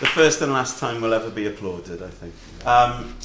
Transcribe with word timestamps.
the 0.00 0.08
first 0.14 0.40
and 0.42 0.52
last 0.52 0.78
time 0.78 1.00
we'll 1.00 1.14
ever 1.14 1.30
be 1.30 1.46
applauded, 1.46 2.02
I 2.02 2.08
think. 2.08 2.34
Um, 2.66 3.16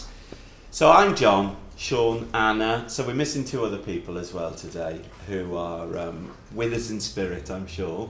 so 0.71 0.91
I'm 0.91 1.15
John, 1.15 1.57
Sean, 1.75 2.29
Anna. 2.33 2.85
So 2.87 3.05
we're 3.05 3.13
missing 3.13 3.43
two 3.43 3.65
other 3.65 3.77
people 3.77 4.17
as 4.17 4.33
well 4.33 4.51
today 4.51 5.01
who 5.27 5.55
are 5.55 5.97
um, 5.97 6.31
with 6.53 6.73
us 6.73 6.89
in 6.89 6.99
spirit, 6.99 7.49
I'm 7.49 7.67
sure. 7.67 8.09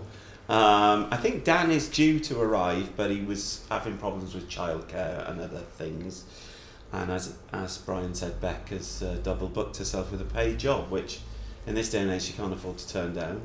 Um, 0.50 1.08
I 1.12 1.18
think 1.18 1.44
Dan 1.44 1.72
is 1.72 1.90
due 1.90 2.20
to 2.22 2.40
arrive, 2.40 2.96
but 2.96 3.12
he 3.12 3.22
was 3.22 3.66
having 3.70 3.98
problems 3.98 4.34
with 4.34 4.50
childcare 4.50 5.30
and 5.30 5.42
other 5.42 5.60
things. 5.60 6.24
And 6.94 7.12
as, 7.12 7.38
as 7.52 7.78
Brian 7.78 8.16
said, 8.16 8.40
Beck 8.40 8.70
has 8.70 9.04
uh, 9.04 9.18
double 9.22 9.50
booked 9.50 9.78
herself 9.78 10.12
with 10.12 10.22
a 10.22 10.26
paid 10.26 10.58
job, 10.58 10.90
which 10.90 11.20
in 11.66 11.76
this 11.76 11.90
day 11.92 12.00
and 12.00 12.12
age 12.12 12.24
she 12.24 12.34
can't 12.34 12.54
afford 12.54 12.78
to 12.78 12.88
turn 12.88 13.14
down. 13.14 13.42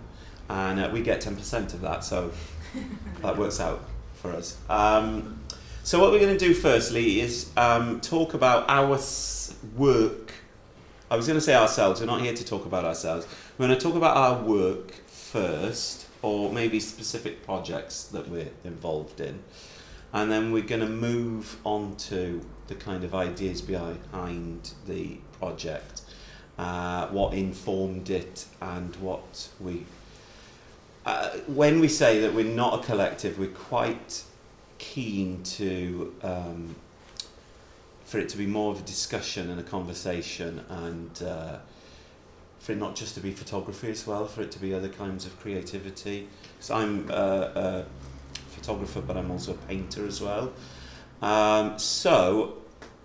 And 0.48 0.80
uh, 0.80 0.90
we 0.92 1.02
get 1.02 1.20
10% 1.20 1.74
of 1.74 1.80
that, 1.82 2.04
so 2.04 2.30
that 3.22 3.36
works 3.38 3.60
out 3.60 3.82
for 4.14 4.32
us. 4.32 4.56
Um, 4.68 5.40
so 5.82 5.98
what 6.00 6.12
we're 6.12 6.20
going 6.20 6.36
to 6.36 6.44
do 6.46 6.54
firstly 6.54 7.20
is 7.20 7.50
um, 7.56 8.00
talk 8.00 8.34
about 8.34 8.68
our 8.68 8.94
s- 8.94 9.54
work. 9.76 10.32
I 11.10 11.16
was 11.16 11.26
going 11.26 11.38
to 11.38 11.44
say 11.44 11.54
ourselves. 11.54 12.00
We're 12.00 12.06
not 12.06 12.20
here 12.20 12.34
to 12.34 12.44
talk 12.44 12.64
about 12.66 12.84
ourselves. 12.84 13.26
We're 13.58 13.66
going 13.66 13.78
to 13.78 13.84
talk 13.84 13.96
about 13.96 14.16
our 14.16 14.42
work 14.42 14.92
first, 15.06 16.06
or 16.22 16.52
maybe 16.52 16.78
specific 16.78 17.44
projects 17.44 18.04
that 18.04 18.28
we're 18.28 18.50
involved 18.64 19.20
in, 19.20 19.42
and 20.12 20.30
then 20.30 20.52
we're 20.52 20.62
going 20.62 20.82
to 20.82 20.88
move 20.88 21.56
on 21.64 21.96
to 21.96 22.42
the 22.68 22.74
kind 22.74 23.02
of 23.02 23.14
ideas 23.14 23.60
behind 23.60 24.72
the 24.86 25.18
project, 25.38 26.02
uh, 26.58 27.08
what 27.08 27.34
informed 27.34 28.08
it, 28.08 28.46
and 28.60 28.94
what 28.96 29.48
we 29.58 29.84
uh, 31.04 31.30
when 31.46 31.80
we 31.80 31.88
say 31.88 32.20
that 32.20 32.34
we're 32.34 32.44
not 32.44 32.82
a 32.82 32.86
collective, 32.86 33.38
we're 33.38 33.48
quite 33.48 34.24
keen 34.78 35.42
to 35.42 36.14
um, 36.22 36.74
for 38.04 38.18
it 38.18 38.28
to 38.28 38.36
be 38.36 38.46
more 38.46 38.72
of 38.72 38.80
a 38.80 38.82
discussion 38.82 39.48
and 39.50 39.58
a 39.58 39.62
conversation, 39.62 40.64
and 40.68 41.22
uh, 41.22 41.56
for 42.58 42.72
it 42.72 42.78
not 42.78 42.94
just 42.94 43.14
to 43.14 43.20
be 43.20 43.30
photography 43.30 43.90
as 43.90 44.06
well, 44.06 44.26
for 44.26 44.42
it 44.42 44.50
to 44.52 44.58
be 44.58 44.74
other 44.74 44.88
kinds 44.88 45.24
of 45.24 45.38
creativity. 45.40 46.28
Because 46.54 46.70
I'm 46.70 47.10
uh, 47.10 47.14
a 47.14 47.84
photographer, 48.48 49.00
but 49.00 49.16
I'm 49.16 49.30
also 49.30 49.52
a 49.52 49.56
painter 49.56 50.06
as 50.06 50.20
well. 50.20 50.52
Um, 51.22 51.78
so 51.78 52.58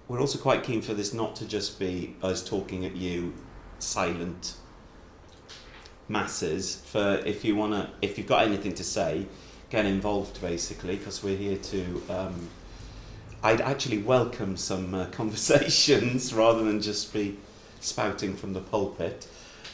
we're 0.08 0.20
also 0.20 0.38
quite 0.40 0.64
keen 0.64 0.82
for 0.82 0.94
this 0.94 1.14
not 1.14 1.36
to 1.38 1.46
just 1.46 1.80
be 1.80 2.16
us 2.22 2.44
talking 2.44 2.86
at 2.86 2.96
you, 2.96 3.34
silent 3.80 4.56
masses 6.10 6.76
for 6.86 7.22
if 7.26 7.44
you 7.44 7.56
want 7.56 7.74
to 7.74 7.90
if 8.02 8.18
you've 8.18 8.28
got 8.28 8.44
anything 8.46 8.74
to 8.74 8.84
say 8.84 9.26
get 9.70 9.86
involved 9.86 10.40
basically 10.42 10.96
because 10.96 11.22
we're 11.22 11.36
here 11.36 11.58
to 11.58 12.02
um, 12.10 12.50
I'd 13.44 13.62
actually 13.62 14.00
welcome 14.00 14.58
some 14.58 14.94
uh, 14.94 15.06
conversations 15.12 16.34
rather 16.34 16.64
than 16.64 16.82
just 16.82 17.14
be 17.14 17.38
spouting 17.80 18.34
from 18.36 18.54
the 18.54 18.60
pulpit. 18.62 19.28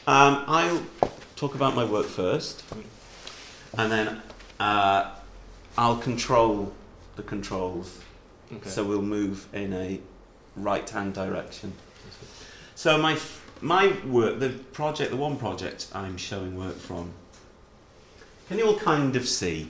Um, 0.06 0.44
I'll 0.48 0.84
talk 1.36 1.56
about 1.56 1.76
my 1.76 1.86
work 1.86 2.08
first 2.08 2.64
and 3.78 3.92
then 3.92 4.22
uh, 4.60 5.12
I'll 5.78 5.98
control 5.98 6.74
the 7.16 7.24
controls. 7.24 8.00
Okay. 8.52 8.70
so 8.70 8.84
we'll 8.84 9.02
move 9.02 9.48
in 9.54 9.74
a 9.74 10.00
right 10.56 10.88
hand 10.88 11.14
direction 11.16 11.74
so 12.76 12.98
my 13.00 13.14
f- 13.14 13.43
my 13.64 13.94
work, 14.06 14.40
the 14.40 14.50
project, 14.50 15.12
the 15.12 15.18
one 15.18 15.38
project 15.38 15.88
I'm 15.94 16.18
showing 16.18 16.58
work 16.58 16.76
from. 16.76 17.14
Can 18.50 18.58
you 18.58 18.68
all 18.68 18.78
kind 18.78 19.16
of 19.16 19.28
see? 19.28 19.70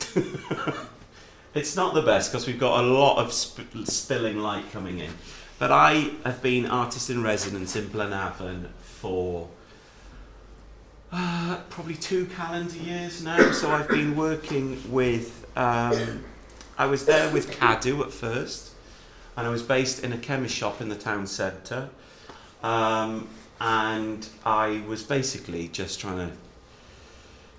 it's 1.54 1.76
not 1.76 1.94
the 1.94 2.02
best 2.02 2.30
because 2.30 2.46
we've 2.46 2.58
got 2.58 2.84
a 2.84 2.86
lot 2.86 3.18
of 3.18 3.32
sp- 3.34 3.84
spilling 3.84 4.38
light 4.38 4.70
coming 4.72 5.00
in. 5.00 5.10
But 5.58 5.72
I 5.72 6.12
have 6.24 6.40
been 6.40 6.66
artist 6.66 7.10
in 7.10 7.22
residence 7.22 7.76
in 7.76 7.86
Blaenavon 7.88 8.68
for 8.80 9.48
uh, 11.12 11.58
probably 11.68 11.96
two 11.96 12.26
calendar 12.26 12.78
years 12.78 13.22
now. 13.22 13.50
So 13.50 13.70
I've 13.70 13.88
been 13.88 14.16
working 14.16 14.80
with. 14.90 15.46
Um, 15.56 16.24
I 16.78 16.86
was 16.86 17.04
there 17.04 17.30
with 17.30 17.50
Cadu 17.50 18.02
at 18.02 18.12
first, 18.12 18.70
and 19.36 19.46
I 19.46 19.50
was 19.50 19.62
based 19.62 20.02
in 20.02 20.12
a 20.12 20.18
chemist 20.18 20.54
shop 20.54 20.80
in 20.80 20.88
the 20.88 20.96
town 20.96 21.26
centre. 21.26 21.90
Um, 22.62 23.28
and 23.60 24.26
I 24.44 24.82
was 24.86 25.02
basically 25.02 25.68
just 25.68 26.00
trying 26.00 26.30
to 26.30 26.36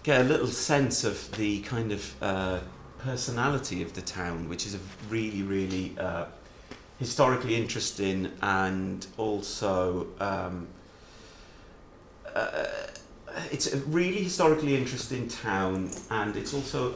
get 0.03 0.21
a 0.21 0.23
little 0.23 0.47
sense 0.47 1.03
of 1.03 1.31
the 1.37 1.61
kind 1.61 1.91
of 1.91 2.15
uh, 2.21 2.59
personality 2.99 3.81
of 3.81 3.93
the 3.93 4.01
town, 4.01 4.49
which 4.49 4.65
is 4.65 4.75
a 4.75 4.79
really, 5.09 5.43
really 5.43 5.95
uh, 5.99 6.25
historically 6.99 7.55
interesting 7.55 8.31
and 8.41 9.05
also 9.17 10.07
um, 10.19 10.67
uh, 12.35 12.65
it's 13.51 13.71
a 13.73 13.77
really 13.77 14.23
historically 14.23 14.75
interesting 14.75 15.27
town, 15.27 15.89
and 16.09 16.35
it's 16.35 16.53
also 16.53 16.95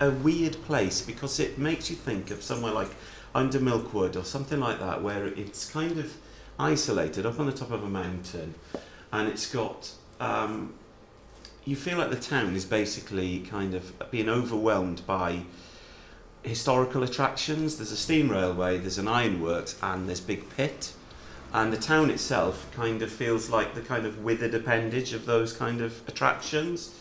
a, 0.00 0.08
a 0.08 0.10
weird 0.10 0.52
place 0.64 1.02
because 1.02 1.40
it 1.40 1.58
makes 1.58 1.90
you 1.90 1.96
think 1.96 2.30
of 2.30 2.42
somewhere 2.42 2.72
like 2.72 2.90
under 3.34 3.60
Milk 3.60 3.92
Wood 3.94 4.16
or 4.16 4.24
something 4.24 4.60
like 4.60 4.78
that, 4.80 5.02
where 5.02 5.26
it's 5.26 5.70
kind 5.70 5.98
of 5.98 6.16
isolated 6.60 7.26
up 7.26 7.40
on 7.40 7.46
the 7.46 7.52
top 7.52 7.70
of 7.70 7.82
a 7.82 7.88
mountain, 7.88 8.54
and 9.12 9.28
it's 9.28 9.50
got. 9.50 9.92
Um, 10.20 10.74
you 11.64 11.76
feel 11.76 11.98
like 11.98 12.10
the 12.10 12.16
town 12.16 12.56
is 12.56 12.64
basically 12.64 13.40
kind 13.40 13.74
of 13.74 14.10
being 14.10 14.28
overwhelmed 14.28 15.06
by 15.06 15.42
historical 16.42 17.02
attractions. 17.02 17.76
There's 17.76 17.92
a 17.92 17.96
steam 17.96 18.30
railway, 18.30 18.78
there's 18.78 18.98
an 18.98 19.08
ironworks, 19.08 19.78
and 19.82 20.08
there's 20.08 20.20
Big 20.20 20.48
Pit. 20.56 20.92
And 21.52 21.72
the 21.72 21.76
town 21.76 22.10
itself 22.10 22.70
kind 22.74 23.02
of 23.02 23.10
feels 23.10 23.50
like 23.50 23.74
the 23.74 23.80
kind 23.80 24.06
of 24.06 24.22
withered 24.24 24.54
appendage 24.54 25.12
of 25.12 25.26
those 25.26 25.52
kind 25.52 25.80
of 25.80 26.06
attractions. 26.08 26.94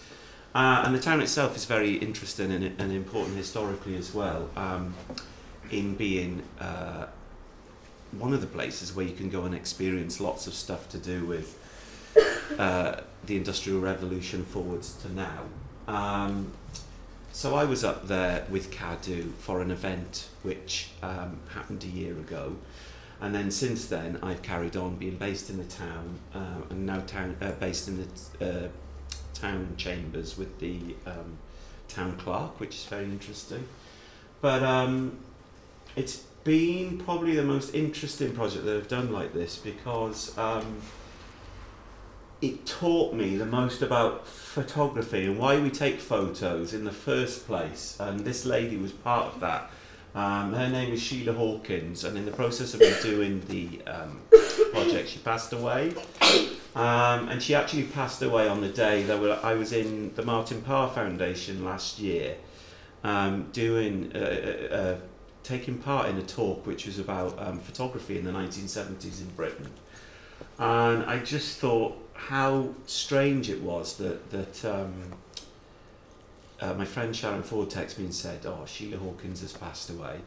Uh, 0.56 0.84
and 0.86 0.96
the 0.96 1.00
town 1.00 1.22
itself 1.22 1.56
is 1.56 1.66
very 1.66 1.94
interesting 1.96 2.52
and, 2.52 2.64
and 2.82 2.92
important 2.92 3.38
historically 3.38 3.96
as 3.96 4.14
well, 4.14 4.50
um, 4.56 4.96
in 5.70 5.94
being 5.94 6.42
uh, 6.60 7.06
one 8.12 8.34
of 8.34 8.42
the 8.42 8.48
places 8.48 8.96
where 8.96 9.06
you 9.06 9.14
can 9.14 9.30
go 9.30 9.44
and 9.44 9.54
experience 9.54 10.20
lots 10.20 10.48
of 10.48 10.54
stuff 10.54 10.90
to 10.90 10.98
do 10.98 11.26
with 11.26 11.58
uh, 12.58 13.02
the 13.26 13.38
Industrial 13.38 13.80
Revolution 13.80 14.44
forwards 14.46 14.94
to 15.04 15.14
now. 15.14 15.44
Um, 15.88 16.52
so 17.32 17.56
I 17.56 17.66
was 17.66 17.84
up 17.84 18.08
there 18.08 18.46
with 18.50 18.72
Cadu 18.72 19.34
for 19.40 19.62
an 19.62 19.72
event 19.72 20.30
which 20.42 20.90
um, 21.04 21.40
happened 21.54 21.84
a 21.84 21.88
year 21.88 22.14
ago, 22.14 22.56
and 23.22 23.34
then 23.36 23.52
since 23.52 23.86
then 23.86 24.18
I've 24.24 24.42
carried 24.42 24.76
on 24.76 24.96
being 24.96 25.18
based 25.18 25.50
in 25.50 25.58
the 25.58 25.64
town 25.64 26.20
uh, 26.34 26.62
and 26.70 26.86
now 26.86 27.02
town 27.02 27.38
uh, 27.42 27.52
based 27.52 27.88
in 27.88 28.06
the 28.40 28.46
uh, 28.46 28.68
town 29.34 29.76
chambers 29.78 30.38
with 30.38 30.60
the 30.60 30.96
um, 31.06 31.38
town 31.88 32.18
clerk, 32.18 32.60
which 32.60 32.76
is 32.76 32.86
very 32.86 33.06
interesting. 33.06 33.68
But 34.42 34.64
um, 34.64 35.20
it's 35.96 36.24
been 36.44 36.98
probably 36.98 37.36
the 37.36 37.44
most 37.44 37.74
interesting 37.74 38.34
project 38.34 38.66
that 38.66 38.78
I've 38.78 38.88
done 38.88 39.12
like 39.12 39.34
this 39.34 39.58
because 39.58 40.38
um, 40.38 40.82
it 42.42 42.66
taught 42.66 43.14
me 43.14 43.36
the 43.36 43.46
most 43.46 43.82
about 43.82 44.26
photography 44.28 45.26
and 45.26 45.38
why 45.38 45.60
we 45.60 45.70
take 45.70 46.00
photos 46.00 46.74
in 46.74 46.86
the 46.86 46.92
first 46.92 47.46
place. 47.46 47.98
And 48.00 48.22
this 48.22 48.46
lady 48.46 48.78
was 48.78 48.92
part 48.92 49.34
of 49.34 49.40
that. 49.42 49.70
Um, 50.16 50.54
her 50.54 50.70
name 50.70 50.92
is 50.92 51.02
Sheila 51.02 51.34
Hawkins, 51.34 52.04
and 52.04 52.18
in 52.18 52.26
the 52.26 52.32
process 52.32 52.74
of 52.74 52.80
me 52.80 52.94
doing 53.02 53.42
the 53.48 53.82
um, 53.86 54.22
project, 54.72 55.10
she 55.10 55.20
passed 55.20 55.54
away. 55.54 55.94
Um, 56.76 57.30
and 57.30 57.42
she 57.42 57.54
actually 57.54 57.84
passed 57.84 58.22
away 58.22 58.48
on 58.48 58.62
the 58.62 58.70
day 58.70 59.04
that 59.04 59.20
I 59.44 59.54
was 59.54 59.72
in 59.72 60.14
the 60.16 60.24
Martin 60.24 60.62
Parr 60.62 60.90
Foundation 60.90 61.64
last 61.64 62.00
year, 62.00 62.38
um, 63.04 63.50
doing, 63.54 64.16
uh, 64.16 64.98
taking 65.44 65.78
part 65.78 66.10
in 66.10 66.18
a 66.18 66.22
talk 66.22 66.66
which 66.66 66.86
was 66.86 67.00
about 67.00 67.38
um, 67.40 67.60
photography 67.60 68.18
in 68.18 68.26
the 68.26 68.32
1970s 68.32 69.22
in 69.22 69.28
Britain. 69.36 69.70
And 70.58 71.04
I 71.04 71.20
just 71.20 71.58
thought 71.58 71.98
how 72.14 72.70
strange 72.86 73.50
it 73.50 73.62
was 73.62 73.98
that 73.98 74.30
that 74.32 74.66
um, 74.66 74.94
uh, 76.60 76.74
my 76.74 76.86
friend 76.86 77.16
Sharon 77.16 77.44
Ford 77.44 77.70
texted 77.70 78.00
me 78.00 78.06
and 78.06 78.14
said, 78.14 78.46
"Oh, 78.46 78.66
Sheila 78.66 78.98
Hawkins 78.98 79.42
has 79.42 79.54
passed 79.54 79.90
away," 79.90 80.20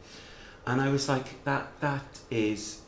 and 0.66 0.80
I 0.80 0.88
was 0.90 1.08
like, 1.08 1.44
"That 1.44 1.68
that 1.80 2.20
is 2.30 2.80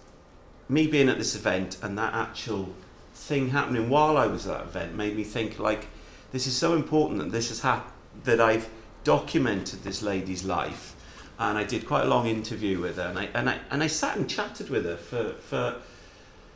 me 0.68 0.86
being 0.86 1.10
at 1.10 1.18
this 1.18 1.34
event 1.34 1.76
and 1.82 1.98
that 1.98 2.14
actual 2.14 2.70
thing 3.14 3.50
happening 3.50 3.90
while 3.90 4.16
I 4.16 4.26
was 4.26 4.46
at 4.46 4.58
that 4.58 4.66
event 4.66 4.96
made 4.96 5.14
me 5.14 5.22
think 5.22 5.58
like 5.58 5.86
this 6.32 6.46
is 6.46 6.56
so 6.56 6.74
important 6.74 7.18
that 7.20 7.30
this 7.30 7.60
has 7.60 7.82
that 8.24 8.40
I've 8.40 8.68
documented 9.04 9.82
this 9.82 10.02
lady's 10.02 10.44
life." 10.44 10.93
And 11.38 11.58
I 11.58 11.64
did 11.64 11.86
quite 11.86 12.04
a 12.04 12.08
long 12.08 12.26
interview 12.26 12.80
with 12.80 12.96
her, 12.96 13.08
and 13.08 13.18
I 13.18 13.28
and 13.34 13.50
I 13.50 13.58
and 13.70 13.82
I 13.82 13.88
sat 13.88 14.16
and 14.16 14.30
chatted 14.30 14.70
with 14.70 14.84
her 14.84 14.96
for 14.96 15.32
for 15.32 15.76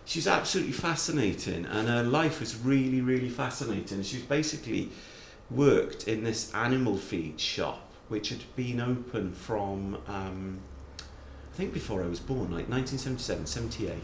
she's 0.04 0.26
absolutely 0.26 0.72
fascinating 0.72 1.66
and 1.66 1.86
her 1.86 2.02
life 2.02 2.40
was 2.40 2.56
really 2.56 3.02
really 3.02 3.28
fascinating 3.28 4.02
She's 4.02 4.22
basically 4.22 4.88
worked 5.50 6.06
in 6.08 6.24
this 6.24 6.52
animal 6.54 6.96
feed 6.96 7.40
shop, 7.40 7.80
which 8.08 8.28
had 8.30 8.42
been 8.56 8.80
open 8.80 9.32
from, 9.32 9.98
um, 10.06 10.58
I 10.98 11.56
think 11.56 11.72
before 11.72 12.02
I 12.02 12.06
was 12.06 12.20
born, 12.20 12.50
like 12.50 12.68
1977, 12.68 13.46
78. 13.46 13.94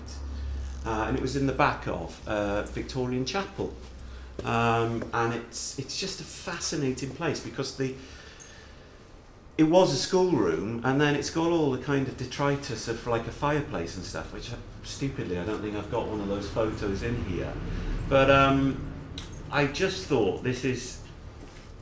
Uh, 0.86 1.04
and 1.08 1.16
it 1.16 1.22
was 1.22 1.36
in 1.36 1.46
the 1.46 1.52
back 1.52 1.86
of 1.86 2.20
uh, 2.28 2.62
Victorian 2.62 3.24
Chapel. 3.24 3.74
Um, 4.44 5.04
and 5.12 5.32
it's, 5.32 5.78
it's 5.78 5.98
just 5.98 6.20
a 6.20 6.24
fascinating 6.24 7.10
place 7.10 7.40
because 7.40 7.76
the, 7.76 7.94
it 9.56 9.64
was 9.64 9.92
a 9.92 9.96
schoolroom, 9.96 10.80
and 10.84 11.00
then 11.00 11.14
it's 11.14 11.30
got 11.30 11.50
all 11.50 11.70
the 11.70 11.78
kind 11.78 12.08
of 12.08 12.16
detritus 12.16 12.88
of 12.88 13.06
like 13.06 13.26
a 13.26 13.32
fireplace 13.32 13.96
and 13.96 14.04
stuff, 14.04 14.32
which 14.32 14.50
I, 14.52 14.56
stupidly 14.82 15.38
I 15.38 15.44
don't 15.44 15.62
think 15.62 15.76
I've 15.76 15.90
got 15.90 16.08
one 16.08 16.20
of 16.20 16.28
those 16.28 16.48
photos 16.48 17.02
in 17.02 17.24
here. 17.26 17.52
But 18.08 18.30
um, 18.30 18.80
I 19.52 19.66
just 19.66 20.06
thought 20.06 20.42
this 20.42 20.64
is 20.64 21.00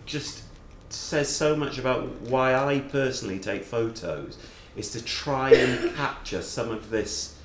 just 0.05 0.43
says 0.91 1.35
so 1.35 1.57
much 1.57 1.79
about 1.79 2.09
why 2.23 2.55
I 2.55 2.81
personally 2.81 3.39
take 3.39 3.65
photos 3.65 4.37
is 4.77 4.93
to 4.93 5.03
try 5.03 5.53
and 5.53 5.95
capture 5.97 6.43
some 6.43 6.71
of 6.71 6.91
this 6.91 7.39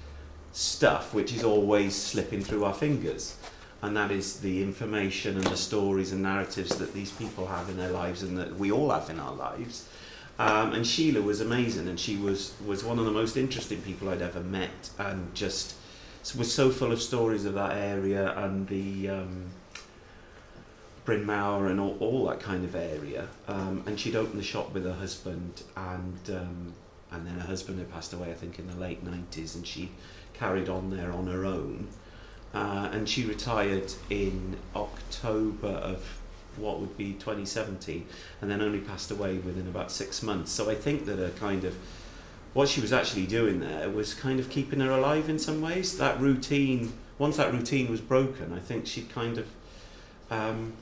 stuff 0.52 1.14
which 1.14 1.34
is 1.34 1.44
always 1.44 1.96
slipping 1.96 2.42
through 2.42 2.66
our 2.66 2.74
fingers 2.74 3.38
and 3.82 3.96
that 3.96 4.12
is 4.12 4.40
the 4.40 4.64
information 4.64 5.38
and 5.38 5.46
the 5.46 5.58
stories 5.58 6.12
and 6.12 6.24
narratives 6.24 6.78
that 6.78 6.94
these 6.94 7.12
people 7.12 7.46
have 7.46 7.70
in 7.70 7.78
their 7.78 7.92
lives 7.92 8.24
and 8.24 8.38
that 8.38 8.58
we 8.58 8.72
all 8.72 8.90
have 8.90 9.10
in 9.10 9.20
our 9.20 9.34
lives 9.34 9.88
um, 10.40 10.74
and 10.74 10.86
Sheila 10.86 11.22
was 11.22 11.42
amazing 11.42 11.88
and 11.88 12.00
she 12.00 12.16
was 12.16 12.54
was 12.66 12.84
one 12.84 13.00
of 13.00 13.06
the 13.06 13.12
most 13.12 13.38
interesting 13.38 13.82
people 13.82 14.10
I'd 14.10 14.22
ever 14.22 14.42
met 14.42 14.90
and 15.00 15.34
just 15.34 15.76
was 16.36 16.54
so 16.54 16.70
full 16.70 16.92
of 16.92 17.02
stories 17.02 17.46
of 17.46 17.54
that 17.54 17.78
area 17.78 18.38
and 18.38 18.68
the 18.68 19.10
um, 19.10 19.46
Brynmawr 21.08 21.70
and 21.70 21.80
all, 21.80 21.96
all 22.00 22.26
that 22.28 22.42
kind 22.42 22.66
of 22.66 22.76
area. 22.76 23.28
Um, 23.48 23.84
and 23.86 24.00
she'd 24.00 24.16
opened 24.16 24.38
the 24.38 24.44
shop 24.44 24.74
with 24.74 24.84
her 24.84 24.94
husband, 24.94 25.64
and 25.76 26.20
um, 26.30 26.74
and 27.12 27.26
then 27.26 27.40
her 27.40 27.48
husband 27.48 27.80
had 27.80 27.90
passed 27.92 28.12
away, 28.12 28.30
I 28.30 28.34
think, 28.34 28.60
in 28.60 28.68
the 28.68 28.76
late 28.76 29.06
90s, 29.06 29.56
and 29.56 29.66
she 29.66 29.90
carried 30.34 30.68
on 30.68 30.90
there 30.90 31.14
on 31.14 31.28
her 31.28 31.46
own. 31.46 31.88
Uh, 32.54 32.90
and 32.92 33.08
she 33.08 33.24
retired 33.24 33.94
in 34.10 34.58
October 34.76 35.68
of 35.68 36.20
what 36.58 36.80
would 36.80 36.98
be 36.98 37.14
2017, 37.14 38.06
and 38.42 38.50
then 38.52 38.62
only 38.62 38.80
passed 38.80 39.12
away 39.12 39.36
within 39.36 39.68
about 39.68 39.92
six 39.92 40.22
months. 40.24 40.52
So 40.52 40.70
I 40.70 40.76
think 40.76 41.06
that 41.06 41.24
a 41.24 41.30
kind 41.32 41.64
of 41.64 41.76
what 42.54 42.70
she 42.70 42.82
was 42.82 42.92
actually 42.92 43.28
doing 43.28 43.60
there 43.60 43.90
was 43.90 44.14
kind 44.14 44.40
of 44.40 44.50
keeping 44.50 44.80
her 44.80 44.92
alive 44.92 45.30
in 45.30 45.38
some 45.40 45.62
ways. 45.62 45.98
That 45.98 46.20
routine, 46.20 46.94
once 47.20 47.38
that 47.38 47.52
routine 47.52 47.90
was 47.90 48.02
broken, 48.02 48.54
I 48.54 48.60
think 48.60 48.88
she'd 48.88 49.10
kind 49.10 49.38
of 49.38 49.48
um, 50.32 50.74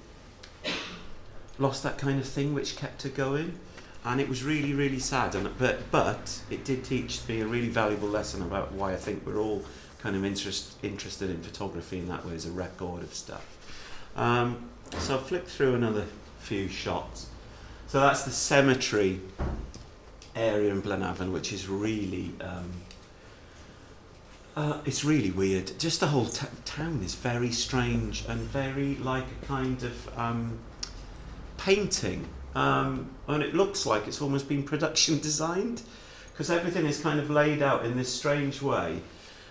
lost 1.58 1.84
that 1.84 1.98
kind 1.98 2.20
of 2.20 2.28
thing 2.28 2.54
which 2.54 2.76
kept 2.76 3.04
her 3.04 3.10
going 3.10 3.60
and 4.04 4.22
it 4.22 4.30
was 4.30 4.44
really 4.44 4.74
really 4.74 5.00
sad 5.00 5.36
and 5.36 5.50
but 5.58 5.90
but 5.92 6.42
it 6.50 6.64
did 6.64 6.84
teach 6.84 7.28
me 7.28 7.42
a 7.42 7.48
really 7.48 7.70
valuable 7.70 8.08
lesson 8.08 8.42
about 8.42 8.72
why 8.72 8.94
I 8.94 8.98
think 8.98 9.26
we're 9.26 9.40
all 9.40 9.64
kind 10.00 10.16
of 10.16 10.24
interest, 10.24 10.76
interested 10.84 11.30
in 11.32 11.42
photography 11.42 11.98
in 11.98 12.08
that 12.10 12.26
way 12.26 12.36
as 12.36 12.46
a 12.46 12.52
record 12.52 13.02
of 13.02 13.14
stuff 13.14 13.46
um, 14.16 14.70
so 14.98 15.16
I'll 15.16 15.22
flip 15.22 15.48
through 15.48 15.76
another 15.76 16.06
few 16.40 16.68
shots 16.68 17.28
so 17.88 18.00
that's 18.00 18.24
the 18.24 18.32
cemetery 18.32 19.20
area 20.36 20.72
in 20.72 20.82
Blaenavon 20.82 21.32
which 21.32 21.54
is 21.54 21.68
really 21.68 22.34
um, 22.42 22.72
uh, 24.56 24.80
it's 24.86 25.04
really 25.04 25.32
weird. 25.32 25.78
Just 25.78 26.00
the 26.00 26.08
whole 26.08 26.28
t- 26.28 26.48
town 26.64 27.02
is 27.04 27.14
very 27.14 27.52
strange 27.52 28.24
and 28.28 28.40
very 28.40 28.96
like 28.96 29.26
a 29.42 29.46
kind 29.46 29.84
of 29.84 30.18
um, 30.18 30.58
painting. 31.58 32.28
Um, 32.56 33.10
and 33.28 33.44
it 33.44 33.54
looks 33.54 33.86
like 33.86 34.08
it's 34.08 34.22
almost 34.22 34.48
been 34.48 34.64
production 34.64 35.20
designed 35.22 35.82
because 36.32 36.50
everything 36.50 36.86
is 36.86 37.02
kind 37.02 37.20
of 37.20 37.30
laid 37.30 37.62
out 37.62 37.86
in 37.86 37.98
this 37.98 38.14
strange 38.14 38.62
way. 38.62 39.02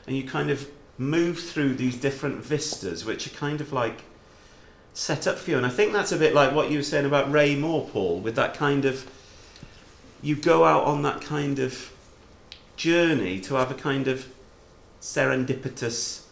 And 0.06 0.16
you 0.16 0.25
kind 0.25 0.50
of 0.50 0.70
move 0.96 1.38
through 1.38 1.75
these 1.75 1.96
different 1.96 2.42
vistas, 2.42 3.04
which 3.04 3.26
are 3.26 3.36
kind 3.36 3.60
of 3.60 3.72
like 3.72 4.02
set 4.94 5.26
up 5.26 5.37
for 5.37 5.50
you. 5.50 5.56
And 5.56 5.67
I 5.67 5.70
think 5.70 5.93
that's 5.93 6.12
a 6.12 6.17
bit 6.17 6.32
like 6.32 6.55
what 6.55 6.70
you 6.70 6.79
were 6.79 6.85
saying 6.85 7.05
about 7.05 7.31
Ray 7.31 7.56
Moore, 7.56 7.87
Paul, 7.93 8.20
with 8.20 8.37
that 8.37 8.55
kind 8.55 8.87
of. 8.87 9.11
You 10.23 10.37
go 10.37 10.64
out 10.64 10.85
on 10.85 11.02
that 11.02 11.20
kind 11.20 11.58
of 11.58 11.93
journey 12.76 13.41
to 13.41 13.56
have 13.56 13.70
a 13.70 13.75
kind 13.75 14.08
of 14.08 14.26
serendipitous 15.02 16.23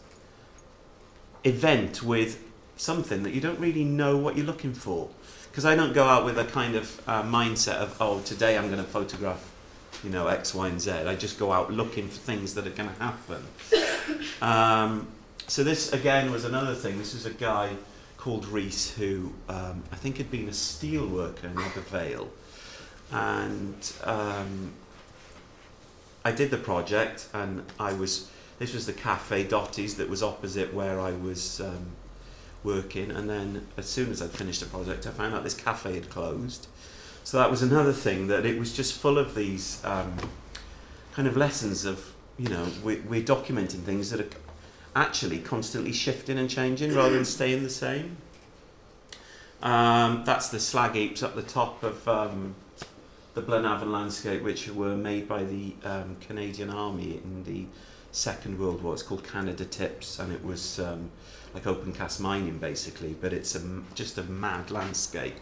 event 1.44 2.02
with 2.02 2.42
something 2.76 3.22
that 3.22 3.34
you 3.34 3.40
don't 3.40 3.60
really 3.60 3.84
know 3.84 4.16
what 4.16 4.36
you're 4.36 4.46
looking 4.46 4.72
for. 4.72 5.10
Because 5.50 5.66
I 5.66 5.74
don't 5.74 5.92
go 5.92 6.04
out 6.04 6.24
with 6.24 6.38
a 6.38 6.44
kind 6.44 6.74
of 6.74 7.02
uh, 7.06 7.22
mindset 7.22 7.74
of, 7.74 7.96
oh, 8.00 8.20
today 8.20 8.56
I'm 8.56 8.70
going 8.70 8.82
to 8.82 8.88
photograph, 8.88 9.52
you 10.02 10.08
know, 10.08 10.28
X, 10.28 10.54
Y, 10.54 10.68
and 10.68 10.80
Z. 10.80 10.90
I 10.90 11.14
just 11.14 11.38
go 11.38 11.52
out 11.52 11.70
looking 11.70 12.08
for 12.08 12.18
things 12.18 12.54
that 12.54 12.66
are 12.66 12.70
going 12.70 12.88
to 12.88 13.02
happen. 13.02 13.44
Um, 14.42 15.06
so 15.46 15.62
this, 15.62 15.92
again, 15.92 16.32
was 16.32 16.44
another 16.44 16.74
thing. 16.74 16.98
This 16.98 17.14
is 17.14 17.24
a 17.24 17.30
guy 17.30 17.76
called 18.22 18.46
Reese 18.46 18.94
who 18.94 19.32
um, 19.48 19.82
I 19.90 19.96
think 19.96 20.18
had 20.18 20.30
been 20.30 20.48
a 20.48 20.52
steel 20.52 21.08
worker 21.08 21.48
in 21.48 21.56
the 21.56 21.80
Vale. 21.80 22.30
And 23.10 23.92
um, 24.04 24.74
I 26.24 26.30
did 26.30 26.52
the 26.52 26.56
project 26.56 27.28
and 27.34 27.64
I 27.80 27.92
was 27.92 28.30
this 28.60 28.72
was 28.74 28.86
the 28.86 28.92
Cafe 28.92 29.42
Dotties 29.48 29.96
that 29.96 30.08
was 30.08 30.22
opposite 30.22 30.72
where 30.72 31.00
I 31.00 31.10
was 31.10 31.60
um, 31.60 31.86
working. 32.62 33.10
And 33.10 33.28
then 33.28 33.66
as 33.76 33.86
soon 33.86 34.12
as 34.12 34.22
I'd 34.22 34.30
finished 34.30 34.60
the 34.60 34.66
project, 34.66 35.04
I 35.04 35.10
found 35.10 35.34
out 35.34 35.42
this 35.42 35.54
cafe 35.54 35.94
had 35.94 36.08
closed. 36.08 36.68
So 37.24 37.38
that 37.38 37.50
was 37.50 37.60
another 37.60 37.92
thing 37.92 38.28
that 38.28 38.46
it 38.46 38.56
was 38.56 38.72
just 38.72 38.94
full 38.94 39.18
of 39.18 39.34
these 39.34 39.84
um, 39.84 40.16
kind 41.12 41.26
of 41.26 41.36
lessons 41.36 41.84
of, 41.84 42.14
you 42.38 42.48
know, 42.48 42.68
we, 42.84 43.00
we're 43.00 43.24
documenting 43.24 43.82
things 43.82 44.10
that 44.10 44.20
are 44.20 44.38
actually 44.94 45.38
constantly 45.38 45.92
shifting 45.92 46.38
and 46.38 46.48
changing 46.48 46.94
rather 46.94 47.14
than 47.14 47.24
staying 47.24 47.62
the 47.62 47.70
same. 47.70 48.16
Um, 49.62 50.24
that's 50.24 50.48
the 50.48 50.58
slag 50.58 50.94
heaps 50.94 51.22
up 51.22 51.34
the 51.34 51.42
top 51.42 51.82
of 51.82 52.06
um, 52.08 52.54
the 53.34 53.42
Blaenavon 53.42 53.92
landscape, 53.92 54.42
which 54.42 54.68
were 54.68 54.96
made 54.96 55.28
by 55.28 55.44
the 55.44 55.74
um, 55.84 56.16
Canadian 56.20 56.68
Army 56.68 57.20
in 57.24 57.44
the 57.44 57.66
Second 58.10 58.58
World 58.58 58.82
War. 58.82 58.92
It's 58.92 59.02
called 59.02 59.24
Canada 59.24 59.64
Tips, 59.64 60.18
and 60.18 60.32
it 60.32 60.44
was 60.44 60.80
um, 60.80 61.10
like 61.54 61.66
open 61.66 61.92
cast 61.92 62.20
mining 62.20 62.58
basically, 62.58 63.14
but 63.18 63.32
it's 63.32 63.54
a, 63.54 63.82
just 63.94 64.18
a 64.18 64.24
mad 64.24 64.70
landscape 64.70 65.36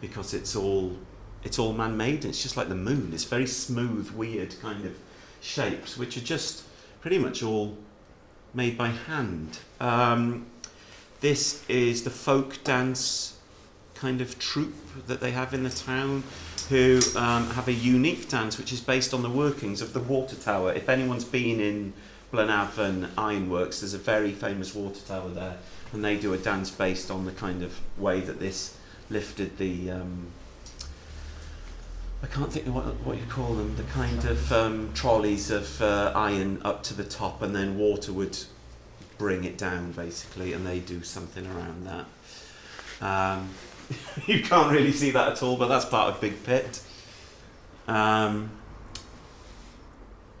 because 0.00 0.34
it's 0.34 0.54
all 0.54 0.96
it's 1.44 1.58
all 1.58 1.72
man-made. 1.72 2.24
It's 2.24 2.42
just 2.42 2.56
like 2.56 2.68
the 2.68 2.76
moon. 2.76 3.10
It's 3.12 3.24
very 3.24 3.46
smooth, 3.46 4.10
weird 4.12 4.54
kind 4.60 4.84
of 4.84 4.96
shapes, 5.40 5.98
which 5.98 6.16
are 6.16 6.20
just 6.20 6.64
pretty 7.00 7.18
much 7.18 7.42
all 7.42 7.76
made 8.54 8.76
by 8.76 8.88
hand. 8.88 9.58
Um, 9.80 10.46
this 11.20 11.64
is 11.68 12.04
the 12.04 12.10
folk 12.10 12.62
dance 12.64 13.38
kind 13.94 14.20
of 14.20 14.38
troupe 14.38 14.74
that 15.06 15.20
they 15.20 15.30
have 15.30 15.54
in 15.54 15.62
the 15.62 15.70
town 15.70 16.24
who 16.68 17.00
um, 17.16 17.50
have 17.50 17.68
a 17.68 17.72
unique 17.72 18.28
dance 18.28 18.58
which 18.58 18.72
is 18.72 18.80
based 18.80 19.14
on 19.14 19.22
the 19.22 19.30
workings 19.30 19.80
of 19.80 19.92
the 19.92 20.00
water 20.00 20.36
tower. 20.36 20.72
If 20.72 20.88
anyone's 20.88 21.24
been 21.24 21.60
in 21.60 21.92
Blaenavon 22.32 23.10
Ironworks, 23.16 23.80
there's 23.80 23.94
a 23.94 23.98
very 23.98 24.32
famous 24.32 24.74
water 24.74 25.00
tower 25.06 25.28
there, 25.28 25.58
and 25.92 26.04
they 26.04 26.16
do 26.16 26.32
a 26.32 26.38
dance 26.38 26.70
based 26.70 27.10
on 27.10 27.24
the 27.24 27.32
kind 27.32 27.62
of 27.62 27.78
way 27.98 28.20
that 28.20 28.40
this 28.40 28.76
lifted 29.10 29.58
the. 29.58 29.90
Um, 29.90 30.26
I 32.22 32.26
can't 32.26 32.52
think 32.52 32.66
of 32.68 32.74
what, 32.74 32.84
what 33.04 33.18
you 33.18 33.26
call 33.28 33.54
them, 33.54 33.74
the 33.76 33.82
kind 33.84 34.24
of 34.24 34.52
um, 34.52 34.90
trolleys 34.94 35.50
of 35.50 35.82
uh, 35.82 36.12
iron 36.14 36.60
up 36.64 36.82
to 36.84 36.94
the 36.94 37.04
top, 37.04 37.42
and 37.42 37.54
then 37.54 37.76
water 37.76 38.12
would 38.12 38.38
bring 39.18 39.44
it 39.44 39.58
down 39.58 39.92
basically, 39.92 40.52
and 40.52 40.66
they 40.66 40.78
do 40.78 41.02
something 41.02 41.46
around 41.46 41.86
that. 41.86 42.06
Um, 43.04 43.50
you 44.26 44.42
can't 44.42 44.72
really 44.72 44.92
see 44.92 45.10
that 45.10 45.32
at 45.32 45.42
all, 45.42 45.56
but 45.56 45.66
that's 45.66 45.84
part 45.84 46.14
of 46.14 46.20
Big 46.20 46.44
Pit. 46.44 46.80
Um, 47.88 48.50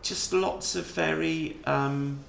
just 0.02 0.32
lots 0.32 0.76
of 0.76 0.86
very 0.86 1.56
um, 1.64 2.20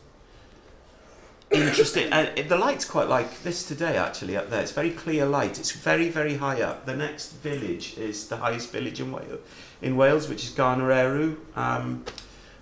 interesting. 1.53 2.09
The 2.09 2.57
light's 2.57 2.85
quite 2.85 3.07
like 3.07 3.43
this 3.43 3.67
today, 3.67 3.97
actually, 3.97 4.35
up 4.35 4.49
there. 4.49 4.61
It's 4.61 4.71
very 4.71 4.91
clear 4.91 5.25
light. 5.25 5.59
It's 5.59 5.71
very, 5.71 6.09
very 6.09 6.37
high 6.37 6.61
up. 6.61 6.85
The 6.85 6.95
next 6.95 7.33
village 7.33 7.97
is 7.97 8.27
the 8.27 8.37
highest 8.37 8.71
village 8.71 8.99
in 8.99 9.11
Wales, 9.11 9.39
in 9.81 9.95
Wales 9.95 10.27
which 10.27 10.43
is 10.43 10.49
Garn-yr-erw, 10.51 11.37
um, 11.55 12.05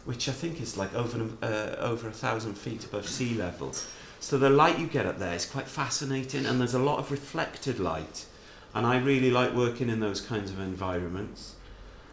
which 0.06 0.28
I 0.28 0.32
think 0.32 0.62
is 0.62 0.78
like 0.78 0.94
over 0.94 1.30
uh, 1.42 1.76
over 1.80 2.08
a 2.08 2.12
thousand 2.12 2.56
feet 2.56 2.86
above 2.86 3.08
sea 3.08 3.34
level. 3.34 3.74
So 4.20 4.38
the 4.38 4.50
light 4.50 4.78
you 4.78 4.88
get 4.88 5.06
up 5.06 5.18
there 5.18 5.34
is 5.34 5.46
quite 5.46 5.68
fascinating, 5.68 6.46
and 6.46 6.60
there's 6.60 6.76
a 6.76 6.80
lot 6.80 7.00
of 7.00 7.12
reflected 7.12 7.80
light. 7.80 8.26
And 8.74 8.86
I 8.86 8.98
really 9.00 9.32
like 9.32 9.54
working 9.54 9.90
in 9.90 10.00
those 10.00 10.22
kinds 10.22 10.52
of 10.52 10.60
environments. 10.60 11.56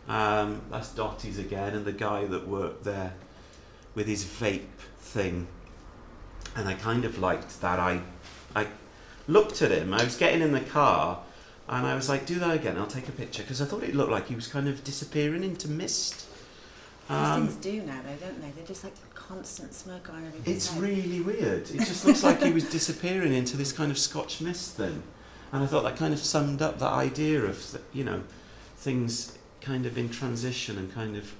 Um, 0.08 0.62
that's 0.70 0.88
Dotties 0.88 1.38
again, 1.38 1.75
and 1.75 1.85
the 1.85 1.92
guy 1.92 2.25
that 2.25 2.49
worked 2.49 2.85
there 2.85 3.14
with 3.94 4.06
his 4.06 4.25
vape 4.25 4.62
thing. 4.99 5.49
And 6.56 6.68
I 6.68 6.74
kind 6.74 7.04
of 7.04 7.18
liked 7.18 7.60
that. 7.60 7.78
I, 7.78 8.00
I 8.56 8.66
looked 9.26 9.62
at 9.62 9.70
him. 9.70 9.94
I 9.94 10.04
was 10.04 10.16
getting 10.16 10.42
in 10.42 10.52
the 10.52 10.60
car, 10.60 11.20
And 11.68 11.86
I 11.86 11.94
was 11.94 12.08
like, 12.08 12.24
do 12.26 12.38
that 12.38 12.54
again, 12.56 12.76
I'll 12.78 12.86
take 12.86 13.08
a 13.08 13.12
picture. 13.12 13.42
Because 13.42 13.60
I 13.60 13.66
thought 13.66 13.82
it 13.82 13.94
looked 13.94 14.10
like 14.10 14.28
he 14.28 14.34
was 14.34 14.46
kind 14.48 14.68
of 14.68 14.82
disappearing 14.84 15.44
into 15.44 15.68
mist. 15.68 16.26
These 17.08 17.16
Um, 17.16 17.46
things 17.48 17.56
do 17.56 17.82
now, 17.82 18.00
though, 18.06 18.26
don't 18.26 18.40
they? 18.40 18.50
They're 18.50 18.66
just 18.66 18.84
like 18.84 18.94
constant 19.14 19.74
smoke 19.74 20.08
on 20.10 20.26
everything. 20.26 20.54
It's 20.54 20.72
really 20.74 21.20
weird. 21.20 21.70
It 21.70 21.78
just 21.78 22.04
looks 22.06 22.22
like 22.22 22.42
he 22.42 22.52
was 22.52 22.64
disappearing 22.64 23.32
into 23.34 23.56
this 23.56 23.72
kind 23.72 23.90
of 23.90 23.98
Scotch 23.98 24.40
mist 24.40 24.76
thing. 24.76 25.02
And 25.52 25.62
I 25.62 25.66
thought 25.66 25.84
that 25.84 25.96
kind 25.96 26.12
of 26.12 26.20
summed 26.20 26.60
up 26.62 26.78
that 26.78 26.92
idea 26.92 27.42
of, 27.44 27.78
you 27.92 28.04
know, 28.04 28.22
things 28.76 29.36
kind 29.60 29.86
of 29.86 29.96
in 29.98 30.08
transition 30.10 30.76
and 30.78 30.92
kind 30.94 31.16
of 31.16 31.34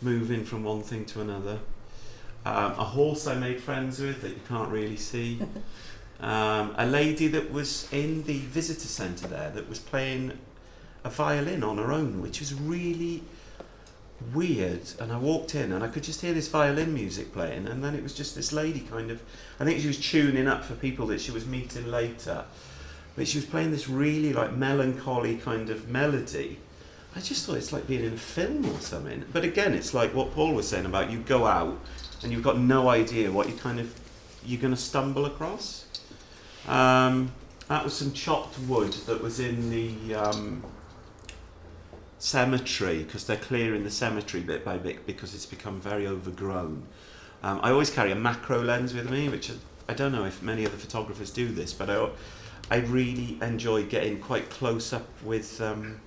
moving 0.00 0.44
from 0.44 0.64
one 0.64 0.82
thing 0.82 1.04
to 1.06 1.20
another. 1.20 1.58
Um, 2.44 2.72
a 2.72 2.84
horse 2.84 3.26
I 3.26 3.34
made 3.34 3.60
friends 3.60 4.00
with 4.00 4.22
that 4.22 4.30
you 4.30 4.40
can't 4.48 4.70
really 4.70 4.96
see. 4.96 5.40
Um, 6.22 6.74
a 6.76 6.84
lady 6.84 7.28
that 7.28 7.50
was 7.50 7.90
in 7.92 8.24
the 8.24 8.40
visitor 8.40 8.88
centre 8.88 9.26
there 9.26 9.50
that 9.50 9.70
was 9.70 9.78
playing 9.78 10.36
a 11.02 11.08
violin 11.08 11.64
on 11.64 11.78
her 11.78 11.92
own, 11.92 12.20
which 12.20 12.40
was 12.40 12.52
really 12.52 13.22
weird. 14.34 14.82
And 14.98 15.12
I 15.12 15.18
walked 15.18 15.54
in 15.54 15.72
and 15.72 15.82
I 15.82 15.88
could 15.88 16.02
just 16.02 16.20
hear 16.20 16.34
this 16.34 16.48
violin 16.48 16.92
music 16.92 17.32
playing, 17.32 17.66
and 17.66 17.82
then 17.82 17.94
it 17.94 18.02
was 18.02 18.14
just 18.14 18.34
this 18.34 18.52
lady 18.52 18.80
kind 18.80 19.10
of, 19.10 19.22
I 19.58 19.64
think 19.64 19.80
she 19.80 19.86
was 19.86 19.98
tuning 19.98 20.46
up 20.46 20.64
for 20.64 20.74
people 20.74 21.06
that 21.06 21.20
she 21.20 21.30
was 21.30 21.46
meeting 21.46 21.90
later. 21.90 22.44
But 23.16 23.26
she 23.26 23.38
was 23.38 23.46
playing 23.46 23.70
this 23.70 23.88
really 23.88 24.32
like 24.32 24.52
melancholy 24.52 25.36
kind 25.36 25.70
of 25.70 25.88
melody. 25.88 26.58
I 27.16 27.20
just 27.20 27.44
thought 27.44 27.56
it's 27.56 27.72
like 27.72 27.88
being 27.88 28.04
in 28.04 28.12
a 28.12 28.18
film 28.18 28.66
or 28.66 28.78
something. 28.78 29.24
But 29.32 29.44
again, 29.44 29.74
it's 29.74 29.94
like 29.94 30.14
what 30.14 30.32
Paul 30.32 30.54
was 30.54 30.68
saying 30.68 30.86
about 30.86 31.10
you 31.10 31.18
go 31.18 31.46
out 31.46 31.80
and 32.22 32.32
you've 32.32 32.42
got 32.42 32.58
no 32.58 32.88
idea 32.88 33.30
what 33.30 33.48
you 33.48 33.56
kind 33.56 33.80
of 33.80 33.98
you're 34.44 34.60
going 34.60 34.74
to 34.74 34.80
stumble 34.80 35.26
across. 35.26 35.84
Um, 36.66 37.32
that 37.68 37.84
was 37.84 37.94
some 37.94 38.12
chopped 38.12 38.58
wood 38.60 38.92
that 39.06 39.22
was 39.22 39.38
in 39.38 39.70
the 39.70 40.14
um, 40.14 40.64
cemetery 42.18 43.02
because 43.02 43.26
they're 43.26 43.36
clearing 43.36 43.84
the 43.84 43.90
cemetery 43.90 44.42
bit 44.42 44.64
by 44.64 44.76
bit 44.76 45.06
because 45.06 45.34
it's 45.34 45.46
become 45.46 45.80
very 45.80 46.06
overgrown. 46.06 46.82
Um, 47.42 47.60
I 47.62 47.70
always 47.70 47.90
carry 47.90 48.12
a 48.12 48.16
macro 48.16 48.62
lens 48.62 48.92
with 48.92 49.10
me, 49.10 49.28
which 49.28 49.50
I 49.88 49.94
don't 49.94 50.12
know 50.12 50.24
if 50.24 50.42
many 50.42 50.66
other 50.66 50.76
photographers 50.76 51.30
do 51.30 51.48
this, 51.48 51.72
but 51.72 51.88
I, 51.88 52.08
I 52.70 52.76
really 52.76 53.38
enjoy 53.40 53.84
getting 53.84 54.20
quite 54.20 54.50
close 54.50 54.92
up 54.92 55.08
with 55.22 55.60
um, 55.60 56.00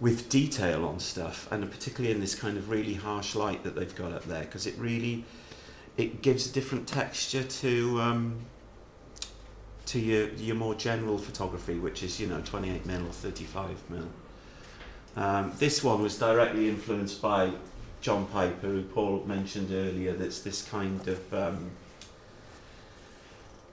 with 0.00 0.28
detail 0.28 0.84
on 0.84 1.00
stuff, 1.00 1.50
and 1.50 1.68
particularly 1.70 2.14
in 2.14 2.20
this 2.20 2.34
kind 2.34 2.56
of 2.56 2.70
really 2.70 2.94
harsh 2.94 3.34
light 3.34 3.64
that 3.64 3.74
they've 3.74 3.94
got 3.94 4.12
up 4.12 4.24
there, 4.24 4.42
because 4.42 4.66
it 4.66 4.74
really 4.78 5.24
it 5.96 6.22
gives 6.22 6.48
a 6.48 6.52
different 6.52 6.86
texture 6.86 7.42
to 7.42 8.00
um, 8.00 8.36
to 9.86 9.98
your 9.98 10.28
your 10.34 10.56
more 10.56 10.74
general 10.74 11.18
photography, 11.18 11.78
which 11.78 12.02
is 12.02 12.20
you 12.20 12.26
know 12.26 12.40
28 12.40 12.86
mil 12.86 13.06
or 13.06 13.12
35 13.12 13.90
mil. 13.90 14.08
Um, 15.16 15.52
this 15.58 15.82
one 15.82 16.00
was 16.02 16.16
directly 16.16 16.68
influenced 16.68 17.20
by 17.20 17.52
John 18.00 18.26
Piper, 18.26 18.68
who 18.68 18.82
Paul 18.82 19.24
mentioned 19.26 19.72
earlier. 19.72 20.12
That's 20.12 20.40
this 20.40 20.62
kind 20.62 21.06
of 21.08 21.34
um, 21.34 21.70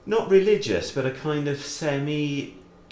not 0.04 0.28
religious, 0.28 0.90
but 0.90 1.06
a 1.06 1.12
kind 1.12 1.46
of 1.46 1.62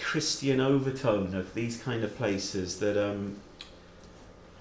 semi-Christian 0.05 0.61
overtone 0.61 1.35
of 1.35 1.55
these 1.55 1.79
kind 1.79 2.05
of 2.05 2.17
places 2.17 2.79
that 2.79 2.97
um, 2.97 3.37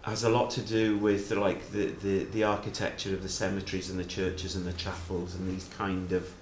has 0.03 0.23
a 0.23 0.29
lot 0.29 0.49
to 0.51 0.61
do 0.61 0.97
with 0.97 1.31
like 1.31 1.71
the, 1.71 1.87
the, 1.87 2.23
the 2.25 2.43
architecture 2.43 3.13
of 3.13 3.21
the 3.21 3.29
cemeteries 3.29 3.89
and 3.89 3.99
the 3.99 4.05
churches 4.05 4.55
and 4.55 4.65
the 4.65 4.73
chapels 4.73 5.35
and 5.35 5.47
these 5.49 5.69
kind 5.77 6.11
of 6.11 6.33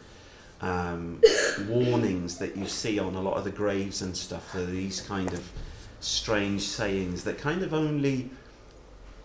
um, 0.62 1.22
warnings 1.68 2.38
that 2.38 2.56
you 2.56 2.68
see 2.68 3.00
on 3.00 3.16
a 3.16 3.22
lot 3.22 3.38
of 3.38 3.44
the 3.44 3.52
graves 3.52 4.02
and 4.02 4.16
stuff. 4.16 4.54
Are 4.56 4.66
these 4.66 5.02
kind 5.02 5.34
of 5.34 5.52
strange 6.00 6.62
sayings 6.62 7.24
that 7.24 7.38
kind 7.38 7.64
of 7.64 7.74
only 7.74 8.30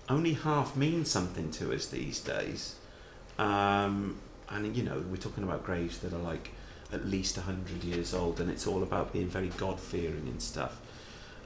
only 0.09 0.35
half 0.35 0.77
mean 0.77 1.05
something 1.05 1.51
to 1.51 1.75
us 1.75 1.87
these 1.87 2.21
days. 2.21 2.77
Um, 3.39 4.19
and 4.49 4.77
you 4.77 4.85
know, 4.85 5.03
we're 5.11 5.17
talking 5.17 5.43
about 5.43 5.65
graves 5.65 5.99
that 5.99 6.13
are 6.13 6.19
like 6.19 6.53
at 6.93 7.07
least 7.07 7.37
100 7.37 7.85
years 7.85 8.15
old, 8.15 8.41
and 8.41 8.51
it's 8.51 8.67
all 8.67 8.83
about 8.83 9.13
being 9.13 9.29
very 9.29 9.49
God 9.49 9.81
fearing 9.81 10.27
and 10.29 10.41
stuff. 10.41 10.81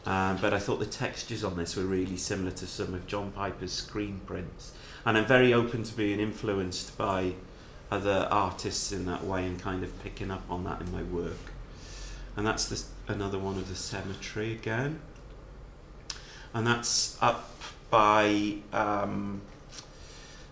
Um, 0.06 0.38
but 0.40 0.54
I 0.54 0.58
thought 0.58 0.78
the 0.78 0.86
textures 0.86 1.44
on 1.44 1.56
this 1.56 1.76
were 1.76 1.84
really 1.84 2.16
similar 2.16 2.50
to 2.52 2.66
some 2.66 2.94
of 2.94 3.06
John 3.06 3.32
Piper's 3.32 3.72
screen 3.72 4.20
prints. 4.26 4.72
And 5.04 5.18
I'm 5.18 5.26
very 5.26 5.52
open 5.52 5.82
to 5.82 5.94
being 5.94 6.20
influenced 6.20 6.96
by 6.96 7.34
other 7.90 8.28
artists 8.30 8.92
in 8.92 9.04
that 9.06 9.24
way 9.24 9.44
and 9.44 9.60
kind 9.60 9.82
of 9.82 10.02
picking 10.02 10.30
up 10.30 10.42
on 10.48 10.64
that 10.64 10.80
in 10.80 10.92
my 10.92 11.02
work. 11.02 11.52
And 12.36 12.46
that's 12.46 12.66
this, 12.66 12.88
another 13.08 13.38
one 13.38 13.56
of 13.56 13.68
the 13.68 13.74
cemetery 13.74 14.52
again. 14.52 15.00
And 16.54 16.66
that's 16.66 17.18
up 17.20 17.50
by 17.90 18.54
um, 18.72 19.42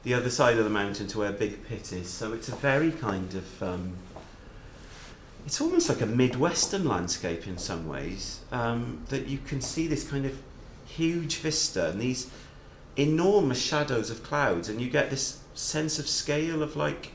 the 0.02 0.14
other 0.14 0.30
side 0.30 0.59
of 0.59 0.64
the 0.64 0.71
mountain 0.71 1.07
to 1.09 1.18
where 1.18 1.33
Big 1.33 1.66
Pit 1.66 1.92
is. 1.92 2.09
So 2.09 2.33
it's 2.33 2.49
a 2.49 2.57
very 2.57 2.90
kind 2.90 3.35
of. 3.35 3.62
Um, 3.62 3.97
it's 5.47 5.61
almost 5.61 5.88
like 5.88 6.00
a 6.00 6.07
Midwestern 6.07 6.87
landscape 6.87 7.47
in 7.47 7.59
some 7.59 7.88
ways. 7.88 8.40
Um, 8.52 9.02
that 9.09 9.26
you 9.26 9.38
can 9.38 9.61
see 9.61 9.87
this 9.87 10.09
kind 10.09 10.26
of 10.26 10.38
huge 10.87 11.37
vista 11.37 11.90
and 11.90 12.00
these 12.00 12.30
enormous 12.97 13.62
shadows 13.62 14.11
of 14.11 14.23
clouds, 14.23 14.68
and 14.68 14.80
you 14.80 14.90
get 14.90 15.11
this 15.11 15.40
sense 15.54 15.99
of 15.99 16.09
scale 16.09 16.62
of 16.62 16.76
like 16.76 17.12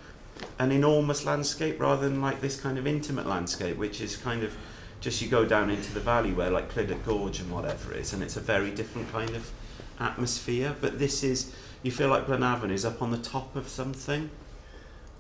an 0.59 0.71
enormous 0.71 1.25
landscape 1.25 1.79
rather 1.79 2.09
than 2.09 2.21
like 2.21 2.41
this 2.41 2.59
kind 2.59 2.77
of 2.77 2.87
intimate 2.87 3.27
landscape, 3.27 3.77
which 3.77 4.01
is 4.01 4.17
kind 4.17 4.43
of 4.43 4.55
just 4.99 5.21
you 5.21 5.27
go 5.27 5.45
down 5.45 5.69
into 5.69 5.93
the 5.93 5.99
valley 5.99 6.31
where 6.31 6.49
like 6.49 6.73
Clydach 6.73 7.03
Gorge 7.05 7.39
and 7.39 7.51
whatever 7.51 7.93
is, 7.93 8.13
and 8.13 8.23
it's 8.23 8.37
a 8.37 8.41
very 8.41 8.71
different 8.71 9.11
kind 9.11 9.31
of 9.31 9.51
atmosphere. 9.99 10.75
But 10.79 10.97
this 10.97 11.23
is, 11.23 11.53
you 11.83 11.91
feel 11.91 12.07
like 12.07 12.25
Blaenavon 12.25 12.71
is 12.71 12.85
up 12.85 13.01
on 13.01 13.11
the 13.11 13.17
top 13.17 13.55
of 13.55 13.67
something. 13.67 14.29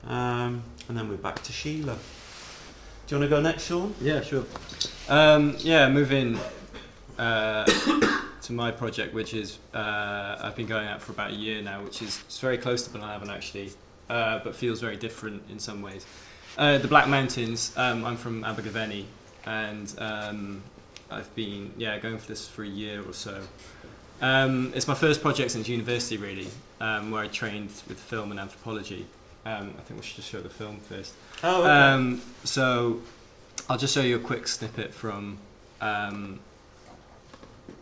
Um, 0.05 0.63
and 0.87 0.97
then 0.97 1.09
we're 1.09 1.17
back 1.17 1.43
to 1.43 1.51
Sheila. 1.51 1.97
Do 3.13 3.17
you 3.17 3.21
want 3.21 3.29
to 3.29 3.35
go 3.37 3.41
next, 3.43 3.65
Sean? 3.67 3.93
Yeah, 4.01 4.21
sure. 4.21 4.43
Um, 5.07 5.55
yeah, 5.59 5.87
moving 5.87 6.39
uh, 7.19 7.63
to 8.41 8.53
my 8.53 8.71
project, 8.71 9.13
which 9.13 9.35
is 9.35 9.59
uh, 9.71 10.39
I've 10.41 10.55
been 10.55 10.65
going 10.65 10.87
at 10.87 10.99
for 10.99 11.11
about 11.11 11.29
a 11.29 11.35
year 11.35 11.61
now, 11.61 11.83
which 11.83 12.01
is 12.01 12.23
it's 12.25 12.39
very 12.39 12.57
close 12.57 12.81
to 12.87 12.89
Blaenavon 12.89 13.29
actually, 13.29 13.69
uh, 14.09 14.39
but 14.43 14.55
feels 14.55 14.81
very 14.81 14.97
different 14.97 15.43
in 15.51 15.59
some 15.59 15.83
ways. 15.83 16.07
Uh, 16.57 16.79
the 16.79 16.87
Black 16.87 17.07
Mountains. 17.07 17.71
Um, 17.77 18.03
I'm 18.03 18.17
from 18.17 18.43
Abergavenny, 18.43 19.05
and 19.45 19.93
um, 19.99 20.63
I've 21.11 21.35
been 21.35 21.71
yeah 21.77 21.99
going 21.99 22.17
for 22.17 22.27
this 22.27 22.47
for 22.47 22.63
a 22.63 22.67
year 22.67 23.07
or 23.07 23.13
so. 23.13 23.43
Um, 24.23 24.71
it's 24.73 24.87
my 24.87 24.95
first 24.95 25.21
project 25.21 25.51
since 25.51 25.69
university, 25.69 26.17
really, 26.17 26.47
um, 26.81 27.11
where 27.11 27.21
I 27.21 27.27
trained 27.27 27.73
with 27.87 27.99
film 27.99 28.31
and 28.31 28.39
anthropology. 28.39 29.05
Um, 29.45 29.73
I 29.77 29.81
think 29.81 29.99
we 29.99 30.05
should 30.05 30.17
just 30.17 30.29
show 30.29 30.41
the 30.41 30.49
film 30.49 30.77
first. 30.77 31.13
Oh, 31.43 31.61
okay. 31.61 31.69
Um, 31.69 32.21
so 32.43 33.01
I'll 33.69 33.77
just 33.77 33.93
show 33.93 34.01
you 34.01 34.15
a 34.15 34.19
quick 34.19 34.47
snippet 34.47 34.93
from. 34.93 35.37
Um, 35.81 36.39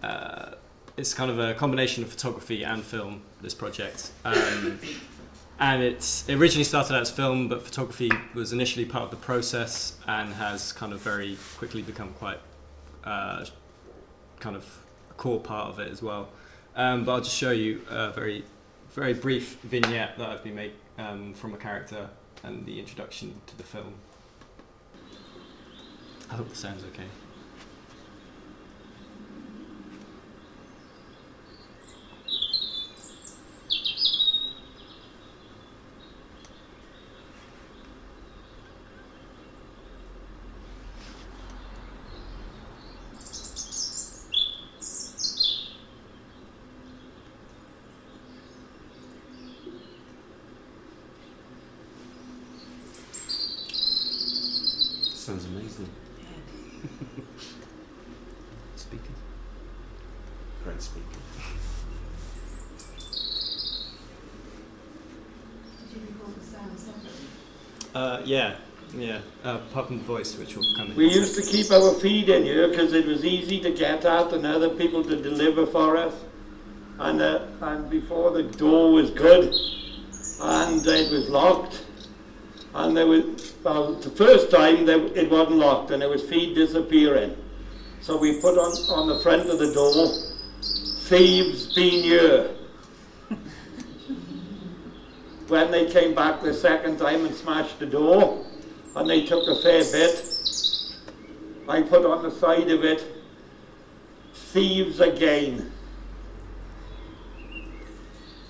uh, 0.02 0.54
it's 0.98 1.14
kind 1.14 1.30
of 1.30 1.40
a 1.40 1.54
combination 1.54 2.04
of 2.04 2.10
photography 2.10 2.64
and 2.64 2.84
film. 2.84 3.22
This 3.42 3.54
project, 3.54 4.12
um, 4.26 4.80
and 5.60 5.84
it's 5.84 6.28
it 6.28 6.36
originally 6.36 6.64
started 6.64 6.96
out 6.96 7.02
as 7.02 7.12
film, 7.12 7.48
but 7.48 7.64
photography 7.64 8.12
was 8.34 8.54
initially 8.54 8.86
part 8.86 9.06
of 9.06 9.12
the 9.12 9.18
process 9.18 9.98
and 10.08 10.34
has 10.34 10.74
kind 10.74 10.94
of 10.94 11.00
very 11.02 11.38
quickly 11.58 11.82
become 11.82 12.14
quite 12.14 12.40
uh, 13.04 13.46
kind 14.40 14.56
of 14.56 14.80
a 15.12 15.14
core 15.14 15.40
part 15.40 15.70
of 15.70 15.80
it 15.80 15.92
as 15.92 16.02
well. 16.02 16.30
Um, 16.76 17.04
but 17.04 17.14
I'll 17.14 17.22
just 17.22 17.36
show 17.36 17.52
you 17.52 17.82
a 17.90 18.12
very 18.12 18.44
very 18.94 19.14
brief 19.14 19.58
vignette 19.62 20.18
that 20.18 20.30
I've 20.30 20.44
been 20.44 20.56
made 20.56 20.74
um, 20.98 21.34
from 21.34 21.54
a 21.54 21.58
character 21.58 22.10
and 22.44 22.66
the 22.66 22.80
introduction 22.80 23.40
to 23.48 23.58
the 23.58 23.64
film. 23.64 23.94
I 26.30 26.36
hope 26.36 26.50
the 26.50 26.56
sound's 26.56 26.84
okay. 26.86 27.08
Sounds 55.22 55.46
amazing. 55.46 55.88
Yeah. 56.20 56.26
Speaking. 58.76 59.16
Great 60.64 60.82
speaker. 60.82 61.06
Did 65.94 66.02
you 66.02 66.08
record 66.08 66.36
the 66.36 66.44
sound 66.44 66.78
separately? 66.78 67.28
Uh, 67.94 68.22
yeah. 68.26 68.56
Yeah, 68.94 69.20
uh, 69.46 69.60
apart 69.70 69.88
from 69.88 70.00
the 70.00 70.04
voice, 70.04 70.38
which 70.38 70.58
will 70.58 70.66
come 70.76 70.92
in. 70.92 70.98
We 70.98 71.10
used 71.10 71.36
to 71.36 71.42
keep 71.42 71.72
our 71.72 71.94
feed 71.94 72.28
in 72.28 72.44
here 72.44 72.68
because 72.68 72.92
it 72.92 73.06
was 73.06 73.24
easy 73.24 73.62
to 73.62 73.72
get 73.72 74.04
out 74.04 74.34
and 74.34 74.46
other 74.46 74.70
people 74.70 75.02
to 75.06 75.16
deliver 75.16 75.66
for 75.66 75.96
us. 75.96 76.14
And, 77.00 77.22
uh, 77.22 77.46
and 77.62 77.90
before 77.90 78.32
the 78.32 78.44
door 78.44 78.92
was 78.92 79.10
good 79.12 79.54
and 80.42 80.86
it 80.86 81.12
was 81.12 81.30
locked. 81.30 81.86
And 82.74 82.96
there 82.96 83.08
was, 83.08 83.54
well, 83.64 83.94
the 83.96 84.10
first 84.10 84.52
time 84.52 84.86
there, 84.86 85.00
it 85.18 85.30
wasn't 85.30 85.58
locked 85.58 85.92
and 85.92 86.02
there 86.02 86.10
was 86.10 86.24
feed 86.24 86.56
disappearing. 86.56 87.38
So 88.02 88.18
we 88.18 88.42
put 88.42 88.58
on, 88.58 88.72
on 88.90 89.08
the 89.08 89.20
front 89.22 89.50
of 89.50 89.58
the 89.58 89.74
door, 89.74 90.08
thieves 91.08 91.74
been 91.74 92.04
here. 92.04 92.50
When 95.52 95.70
they 95.70 95.86
came 95.86 96.16
back 96.16 96.42
the 96.42 96.54
second 96.54 96.98
time 96.98 97.26
and 97.26 97.36
smashed 97.36 97.78
the 97.78 97.86
door, 97.86 98.46
and 98.96 99.10
they 99.10 99.26
took 99.26 99.46
a 99.50 99.62
fair 99.62 99.84
bit, 99.84 100.26
I 101.68 101.82
put 101.82 102.06
on 102.06 102.24
the 102.24 102.32
side 102.32 102.72
of 102.72 102.86
it, 102.86 103.04
thieves 104.34 105.02
again. 105.02 105.70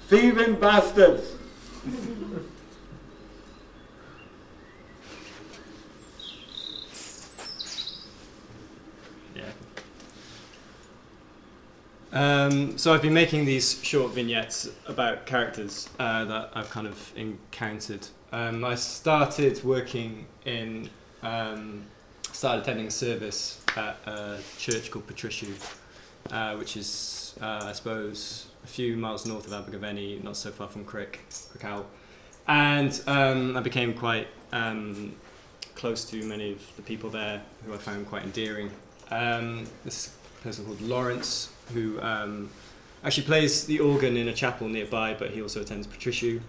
Thieving 0.09 0.55
bastards. 0.55 1.33
Yeah. 9.33 9.43
Um, 12.13 12.77
so 12.77 12.93
I've 12.93 13.01
been 13.01 13.13
making 13.13 13.45
these 13.45 13.81
short 13.83 14.11
vignettes 14.13 14.67
about 14.85 15.25
characters 15.25 15.89
uh, 15.97 16.25
that 16.25 16.51
I've 16.53 16.69
kind 16.69 16.87
of 16.87 17.13
encountered. 17.15 18.07
Um, 18.33 18.65
I 18.65 18.75
started 18.75 19.63
working 19.63 20.25
in, 20.45 20.89
um, 21.23 21.85
started 22.33 22.63
attending 22.63 22.89
service 22.89 23.61
at 23.77 23.97
a 24.05 24.39
church 24.57 24.91
called 24.91 25.07
Partrishow, 25.07 25.53
uh, 26.31 26.55
which 26.57 26.75
is, 26.75 27.35
uh, 27.41 27.61
I 27.63 27.71
suppose, 27.71 28.47
a 28.63 28.67
few 28.67 28.97
miles 28.97 29.25
north 29.25 29.47
of 29.47 29.53
Abergavenny, 29.53 30.19
not 30.21 30.35
so 30.35 30.51
far 30.51 30.67
from 30.67 30.83
Crick, 30.83 31.19
Crickhowell. 31.29 31.85
And 32.47 33.01
um, 33.07 33.55
I 33.55 33.61
became 33.61 33.93
quite 33.93 34.27
um, 34.51 35.13
close 35.75 36.03
to 36.09 36.23
many 36.25 36.51
of 36.51 36.75
the 36.75 36.81
people 36.81 37.09
there 37.09 37.41
who 37.65 37.73
I 37.73 37.77
found 37.77 38.07
quite 38.07 38.23
endearing. 38.23 38.69
Um, 39.09 39.65
this 39.85 40.13
person 40.43 40.65
called 40.65 40.81
Lawrence, 40.81 41.49
who 41.73 41.99
um, 42.01 42.49
actually 43.03 43.23
plays 43.23 43.65
the 43.65 43.79
organ 43.79 44.17
in 44.17 44.27
a 44.27 44.33
chapel 44.33 44.67
nearby, 44.67 45.15
but 45.17 45.31
he 45.31 45.41
also 45.41 45.61
attends 45.61 45.87
Partrishow. 45.87 46.41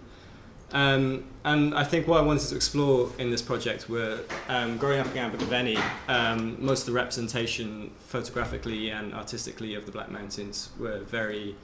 Um, 0.73 1.25
and 1.45 1.75
I 1.75 1.85
think 1.85 2.09
what 2.09 2.19
I 2.19 2.23
wanted 2.23 2.49
to 2.49 2.57
explore 2.57 3.11
in 3.19 3.31
this 3.31 3.43
project 3.43 3.91
were 3.91 4.21
um, 4.49 4.79
growing 4.79 5.01
up 5.01 5.15
in 5.15 5.19
Abergavenny, 5.19 5.79
um, 6.09 6.57
most 6.65 6.81
of 6.81 6.87
the 6.87 6.93
representation 6.93 7.93
photographically 8.07 8.89
and 8.91 9.13
artistically 9.13 9.75
of 9.75 9.85
the 9.85 9.93
Black 9.93 10.11
Mountains 10.11 10.71
were 10.79 11.01
very 11.01 11.57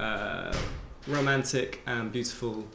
uh, 0.00 0.52
romantic 1.06 1.80
and 1.86 2.10
beautiful 2.10 2.66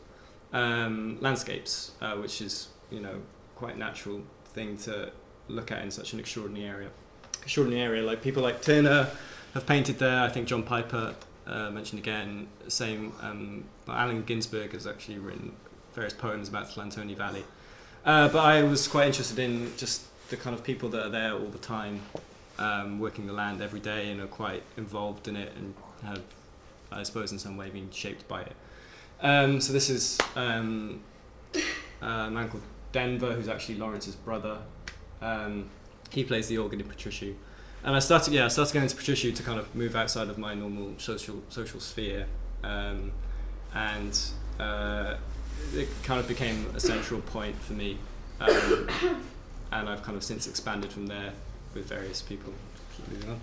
um, 0.54 1.18
landscapes, 1.20 1.92
uh, 2.02 2.16
which 2.16 2.42
is 2.42 2.70
you 2.90 3.02
know 3.02 3.22
quite 3.56 3.76
a 3.76 3.80
natural 3.80 4.22
thing 4.46 4.78
to 4.78 5.12
look 5.50 5.72
at 5.72 5.82
in 5.82 5.92
such 5.92 6.14
an 6.14 6.20
extraordinary 6.20 6.70
area. 6.70 6.90
Extraordinary 7.44 7.84
area, 7.84 8.04
like 8.04 8.22
people 8.22 8.42
like 8.42 8.62
Turner 8.62 9.10
have 9.56 9.66
painted 9.66 9.98
there. 9.98 10.22
I 10.22 10.30
think 10.30 10.48
John 10.48 10.62
Piper 10.62 11.16
uh, 11.48 11.72
mentioned 11.72 12.00
again. 12.00 12.48
Same. 12.68 13.14
Um, 13.22 13.64
Allen 13.88 14.24
Ginsberg 14.24 14.74
has 14.74 14.86
actually 14.86 15.18
written 15.18 15.54
various 15.94 16.14
poems 16.14 16.50
about 16.50 16.68
the 16.68 16.80
Llanthony 16.80 17.16
Valley. 17.16 17.44
Uh, 18.06 18.28
but 18.28 18.40
I 18.40 18.62
was 18.62 18.88
quite 18.88 19.08
interested 19.08 19.40
in 19.40 19.72
just 19.78 20.04
the 20.30 20.38
kind 20.38 20.56
of 20.56 20.64
people 20.64 20.90
that 20.90 21.06
are 21.06 21.10
there 21.10 21.34
all 21.34 21.48
the 21.48 21.58
time, 21.58 22.02
um, 22.60 23.00
working 23.00 23.26
the 23.28 23.34
land 23.34 23.62
every 23.62 23.80
day 23.80 24.12
and 24.12 24.22
are 24.22 24.28
quite 24.28 24.62
involved 24.78 25.28
in 25.28 25.36
it 25.36 25.54
and 25.56 25.74
have, 26.04 26.22
I 26.92 27.04
suppose, 27.04 27.32
in 27.32 27.40
some 27.40 27.58
way 27.58 27.70
been 27.70 27.90
shaped 27.92 28.28
by 28.28 28.42
it. 28.42 28.56
Um, 29.22 29.62
so 29.62 29.72
this 29.72 29.90
is 29.90 30.18
um, 30.36 31.02
a 32.02 32.30
man 32.30 32.50
called 32.50 32.64
Denver, 32.92 33.32
who's 33.32 33.48
actually 33.48 33.76
Lawrence's 33.76 34.16
brother. 34.16 34.60
Um, 35.22 35.70
he 36.12 36.26
plays 36.26 36.48
the 36.50 36.58
organ 36.58 36.82
in 36.82 36.88
Partrishow. 36.88 37.34
And 37.86 37.96
I 37.96 38.00
started, 38.00 38.34
yeah, 38.34 38.46
I 38.46 38.48
started 38.48 38.74
going 38.74 38.88
to 38.88 38.96
Patricia 38.96 39.32
to 39.32 39.44
kind 39.44 39.60
of 39.60 39.74
move 39.76 39.96
outside 39.96 40.28
of 40.28 40.40
my 40.40 40.56
normal 40.56 40.96
social 40.98 41.44
social 41.50 41.80
sphere, 41.80 42.26
um, 42.64 43.12
and 43.76 44.20
uh, 44.60 45.18
it 45.72 45.88
kind 46.02 46.20
of 46.20 46.28
became 46.28 46.66
a 46.76 46.80
central 46.80 47.22
point 47.22 47.56
for 47.62 47.74
me. 47.74 48.00
Um, 48.42 48.90
and 49.72 49.88
I've 49.88 50.02
kind 50.02 50.18
of 50.18 50.24
since 50.24 50.48
expanded 50.48 50.92
from 50.92 51.06
there 51.06 51.34
with 51.76 51.86
various 51.86 52.24
people. 52.24 52.54
Moving 53.12 53.30
on. 53.30 53.40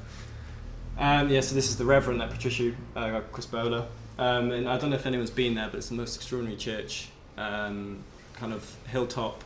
Um, 0.98 1.28
yeah, 1.30 1.40
so 1.40 1.54
this 1.54 1.68
is 1.68 1.76
the 1.76 1.84
Reverend 1.84 2.20
at 2.20 2.30
Partrishow, 2.30 2.74
uh, 2.96 3.20
Chris 3.30 3.46
Bowler. 3.46 3.86
Um, 4.18 4.50
and 4.50 4.68
I 4.68 4.76
don't 4.76 4.90
know 4.90 4.96
if 4.96 5.06
anyone's 5.06 5.30
been 5.30 5.54
there, 5.54 5.68
but 5.68 5.76
it's 5.76 5.88
the 5.88 5.94
most 5.94 6.16
extraordinary 6.16 6.56
church. 6.56 7.10
Um, 7.38 8.02
kind 8.34 8.52
of 8.52 8.76
hilltop, 8.88 9.44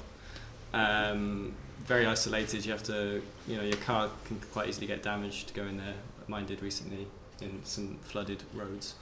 um, 0.72 1.54
very 1.86 2.06
isolated. 2.06 2.64
You 2.64 2.72
have 2.72 2.82
to, 2.84 3.22
you 3.46 3.56
know, 3.56 3.62
your 3.62 3.78
car 3.78 4.10
can 4.24 4.40
quite 4.52 4.68
easily 4.68 4.86
get 4.86 5.02
damaged 5.02 5.54
going 5.54 5.76
there. 5.76 5.94
Mine 6.28 6.46
did 6.46 6.62
recently 6.62 7.06
in 7.40 7.60
some 7.64 7.98
flooded 8.02 8.42
roads. 8.54 8.94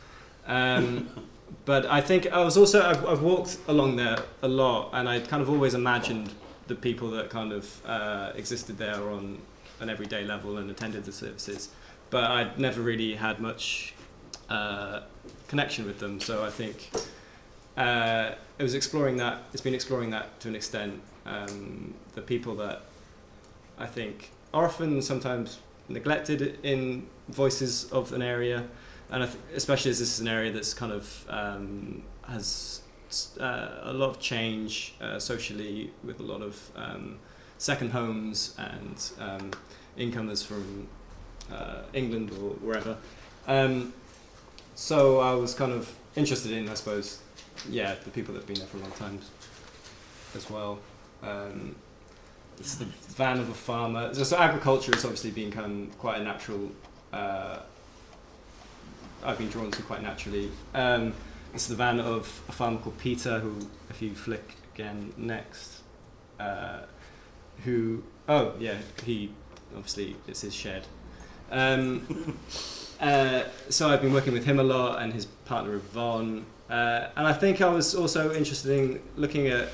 Um, 0.46 1.08
but 1.64 1.86
I 1.86 2.00
think 2.00 2.30
I 2.30 2.44
was 2.44 2.56
also 2.56 2.82
I've, 2.82 3.06
I've 3.06 3.22
walked 3.22 3.58
along 3.68 3.96
there 3.96 4.18
a 4.42 4.48
lot, 4.48 4.90
and 4.92 5.08
I 5.08 5.20
kind 5.20 5.42
of 5.42 5.48
always 5.48 5.74
imagined 5.74 6.32
the 6.66 6.74
people 6.74 7.10
that 7.10 7.30
kind 7.30 7.52
of 7.52 7.86
uh, 7.86 8.32
existed 8.34 8.78
there 8.78 9.10
on 9.10 9.38
an 9.80 9.90
everyday 9.90 10.24
level 10.24 10.56
and 10.56 10.70
attended 10.70 11.04
the 11.04 11.12
services, 11.12 11.68
but 12.10 12.24
I'd 12.24 12.58
never 12.58 12.80
really 12.80 13.14
had 13.14 13.40
much 13.40 13.94
uh, 14.48 15.00
connection 15.48 15.84
with 15.84 15.98
them. 15.98 16.20
So 16.20 16.44
I 16.44 16.50
think 16.50 16.90
uh, 17.76 18.32
it 18.58 18.62
was 18.62 18.74
exploring 18.74 19.16
that. 19.18 19.42
It's 19.52 19.62
been 19.62 19.74
exploring 19.74 20.10
that 20.10 20.40
to 20.40 20.48
an 20.48 20.54
extent. 20.54 21.00
Um, 21.26 21.94
the 22.14 22.22
people 22.22 22.54
that 22.56 22.82
I 23.78 23.86
think 23.86 24.30
are 24.52 24.64
often 24.64 25.02
sometimes 25.02 25.58
neglected 25.88 26.58
in 26.62 27.06
voices 27.28 27.90
of 27.90 28.12
an 28.12 28.22
area, 28.22 28.64
and 29.10 29.24
th- 29.24 29.36
especially 29.54 29.90
as 29.90 29.98
this 29.98 30.14
is 30.14 30.20
an 30.20 30.28
area 30.28 30.52
that's 30.52 30.74
kind 30.74 30.92
of 30.92 31.26
um, 31.28 32.02
has 32.28 32.82
uh, 33.40 33.68
a 33.82 33.92
lot 33.92 34.10
of 34.10 34.20
change 34.20 34.94
uh, 35.00 35.18
socially 35.18 35.90
with 36.02 36.20
a 36.20 36.22
lot 36.22 36.42
of 36.42 36.70
um, 36.76 37.18
second 37.58 37.92
homes 37.92 38.54
and 38.58 39.10
um, 39.18 39.50
incomers 39.96 40.42
from 40.42 40.88
uh, 41.52 41.82
England 41.92 42.30
or 42.30 42.50
wherever. 42.60 42.96
Um, 43.46 43.92
so 44.74 45.20
I 45.20 45.34
was 45.34 45.54
kind 45.54 45.72
of 45.72 45.92
interested 46.16 46.50
in, 46.50 46.68
I 46.68 46.74
suppose, 46.74 47.20
yeah, 47.68 47.94
the 48.02 48.10
people 48.10 48.34
that 48.34 48.40
have 48.40 48.46
been 48.46 48.58
there 48.58 48.66
for 48.66 48.78
a 48.78 48.80
long 48.80 48.92
time 48.92 49.20
as 50.34 50.50
well. 50.50 50.78
Um, 51.24 51.74
it's 52.58 52.76
the 52.76 52.86
van 53.16 53.38
of 53.38 53.48
a 53.48 53.54
farmer. 53.54 54.14
So, 54.14 54.24
so 54.24 54.36
agriculture 54.36 54.92
has 54.94 55.04
obviously 55.04 55.30
of 55.66 55.98
quite 55.98 56.20
a 56.20 56.24
natural. 56.24 56.70
Uh, 57.12 57.58
I've 59.24 59.38
been 59.38 59.48
drawn 59.48 59.70
to 59.70 59.82
quite 59.82 60.02
naturally. 60.02 60.50
Um, 60.74 61.14
it's 61.54 61.66
the 61.66 61.76
van 61.76 62.00
of 62.00 62.42
a 62.48 62.52
farmer 62.52 62.78
called 62.78 62.98
Peter, 62.98 63.38
who, 63.38 63.56
if 63.88 64.02
you 64.02 64.14
flick 64.14 64.56
again 64.74 65.12
next, 65.16 65.82
uh, 66.38 66.80
who, 67.64 68.02
oh 68.28 68.54
yeah, 68.58 68.76
he, 69.04 69.30
obviously, 69.74 70.16
it's 70.26 70.42
his 70.42 70.54
shed. 70.54 70.86
Um, 71.50 72.36
uh, 73.00 73.44
so 73.68 73.88
I've 73.88 74.02
been 74.02 74.12
working 74.12 74.32
with 74.32 74.44
him 74.44 74.58
a 74.58 74.64
lot 74.64 75.00
and 75.00 75.12
his 75.12 75.26
partner 75.26 75.74
Yvonne. 75.74 76.44
Uh, 76.68 77.08
and 77.16 77.26
I 77.26 77.32
think 77.32 77.60
I 77.60 77.68
was 77.68 77.94
also 77.94 78.32
interested 78.34 78.70
in 78.72 79.00
looking 79.16 79.46
at, 79.46 79.68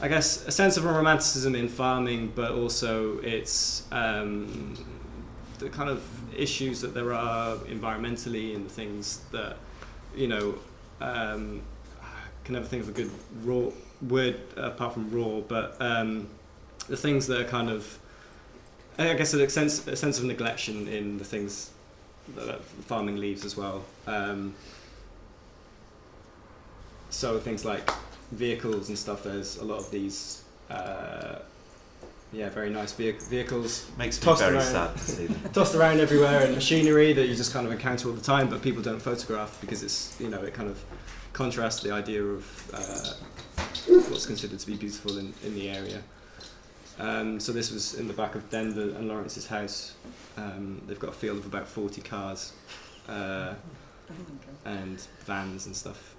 I 0.00 0.06
guess, 0.06 0.46
a 0.46 0.52
sense 0.52 0.76
of 0.76 0.84
a 0.84 0.92
romanticism 0.92 1.54
in 1.56 1.68
farming, 1.68 2.32
but 2.34 2.52
also 2.52 3.18
its 3.18 3.84
um, 3.90 4.76
the 5.58 5.68
kind 5.68 5.90
of 5.90 6.04
issues 6.36 6.80
that 6.82 6.94
there 6.94 7.12
are 7.12 7.56
environmentally 7.56 8.54
and 8.54 8.70
things 8.70 9.20
that, 9.32 9.56
you 10.14 10.28
know, 10.28 10.54
um, 11.00 11.62
I 12.00 12.44
can 12.44 12.54
never 12.54 12.66
think 12.66 12.84
of 12.84 12.90
a 12.90 12.92
good 12.92 13.10
raw 13.42 13.70
word 14.00 14.40
apart 14.56 14.94
from 14.94 15.10
raw, 15.10 15.40
but 15.40 15.76
um, 15.80 16.28
the 16.88 16.96
things 16.96 17.26
that 17.26 17.40
are 17.40 17.48
kind 17.48 17.68
of, 17.68 17.98
I 18.98 19.14
guess, 19.14 19.34
a 19.34 19.50
sense 19.50 19.84
a 19.86 19.96
sense 19.96 20.18
of 20.20 20.24
neglection 20.24 20.86
in 20.86 21.18
the 21.18 21.24
things 21.24 21.70
that 22.36 22.64
farming 22.64 23.16
leaves 23.16 23.44
as 23.44 23.56
well. 23.56 23.84
Um, 24.06 24.54
so 27.10 27.38
things 27.38 27.64
like 27.64 27.90
vehicles 28.32 28.88
and 28.88 28.98
stuff. 28.98 29.22
There's 29.24 29.56
a 29.58 29.64
lot 29.64 29.78
of 29.78 29.90
these. 29.90 30.42
Uh, 30.70 31.38
yeah, 32.30 32.50
very 32.50 32.68
nice 32.68 32.92
vehi- 32.92 33.26
vehicles 33.30 33.90
Makes 33.96 34.20
me 34.20 34.24
Tossed 34.26 34.42
very 34.42 34.56
around. 34.56 34.64
sad 34.66 34.92
to 34.98 35.02
see 35.02 35.26
them. 35.28 35.50
tossed 35.54 35.74
around 35.74 35.98
everywhere 36.00 36.42
and 36.44 36.54
machinery 36.54 37.14
that 37.14 37.26
you 37.26 37.34
just 37.34 37.54
kind 37.54 37.64
of 37.66 37.72
encounter 37.72 38.08
all 38.08 38.14
the 38.14 38.20
time, 38.20 38.50
but 38.50 38.60
people 38.60 38.82
don't 38.82 39.00
photograph 39.00 39.58
because 39.62 39.82
it's 39.82 40.14
you 40.20 40.28
know 40.28 40.42
it 40.42 40.52
kind 40.52 40.68
of 40.68 40.78
contrasts 41.32 41.82
the 41.82 41.90
idea 41.90 42.22
of 42.22 42.70
uh, 42.74 43.12
what's 44.10 44.26
considered 44.26 44.58
to 44.58 44.66
be 44.66 44.76
beautiful 44.76 45.16
in, 45.16 45.32
in 45.42 45.54
the 45.54 45.70
area. 45.70 46.02
Um, 46.98 47.40
so 47.40 47.52
this 47.52 47.70
was 47.70 47.94
in 47.94 48.08
the 48.08 48.12
back 48.14 48.34
of 48.34 48.50
Denver 48.50 48.82
and 48.82 49.08
Lawrence's 49.08 49.46
house. 49.46 49.94
Um, 50.36 50.82
they've 50.86 50.98
got 50.98 51.10
a 51.10 51.14
field 51.14 51.38
of 51.38 51.46
about 51.46 51.66
40 51.68 52.02
cars 52.02 52.52
uh, 53.08 53.54
my 54.10 54.16
God. 54.16 54.36
and 54.66 55.00
vans 55.24 55.64
and 55.66 55.74
stuff. 55.74 56.14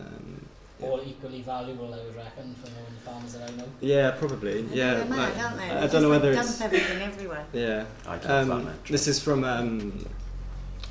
Um, 0.00 0.46
yeah. 0.82 0.88
All 0.88 1.00
equally 1.06 1.42
valuable, 1.42 1.92
I 1.94 1.98
would 1.98 2.16
reckon, 2.16 2.54
from 2.54 2.72
all 2.78 2.86
the 2.94 3.00
farmers 3.10 3.32
that 3.34 3.50
I 3.50 3.56
know. 3.56 3.64
yeah, 3.80 4.10
probably. 4.12 4.62
Yeah, 4.72 4.94
They're 4.94 5.04
mad, 5.06 5.18
like- 5.34 5.44
aren't 5.44 5.56
they? 5.58 5.70
I 5.70 5.80
They 5.86 5.92
don't 5.92 6.02
know 6.02 6.10
whether 6.10 6.34
like, 6.34 6.44
it's 6.44 6.60
everything 6.60 7.02
everywhere. 7.02 7.46
yeah. 7.52 7.84
I 8.06 8.16
love 8.16 8.50
Um, 8.50 8.64
that 8.66 8.84
this 8.86 9.06
is 9.08 9.20
from 9.22 9.44
um, 9.44 10.06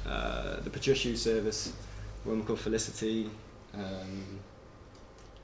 uh, 0.07 0.59
the 0.61 0.69
Partrishow 0.69 1.15
service, 1.17 1.73
a 2.25 2.29
woman 2.29 2.45
called 2.45 2.59
Felicity. 2.59 3.29
Um, 3.73 4.39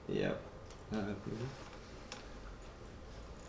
yeah. 0.09 0.31
Uh, 0.93 0.97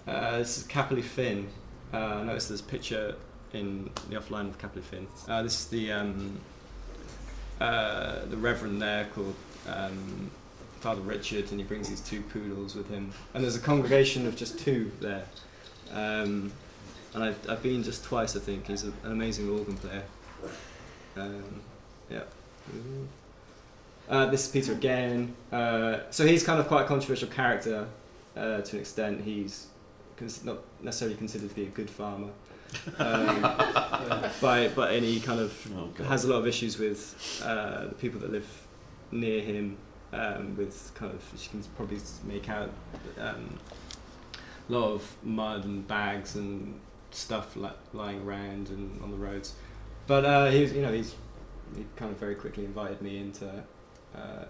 uh, 0.07 0.39
this 0.39 0.59
is 0.59 0.65
Capel-y-ffin. 0.65 1.47
Uh, 1.93 1.97
I 1.97 2.23
noticed 2.25 2.49
there's 2.49 2.61
a 2.61 2.65
picture 2.65 3.15
in 3.53 3.91
the 4.11 4.17
offline 4.17 4.49
of 4.49 4.59
Capel-y-ffin. 4.59 5.07
Uh, 5.29 5.43
this 5.43 5.61
is 5.61 5.67
the 5.67 5.93
um, 5.93 6.41
uh, 7.61 8.25
the 8.27 8.37
Reverend 8.37 8.81
there 8.81 9.07
called 9.15 9.35
um, 9.69 10.31
Father 10.79 11.01
Richard, 11.01 11.51
and 11.51 11.61
he 11.61 11.65
brings 11.67 11.89
these 11.89 12.01
two 12.01 12.23
poodles 12.23 12.75
with 12.75 12.89
him. 12.89 13.13
And 13.35 13.43
there's 13.43 13.57
a 13.57 13.61
congregation 13.61 14.27
of 14.27 14.37
just 14.37 14.59
two 14.59 14.91
there. 15.01 15.25
Um, 15.93 16.53
and 17.15 17.25
I've, 17.25 17.51
I've 17.51 17.63
been 17.63 17.83
just 17.83 18.05
twice, 18.05 18.37
I 18.37 18.41
think. 18.41 18.67
He's 18.67 18.85
a, 18.85 18.89
an 19.05 19.13
amazing 19.13 19.51
organ 19.51 19.77
player. 19.77 20.05
Um, 21.17 21.61
yeah. 22.11 22.23
Uh, 24.09 24.27
this 24.27 24.47
is 24.47 24.53
Peter 24.53 24.73
again. 24.73 25.35
Uh, 25.53 25.99
so 26.11 26.27
he's 26.27 26.43
kind 26.45 26.61
of 26.61 26.69
quite 26.69 26.85
a 26.85 26.87
controversial 26.87 27.29
character 27.29 27.87
uh, 28.37 28.61
to 28.61 28.77
an 28.77 28.81
extent. 28.81 29.23
He's 29.23 29.67
cons- 30.17 30.45
not 30.45 30.59
necessarily 30.83 31.17
considered 31.17 31.51
to 31.51 31.55
be 31.55 31.65
a 31.65 31.71
good 31.71 31.91
farmer 31.91 32.31
um, 32.99 33.41
by, 34.41 34.69
by 34.75 34.93
any 34.95 35.21
kind 35.21 35.41
of 35.41 35.73
Oh, 35.77 36.05
has 36.05 36.25
a 36.25 36.29
lot 36.29 36.39
of 36.39 36.47
issues 36.47 36.79
with 36.79 37.43
uh, 37.45 37.87
the 37.87 37.95
people 37.95 38.21
that 38.21 38.31
live 38.31 38.49
near 39.11 39.41
him, 39.41 39.77
um, 40.13 40.57
with 40.57 40.93
kind 40.95 41.13
of, 41.13 41.23
you 41.35 41.49
can 41.49 41.63
probably 41.77 41.99
make 42.25 42.49
out, 42.49 42.71
um, 43.19 43.59
a 44.69 44.73
lot 44.73 44.93
of 44.93 45.17
mud 45.23 45.65
and 45.65 45.87
bags 45.89 46.35
and 46.35 46.81
stuff 47.11 47.57
li- 47.57 47.71
lying 47.93 48.23
around 48.23 48.69
and 48.69 49.01
on 49.03 49.11
the 49.11 49.17
roads. 49.17 49.55
But 50.07 50.25
uh, 50.25 50.51
he 50.51 50.63
was, 50.63 50.73
you 50.73 50.83
know, 50.83 50.93
he's 50.93 51.15
he 51.77 51.85
kind 51.97 52.11
of 52.11 52.19
very 52.19 52.35
quickly 52.35 52.65
invited 52.65 53.03
me 53.03 53.19
in 53.19 53.33
to 53.33 53.65
uh, 54.15 54.45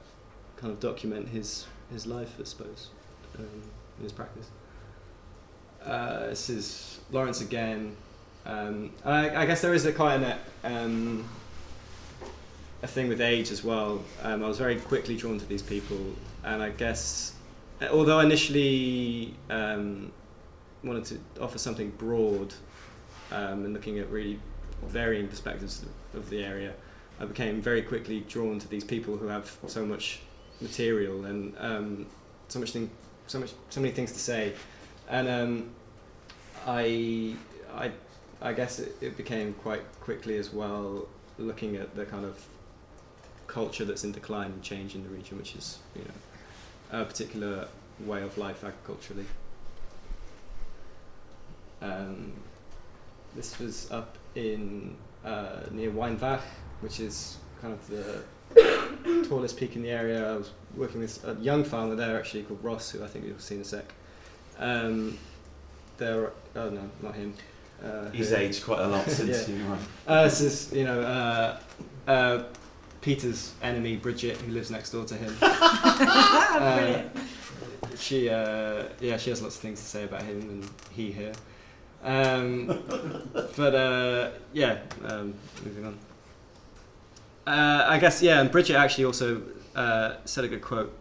kind 0.56 0.72
of 0.72 0.80
document 0.80 1.28
his 1.28 1.66
his 1.90 2.06
life, 2.06 2.34
I 2.40 2.44
suppose, 2.44 2.90
um, 3.38 3.62
his 4.00 4.12
practice. 4.12 4.50
Uh, 5.84 6.26
this 6.26 6.50
is 6.50 7.00
Lawrence 7.10 7.40
again. 7.40 7.96
Um, 8.44 8.92
I, 9.04 9.42
I 9.42 9.46
guess 9.46 9.60
there 9.62 9.74
is 9.74 9.84
a 9.86 9.92
quite 9.92 10.22
an, 10.22 10.38
um, 10.64 11.28
a 12.82 12.86
thing 12.86 13.08
with 13.08 13.20
age 13.20 13.50
as 13.50 13.64
well. 13.64 14.02
Um, 14.22 14.44
I 14.44 14.48
was 14.48 14.58
very 14.58 14.76
quickly 14.76 15.16
drawn 15.16 15.38
to 15.38 15.46
these 15.46 15.62
people, 15.62 15.98
and 16.44 16.62
I 16.62 16.70
guess, 16.70 17.34
although 17.90 18.18
I 18.18 18.24
initially 18.24 19.34
um, 19.50 20.12
wanted 20.84 21.04
to 21.06 21.42
offer 21.42 21.58
something 21.58 21.90
broad 21.90 22.54
um, 23.32 23.64
and 23.64 23.74
looking 23.74 23.98
at 23.98 24.08
really 24.10 24.38
varying 24.86 25.28
perspectives 25.28 25.84
of 26.14 26.30
the 26.30 26.44
area, 26.44 26.74
I 27.20 27.24
became 27.24 27.60
very 27.60 27.82
quickly 27.82 28.20
drawn 28.20 28.60
to 28.60 28.68
these 28.68 28.84
people 28.84 29.16
who 29.16 29.26
have 29.26 29.56
so 29.66 29.84
much 29.84 30.20
material 30.60 31.24
and 31.24 31.54
um, 31.58 32.06
so 32.46 32.60
much 32.60 32.70
thing, 32.70 32.90
so 33.26 33.40
much, 33.40 33.52
so 33.70 33.80
many 33.80 33.92
things 33.92 34.12
to 34.12 34.18
say, 34.20 34.52
and 35.08 35.28
um, 35.28 35.70
I, 36.64 37.34
I, 37.74 37.90
I 38.40 38.52
guess 38.52 38.78
it, 38.78 38.96
it 39.00 39.16
became 39.16 39.54
quite 39.54 39.82
quickly 40.00 40.36
as 40.36 40.52
well 40.52 41.08
looking 41.38 41.76
at 41.76 41.94
the 41.94 42.04
kind 42.04 42.24
of 42.24 42.44
culture 43.48 43.84
that's 43.84 44.04
in 44.04 44.12
decline 44.12 44.52
and 44.52 44.62
change 44.62 44.94
in 44.94 45.02
the 45.02 45.08
region, 45.08 45.36
which 45.38 45.56
is 45.56 45.78
you 45.96 46.02
know 46.02 47.00
a 47.00 47.04
particular 47.04 47.66
way 48.00 48.22
of 48.22 48.38
life 48.38 48.62
agriculturally. 48.62 49.26
Um, 51.80 52.32
this 53.34 53.58
was 53.58 53.90
up 53.90 54.16
in 54.34 54.96
uh, 55.24 55.60
near 55.70 55.90
Waun 55.90 56.16
Fach, 56.18 56.40
which 56.80 57.00
is 57.00 57.36
kind 57.60 57.72
of 57.74 57.88
the 57.88 58.22
tallest 59.28 59.56
peak 59.56 59.76
in 59.76 59.82
the 59.82 59.90
area. 59.90 60.32
I 60.32 60.36
was 60.36 60.50
working 60.76 61.00
with 61.00 61.24
a 61.24 61.34
young 61.40 61.64
farmer 61.64 61.94
there 61.94 62.16
actually 62.18 62.42
called 62.44 62.62
Ross, 62.64 62.90
who 62.90 63.04
I 63.04 63.06
think 63.06 63.26
you'll 63.26 63.38
see 63.38 63.56
in 63.56 63.60
a 63.60 63.64
sec. 63.64 63.92
Um, 64.58 65.18
there, 65.98 66.32
oh 66.56 66.70
no, 66.70 66.90
not 67.02 67.14
him. 67.14 67.34
Uh, 67.84 68.10
He's 68.10 68.30
who- 68.30 68.36
aged 68.36 68.64
quite 68.64 68.80
a 68.80 68.88
lot 68.88 69.04
since 69.08 69.48
Yeah. 69.48 69.54
you 69.56 69.64
were. 69.68 69.78
uh, 70.08 70.24
this 70.24 70.40
is, 70.40 70.72
you 70.72 70.84
know, 70.84 71.00
uh, 71.00 71.60
uh, 72.10 72.42
Peter's 73.08 73.54
enemy, 73.62 73.96
Bridget, 73.96 74.36
who 74.36 74.52
lives 74.52 74.70
next 74.70 74.90
door 74.90 75.06
to 75.06 75.14
him. 75.14 75.34
Uh, 75.40 76.76
Brilliant. 76.76 77.10
she, 77.96 78.28
uh, 78.28 78.84
yeah, 79.00 79.16
she 79.16 79.30
has 79.30 79.40
lots 79.40 79.54
of 79.56 79.62
things 79.62 79.80
to 79.80 79.86
say 79.86 80.04
about 80.04 80.22
him 80.22 80.40
and 80.40 80.70
he 80.92 81.10
here. 81.10 81.32
Um, 82.04 82.66
but 83.56 83.74
uh, 83.74 84.30
yeah, 84.52 84.80
um, 85.04 85.32
moving 85.64 85.86
on. 85.86 85.98
Uh, 87.46 87.86
I 87.88 87.98
guess 87.98 88.20
yeah, 88.20 88.40
and 88.40 88.50
Bridget 88.50 88.76
actually 88.76 89.06
also 89.06 89.40
uh, 89.74 90.16
said 90.26 90.44
a 90.44 90.48
good 90.48 90.62
quote 90.62 90.92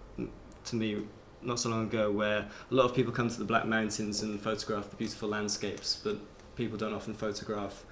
to 0.65 0.75
me 0.77 1.01
not 1.41 1.59
so 1.59 1.69
long 1.69 1.87
ago, 1.87 2.09
where 2.09 2.47
a 2.71 2.73
lot 2.73 2.85
of 2.85 2.95
people 2.95 3.11
come 3.11 3.29
to 3.29 3.37
the 3.37 3.45
Black 3.45 3.65
Mountains 3.65 4.21
and 4.21 4.39
photograph 4.39 4.89
the 4.89 4.95
beautiful 4.95 5.27
landscapes, 5.27 5.99
but 6.01 6.17
people 6.55 6.77
don't 6.77 6.93
often 6.93 7.13
photograph 7.13 7.83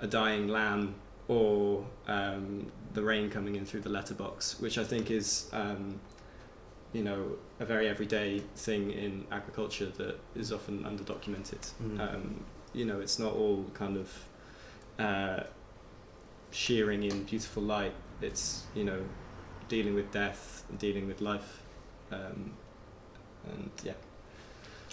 a 0.00 0.06
dying 0.06 0.46
lamb 0.48 0.94
or 1.28 1.86
um, 2.06 2.66
the 2.94 3.02
rain 3.02 3.30
coming 3.30 3.56
in 3.56 3.64
through 3.64 3.80
the 3.80 3.88
letterbox, 3.88 4.60
which 4.60 4.78
I 4.78 4.84
think 4.84 5.10
is, 5.10 5.48
um, 5.52 6.00
you 6.92 7.02
know, 7.02 7.36
a 7.60 7.64
very 7.64 7.88
everyday 7.88 8.40
thing 8.56 8.90
in 8.90 9.26
agriculture 9.30 9.86
that 9.96 10.18
is 10.34 10.52
often 10.52 10.84
underdocumented. 10.84 11.70
Mm. 11.82 12.00
Um, 12.00 12.44
you 12.72 12.84
know, 12.84 13.00
it's 13.00 13.18
not 13.18 13.34
all 13.34 13.64
kind 13.74 13.96
of 13.96 14.24
uh, 14.98 15.44
shearing 16.50 17.02
in 17.02 17.24
beautiful 17.24 17.62
light. 17.62 17.94
It's 18.20 18.64
you 18.74 18.84
know, 18.84 19.04
dealing 19.68 19.94
with 19.94 20.10
death, 20.10 20.64
dealing 20.78 21.06
with 21.06 21.20
life, 21.20 21.62
um, 22.10 22.52
and 23.46 23.70
yeah. 23.82 23.92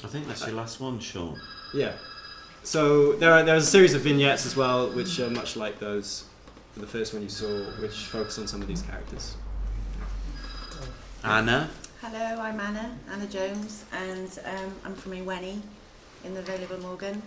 I 0.04 0.08
think 0.08 0.28
that's 0.28 0.46
your 0.46 0.56
last 0.56 0.80
one, 0.80 1.00
Sean. 1.00 1.40
Yeah. 1.74 1.94
So 2.64 3.14
there 3.14 3.34
are 3.34 3.44
there's 3.44 3.68
a 3.68 3.72
series 3.72 3.94
of 3.94 4.02
vignettes 4.02 4.46
as 4.46 4.56
well, 4.56 4.90
which 4.92 5.20
are 5.20 5.30
much 5.30 5.56
like 5.56 5.80
those, 5.80 6.26
the 6.78 6.88
first 6.88 7.14
one 7.14 7.24
you 7.24 7.30
saw, 7.30 7.48
which 7.82 8.06
focused 8.06 8.40
on 8.40 8.48
some 8.48 8.62
of 8.62 8.68
these 8.68 8.82
characters. 8.82 9.36
Anna. 11.24 11.70
Hello, 12.02 12.42
I'm 12.42 12.60
Anna, 12.60 12.98
Anna 13.12 13.28
Jones, 13.28 13.84
and 13.92 14.40
um, 14.46 14.74
I'm 14.86 14.96
from 14.96 15.12
Ewenny 15.12 15.60
in 16.24 16.34
the 16.34 16.42
Vale 16.42 16.64
of 16.64 16.82
Morgan. 16.82 17.22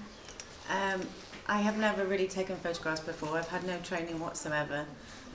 Um, 0.71 1.03
I 1.47 1.59
have 1.59 1.77
never 1.77 2.07
really 2.07 2.29
taken 2.29 2.57
photographs 2.57 3.01
before. 3.01 3.37
I've 3.37 3.49
had 3.49 3.65
no 3.67 3.79
training 3.81 4.19
whatsoever. 4.19 4.87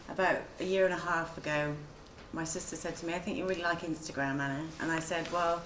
About 0.10 0.38
a 0.60 0.64
year 0.64 0.86
and 0.86 0.94
a 0.94 0.98
half 0.98 1.38
ago, 1.38 1.76
my 2.34 2.46
sister 2.46 2.76
said 2.76 2.96
to 2.96 3.06
me, 3.06 3.14
I 3.14 3.20
think 3.20 3.38
you 3.38 3.46
really 3.46 3.62
like 3.62 3.82
Instagram, 3.82 4.40
Anna. 4.40 4.66
And 4.82 4.92
I 4.92 5.00
said, 5.00 5.32
well, 5.32 5.62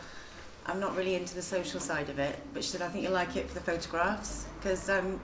I'm 0.66 0.80
not 0.80 0.96
really 0.96 1.16
into 1.16 1.36
the 1.36 1.42
social 1.42 1.80
side 1.80 2.10
of 2.10 2.20
it. 2.20 2.38
But 2.54 2.64
she 2.64 2.72
said, 2.72 2.82
I 2.82 2.90
think 2.90 3.04
you'll 3.04 3.14
like 3.14 3.36
it 3.36 3.48
for 3.48 3.54
the 3.54 3.62
photographs 3.62 4.48
because 4.60 4.90
I'm 4.90 5.20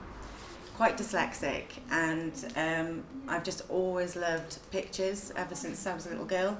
quite 0.78 0.96
dyslexic 0.96 1.64
and 1.90 2.54
um, 2.56 3.04
I've 3.28 3.44
just 3.44 3.64
always 3.68 4.16
loved 4.16 4.60
pictures 4.70 5.34
ever 5.36 5.56
since 5.56 5.88
I 5.88 5.96
was 5.96 6.06
a 6.06 6.10
little 6.10 6.26
girl. 6.26 6.56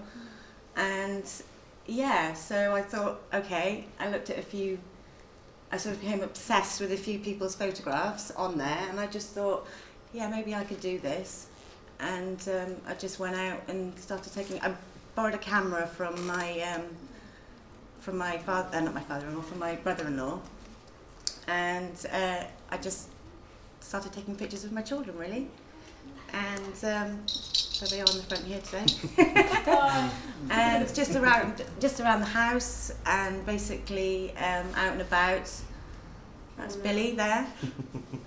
And 0.76 1.24
yeah, 1.86 2.34
so 2.34 2.74
I 2.74 2.82
thought, 2.82 3.22
okay, 3.32 3.86
I 4.00 4.10
looked 4.10 4.32
at 4.32 4.40
a 4.40 4.42
few, 4.42 4.80
I 5.72 5.78
sort 5.78 5.96
of 5.96 6.02
became 6.02 6.24
obsessed 6.24 6.82
with 6.82 6.92
a 6.92 6.98
few 6.98 7.20
people's 7.20 7.56
photographs 7.56 8.32
on 8.32 8.58
there, 8.58 8.88
and 8.90 9.00
I 9.00 9.06
just 9.06 9.30
thought, 9.36 9.68
yeah, 10.14 10.28
maybe 10.28 10.56
I 10.56 10.64
could 10.64 10.82
do 10.82 10.98
this. 10.98 11.48
And 12.00 12.42
um, 12.50 12.76
I 12.88 12.96
just 12.96 13.20
went 13.20 13.36
out 13.36 13.62
and 13.68 13.98
started 14.00 14.34
taking. 14.34 14.60
I 14.62 14.74
borrowed 15.16 15.34
a 15.34 15.40
camera 15.40 15.88
from 15.88 16.28
my 16.28 16.60
um, 16.62 16.84
from 18.00 18.18
my 18.18 18.38
father, 18.40 18.78
uh, 18.78 18.82
not 18.82 18.94
my 18.94 19.02
father-in-law, 19.02 19.42
from 19.42 19.60
my 19.60 19.76
brother-in-law, 19.76 20.40
and 21.48 22.06
uh, 22.12 22.44
I 22.70 22.78
just 22.78 23.10
started 23.88 24.12
taking 24.12 24.36
pictures 24.36 24.66
of 24.66 24.72
my 24.74 24.82
children, 24.82 25.18
really. 25.18 25.48
And 26.34 26.84
um, 26.84 27.28
so 27.28 27.86
they 27.86 28.02
are 28.02 28.06
on 28.10 28.18
the 28.18 28.24
front 28.24 28.44
here 28.44 28.60
today 28.60 28.86
and 30.50 30.94
just 30.94 31.16
around 31.16 31.64
just 31.80 32.02
around 32.02 32.20
the 32.20 32.26
house 32.26 32.92
and 33.06 33.46
basically 33.46 34.32
um, 34.38 34.68
out 34.76 34.92
and 34.92 35.02
about. 35.02 35.50
That's 36.58 36.76
Billy 36.76 37.12
there, 37.12 37.46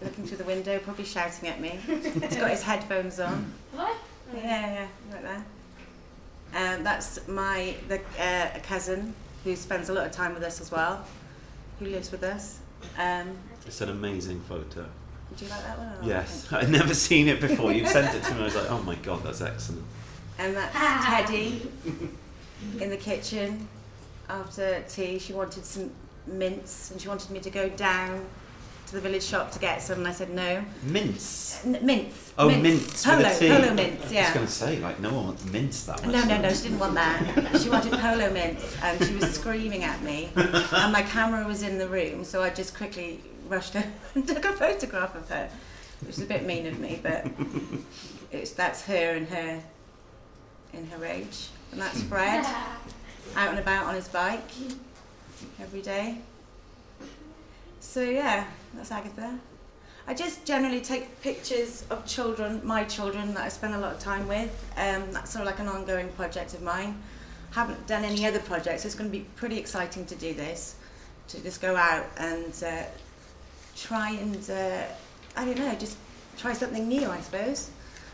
looking 0.00 0.24
through 0.24 0.36
the 0.36 0.44
window, 0.44 0.78
probably 0.78 1.04
shouting 1.04 1.48
at 1.48 1.60
me. 1.60 1.80
He's 1.84 2.36
got 2.36 2.50
his 2.50 2.62
headphones 2.62 3.18
on. 3.18 3.52
What? 3.72 3.96
Yeah, 4.32 4.42
yeah, 4.42 4.86
right 5.12 5.22
there. 6.52 6.74
Um, 6.74 6.84
that's 6.84 7.26
my 7.26 7.74
the 7.88 7.98
uh, 8.20 8.50
a 8.54 8.60
cousin 8.60 9.14
who 9.42 9.56
spends 9.56 9.88
a 9.88 9.92
lot 9.92 10.06
of 10.06 10.12
time 10.12 10.32
with 10.32 10.44
us 10.44 10.60
as 10.60 10.70
well, 10.70 11.04
who 11.80 11.86
lives 11.86 12.12
with 12.12 12.22
us. 12.22 12.60
Um, 12.96 13.36
It's 13.66 13.80
an 13.80 13.90
amazing 13.90 14.40
photo. 14.42 14.86
Would 15.30 15.40
you 15.40 15.48
like 15.48 15.62
that 15.62 15.78
one? 15.78 15.88
Or? 15.88 16.08
Yes, 16.08 16.52
I'd 16.52 16.70
never 16.70 16.94
seen 16.94 17.28
it 17.28 17.40
before. 17.40 17.72
You 17.72 17.86
sent 17.86 18.14
it 18.14 18.22
to 18.24 18.34
me. 18.34 18.40
I 18.40 18.44
was 18.44 18.54
like, 18.54 18.70
oh 18.70 18.82
my 18.82 18.96
god, 18.96 19.22
that's 19.22 19.40
excellent. 19.40 19.84
And 20.38 20.56
that's 20.56 20.74
Teddy 21.06 21.70
in 22.80 22.90
the 22.90 22.96
kitchen 22.96 23.68
after 24.28 24.82
tea. 24.88 25.18
She 25.18 25.32
wanted 25.32 25.64
some 25.64 25.90
mince 26.26 26.90
and 26.90 27.00
she 27.00 27.08
wanted 27.08 27.30
me 27.30 27.40
to 27.40 27.50
go 27.50 27.68
down 27.70 28.24
to 28.86 28.92
the 28.94 29.00
village 29.00 29.22
shop 29.22 29.52
to 29.52 29.58
get 29.58 29.80
some. 29.82 29.98
And 29.98 30.08
I 30.08 30.12
said 30.12 30.30
no. 30.30 30.64
Mince. 30.82 31.64
N- 31.64 31.78
mince. 31.84 32.32
Oh, 32.38 32.48
mince 32.48 33.06
with 33.06 33.38
Polo, 33.38 33.58
polo 33.58 33.74
mince, 33.74 34.12
I 34.12 34.22
was 34.22 34.30
going 34.30 34.46
to 34.46 34.52
say, 34.52 34.78
like, 34.80 34.98
no 34.98 35.12
one 35.12 35.26
wants 35.26 35.44
mince 35.44 35.84
that 35.84 36.04
much. 36.04 36.12
No, 36.12 36.24
no, 36.24 36.40
no, 36.40 36.52
she 36.52 36.62
didn't 36.64 36.78
want 36.78 36.94
that. 36.94 37.60
She 37.60 37.68
wanted 37.68 37.92
polo 37.92 38.32
mince 38.32 38.76
and 38.82 39.04
she 39.04 39.14
was 39.14 39.32
screaming 39.32 39.84
at 39.84 40.02
me. 40.02 40.30
And 40.34 40.92
my 40.92 41.02
camera 41.02 41.46
was 41.46 41.62
in 41.62 41.78
the 41.78 41.88
room, 41.88 42.24
so 42.24 42.42
I 42.42 42.50
just 42.50 42.74
quickly 42.74 43.20
rushed 43.50 43.76
over 43.76 43.88
and 44.14 44.26
took 44.28 44.44
a 44.44 44.52
photograph 44.52 45.14
of 45.14 45.28
her, 45.28 45.50
which 46.00 46.16
is 46.16 46.22
a 46.22 46.26
bit 46.26 46.46
mean 46.46 46.66
of 46.66 46.78
me, 46.78 47.00
but 47.02 47.26
it's, 48.32 48.52
that's 48.52 48.82
her 48.86 49.16
in 49.16 49.26
her 49.26 49.60
in 50.72 50.86
her 50.86 50.98
rage. 50.98 51.48
And 51.72 51.80
that's 51.80 52.02
Fred, 52.04 52.44
out 53.36 53.50
and 53.50 53.58
about 53.58 53.86
on 53.86 53.94
his 53.94 54.08
bike 54.08 54.50
every 55.60 55.82
day. 55.82 56.18
So 57.80 58.02
yeah, 58.02 58.46
that's 58.74 58.90
Agatha. 58.90 59.38
I 60.06 60.14
just 60.14 60.44
generally 60.44 60.80
take 60.80 61.20
pictures 61.22 61.84
of 61.90 62.06
children, 62.06 62.60
my 62.64 62.84
children 62.84 63.34
that 63.34 63.44
I 63.44 63.48
spend 63.48 63.74
a 63.74 63.78
lot 63.78 63.92
of 63.94 64.00
time 64.00 64.26
with. 64.26 64.50
Um, 64.76 65.12
that's 65.12 65.30
sort 65.30 65.42
of 65.42 65.46
like 65.46 65.60
an 65.60 65.68
ongoing 65.68 66.08
project 66.10 66.54
of 66.54 66.62
mine. 66.62 67.00
Haven't 67.52 67.86
done 67.86 68.04
any 68.04 68.26
other 68.26 68.40
projects. 68.40 68.84
It's 68.84 68.94
going 68.94 69.10
to 69.10 69.16
be 69.16 69.24
pretty 69.36 69.58
exciting 69.58 70.06
to 70.06 70.14
do 70.14 70.34
this, 70.34 70.76
to 71.28 71.40
just 71.42 71.60
go 71.60 71.76
out 71.76 72.06
and 72.16 72.52
uh, 72.64 72.84
try 73.76 74.10
and 74.12 74.50
uh, 74.50 74.82
I 75.36 75.44
don't 75.44 75.58
know, 75.58 75.74
just 75.74 75.96
try 76.36 76.52
something 76.52 76.88
new, 76.88 77.08
I 77.08 77.20
suppose. 77.20 77.70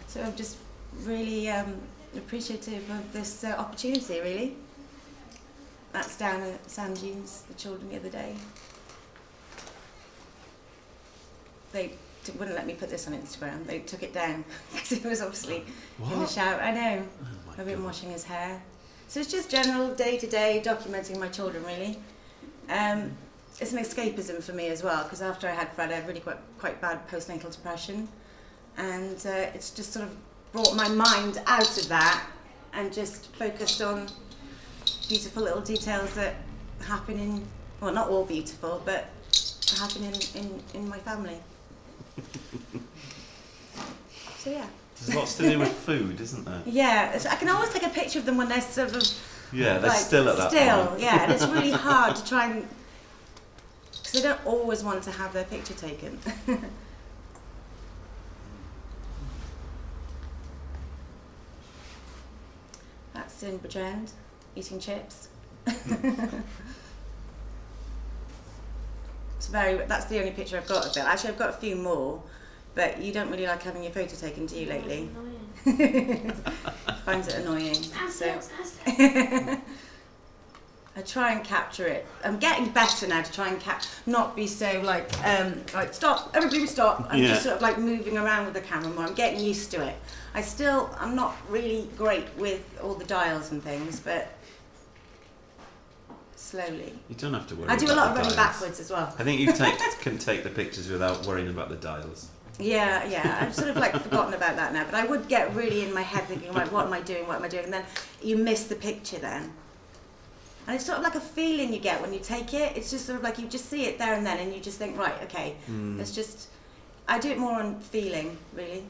So 0.09 0.23
I'm 0.23 0.37
just 0.37 0.57
really 1.03 1.49
um, 1.51 1.75
appreciative 2.17 2.89
of 2.91 3.13
this 3.13 3.45
uh, 3.45 3.55
opportunity. 3.59 4.21
Really. 4.21 4.57
That's 5.93 6.17
down 6.19 6.43
at 6.43 6.71
Sand 6.71 7.01
Dunes, 7.01 7.45
the 7.49 7.55
children 7.55 7.89
the 7.89 7.97
other 7.97 8.11
day. 8.11 8.35
They 11.73 11.93
t- 12.25 12.33
wouldn't 12.39 12.57
let 12.57 12.67
me 12.67 12.75
put 12.75 12.91
this 12.91 13.07
on 13.07 13.15
Instagram. 13.15 13.65
They 13.67 13.79
took 13.81 14.03
it 14.03 14.13
down 14.13 14.45
because 14.73 14.93
it 14.93 15.05
was 15.05 15.23
obviously 15.23 15.65
in 16.11 16.19
the 16.19 16.27
shower. 16.27 16.61
I 16.61 16.71
know. 16.71 17.07
Oh 17.23 17.55
I've 17.59 17.67
been 17.67 17.77
God. 17.77 17.85
washing 17.85 18.11
his 18.11 18.25
hair. 18.25 18.63
So 19.09 19.21
it's 19.21 19.31
just 19.31 19.51
general 19.51 19.95
day 19.95 20.19
to 20.19 20.27
day 20.27 20.61
documenting 20.65 21.19
my 21.19 21.29
children, 21.29 21.65
really. 21.65 21.99
Um, 22.69 23.13
it's 23.61 23.73
an 23.73 23.79
escapism 23.79 24.43
for 24.43 24.53
me 24.53 24.69
as 24.69 24.83
well 24.83 25.03
because 25.05 25.23
after 25.23 25.49
I 25.49 25.53
had 25.53 25.73
Fred, 25.73 25.91
I 25.91 25.95
had 25.97 26.07
really 26.07 26.21
quite, 26.21 26.39
quite 26.59 26.81
bad 26.81 27.09
postnatal 27.09 27.51
depression, 27.53 28.09
and 28.77 29.17
uh, 29.27 29.51
it's 29.55 29.71
just 29.71 29.93
sort 29.93 30.05
of 30.05 30.17
brought 30.53 30.75
my 30.75 30.89
mind 30.89 31.41
out 31.47 31.77
of 31.79 31.89
that 31.89 32.27
and 32.73 32.93
just 32.93 33.35
focused 33.37 33.81
on 33.81 34.07
beautiful 35.09 35.43
little 35.43 35.61
details 35.61 36.15
that 36.15 36.35
happen 36.87 37.19
in 37.19 37.43
well, 37.81 37.93
not 37.93 38.09
all 38.09 38.25
beautiful, 38.25 38.81
but 38.85 39.07
happen 39.79 40.03
in, 40.05 40.15
in, 40.35 40.63
in 40.75 40.89
my 40.89 40.99
family. 40.99 41.39
so 44.39 44.51
yeah. 44.51 44.67
There's 44.99 45.15
lots 45.15 45.37
to 45.37 45.51
do 45.51 45.59
with 45.59 45.73
food, 45.87 46.21
isn't 46.21 46.45
there? 46.45 46.63
Yeah, 46.65 47.13
it's, 47.13 47.27
I 47.27 47.37
can 47.37 47.49
always 47.51 47.71
take 47.73 47.83
a 47.85 47.91
picture 47.91 48.19
of 48.19 48.25
them 48.25 48.39
when 48.39 48.49
they're 48.49 48.63
sort 48.63 48.97
of 48.97 49.03
Yeah, 49.53 49.79
they're 49.79 49.91
like, 49.91 49.99
still 49.99 50.29
at 50.31 50.37
that 50.39 50.51
still, 50.51 50.87
point. 50.87 51.01
yeah, 51.01 51.25
and 51.25 51.33
it's 51.33 51.47
really 51.47 51.71
hard 51.73 52.17
to 52.17 52.25
try 52.27 52.47
and 52.47 52.63
because 52.63 52.71
they 54.17 54.23
don't 54.23 54.45
always 54.47 54.83
want 54.83 55.03
to 55.03 55.11
have 55.11 55.35
their 55.35 55.45
picture 55.45 55.75
taken. 55.75 56.19
That's 63.13 63.43
in 63.43 63.59
Bridgend, 63.59 64.13
eating 64.55 64.81
chips. 64.81 65.29
it's 65.67 65.83
very. 69.49 69.77
That's 69.87 70.07
the 70.07 70.19
only 70.19 70.31
picture 70.31 70.57
I've 70.57 70.67
got 70.67 70.87
of 70.87 70.97
it. 70.97 71.01
Actually, 71.01 71.31
I've 71.31 71.39
got 71.39 71.51
a 71.51 71.55
few 71.55 71.77
more, 71.77 72.23
but 72.75 73.03
you 73.03 73.13
don't 73.13 73.31
really 73.31 73.47
like 73.47 73.63
having 73.63 73.83
your 73.83 73.93
photo 73.93 74.17
taken, 74.17 74.47
do 74.47 74.59
you, 74.59 74.67
lately? 74.67 75.11
Finds 77.05 77.29
it 77.29 77.35
annoying. 77.35 77.75
So. 78.09 78.41
I 80.99 81.03
try 81.03 81.33
and 81.33 81.45
capture 81.45 81.87
it. 81.87 82.07
I'm 82.25 82.39
getting 82.39 82.71
better 82.71 83.07
now 83.07 83.21
to 83.21 83.31
try 83.31 83.49
and 83.49 83.61
cap, 83.61 83.83
not 84.07 84.35
be 84.35 84.47
so 84.47 84.81
like, 84.83 85.13
um, 85.27 85.61
like 85.75 85.93
stop, 85.93 86.31
everybody 86.35 86.67
stop. 86.67 87.07
I'm 87.11 87.23
Yeah. 87.23 87.29
just 87.29 87.43
sort 87.43 87.57
of 87.57 87.63
like 87.63 87.79
moving 87.79 88.17
around 88.17 88.47
with 88.47 88.55
the 88.55 88.63
camera 88.63 88.89
more. 88.91 89.05
I'm 89.05 89.15
getting 89.15 89.41
used 89.41 89.71
to 89.73 89.87
it. 89.87 89.95
I 90.35 90.41
still, 90.41 90.89
I'm 90.99 91.15
not 91.15 91.37
really 91.51 91.89
great 91.99 92.27
with 92.39 92.63
all 92.83 92.95
the 92.95 93.05
dials 93.05 93.53
and 93.53 93.63
things, 93.63 94.01
but 94.01 94.33
slowly. 96.35 96.99
You 97.09 97.15
don't 97.17 97.35
have 97.35 97.47
to 97.49 97.57
worry. 97.57 97.69
I 97.69 97.77
do 97.77 97.87
a 97.87 97.95
lot 97.95 98.09
of 98.09 98.17
running 98.17 98.35
dials. 98.35 98.37
backwards 98.37 98.81
as 98.81 98.91
well. 98.91 99.15
I 99.19 99.23
think 99.25 99.41
you 99.41 99.53
take, 99.53 99.75
can 100.01 100.17
take 100.17 100.45
the 100.45 100.51
pictures 100.51 100.89
without 100.89 101.27
worrying 101.27 101.49
about 101.49 101.69
the 101.69 101.77
dials. 101.77 102.29
Yeah, 102.59 103.05
yeah. 103.07 103.39
I've 103.43 103.55
sort 103.55 103.69
of 103.69 103.77
like 103.77 103.93
forgotten 104.01 104.33
about 104.33 104.57
that 104.57 104.73
now, 104.73 104.85
but 104.85 104.95
I 104.95 105.05
would 105.05 105.29
get 105.29 105.55
really 105.55 105.83
in 105.85 105.93
my 105.93 106.01
head 106.01 106.25
thinking, 106.25 106.55
like, 106.55 106.73
what 106.73 106.87
am 106.87 106.93
I 106.95 107.03
doing? 107.03 107.27
What 107.27 107.37
am 107.37 107.43
I 107.43 107.49
doing? 107.49 107.65
And 107.65 107.73
then 107.75 107.85
you 108.23 108.39
miss 108.39 108.65
the 108.65 108.77
picture 108.77 109.19
then. 109.19 109.53
And 110.67 110.75
it's 110.75 110.85
sort 110.85 110.99
of 110.99 111.05
like 111.05 111.15
a 111.15 111.21
feeling 111.21 111.73
you 111.73 111.79
get 111.79 112.01
when 112.03 112.13
you 112.13 112.19
take 112.19 112.53
it. 112.53 112.77
It's 112.77 112.91
just 112.91 113.07
sort 113.07 113.19
of 113.19 113.23
like 113.25 113.39
you 113.39 113.47
just 113.47 113.67
see 113.71 113.85
it 113.85 113.99
there 113.99 114.15
and 114.15 114.27
then, 114.27 114.39
and 114.39 114.53
you 114.53 114.61
just 114.61 114.79
think, 114.79 114.99
right, 114.99 115.15
okay, 115.25 115.55
Mm. 115.71 116.01
it's 116.01 116.13
just. 116.15 116.49
I 117.09 117.21
do 117.21 117.31
it 117.31 117.39
more 117.39 117.61
on 117.61 117.79
feeling, 117.79 118.37
really. 118.53 118.83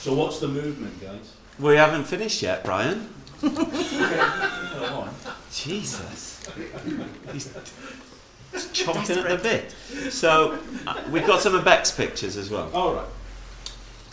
So 0.00 0.14
what's 0.14 0.38
the 0.40 0.48
movement, 0.48 1.00
guys? 1.00 1.32
We 1.58 1.74
haven't 1.76 2.04
finished 2.04 2.42
yet, 2.42 2.64
Brian. 2.64 3.08
Go 3.40 3.48
on. 4.92 5.14
Jesus. 5.52 6.46
He's 7.32 7.48
chomping 8.72 9.24
at 9.24 9.28
the 9.28 9.38
bit. 9.42 10.12
So, 10.12 10.58
uh, 10.86 11.02
we've 11.10 11.26
got 11.26 11.40
some 11.40 11.54
of 11.54 11.64
Beck's 11.64 11.90
pictures 11.90 12.36
as 12.36 12.50
well. 12.50 12.70
All 12.74 12.94
right. 12.94 13.06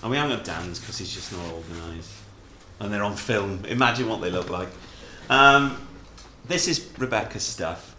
And 0.02 0.12
we 0.12 0.18
haven't 0.18 0.38
got 0.38 0.46
Dan's 0.46 0.80
because 0.80 0.98
he's 0.98 1.14
just 1.14 1.32
not 1.32 1.46
organised. 1.52 2.12
And 2.80 2.92
they're 2.94 3.04
on 3.04 3.16
film. 3.16 3.64
Imagine 3.68 4.10
what 4.10 4.22
they 4.22 4.30
look 4.32 4.50
like. 4.50 4.70
Um, 5.30 5.88
this 6.46 6.68
is 6.68 6.88
Rebecca's 6.98 7.44
stuff. 7.44 7.96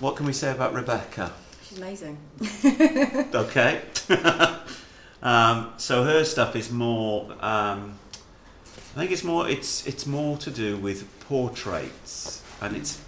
What 0.00 0.16
can 0.16 0.26
we 0.26 0.32
say 0.32 0.50
about 0.50 0.74
Rebecca? 0.74 1.32
She's 1.68 1.78
amazing. 1.78 2.18
Okay. 3.34 3.82
um, 5.22 5.72
so 5.76 6.04
her 6.04 6.24
stuff 6.24 6.56
is 6.56 6.70
more. 6.70 7.32
Um, 7.40 7.98
I 8.94 8.98
think 8.98 9.10
it's 9.10 9.24
more. 9.24 9.48
It's 9.48 9.86
it's 9.86 10.06
more 10.06 10.36
to 10.38 10.50
do 10.50 10.76
with 10.76 11.08
portraits, 11.20 12.42
and 12.60 12.76
it's 12.76 13.00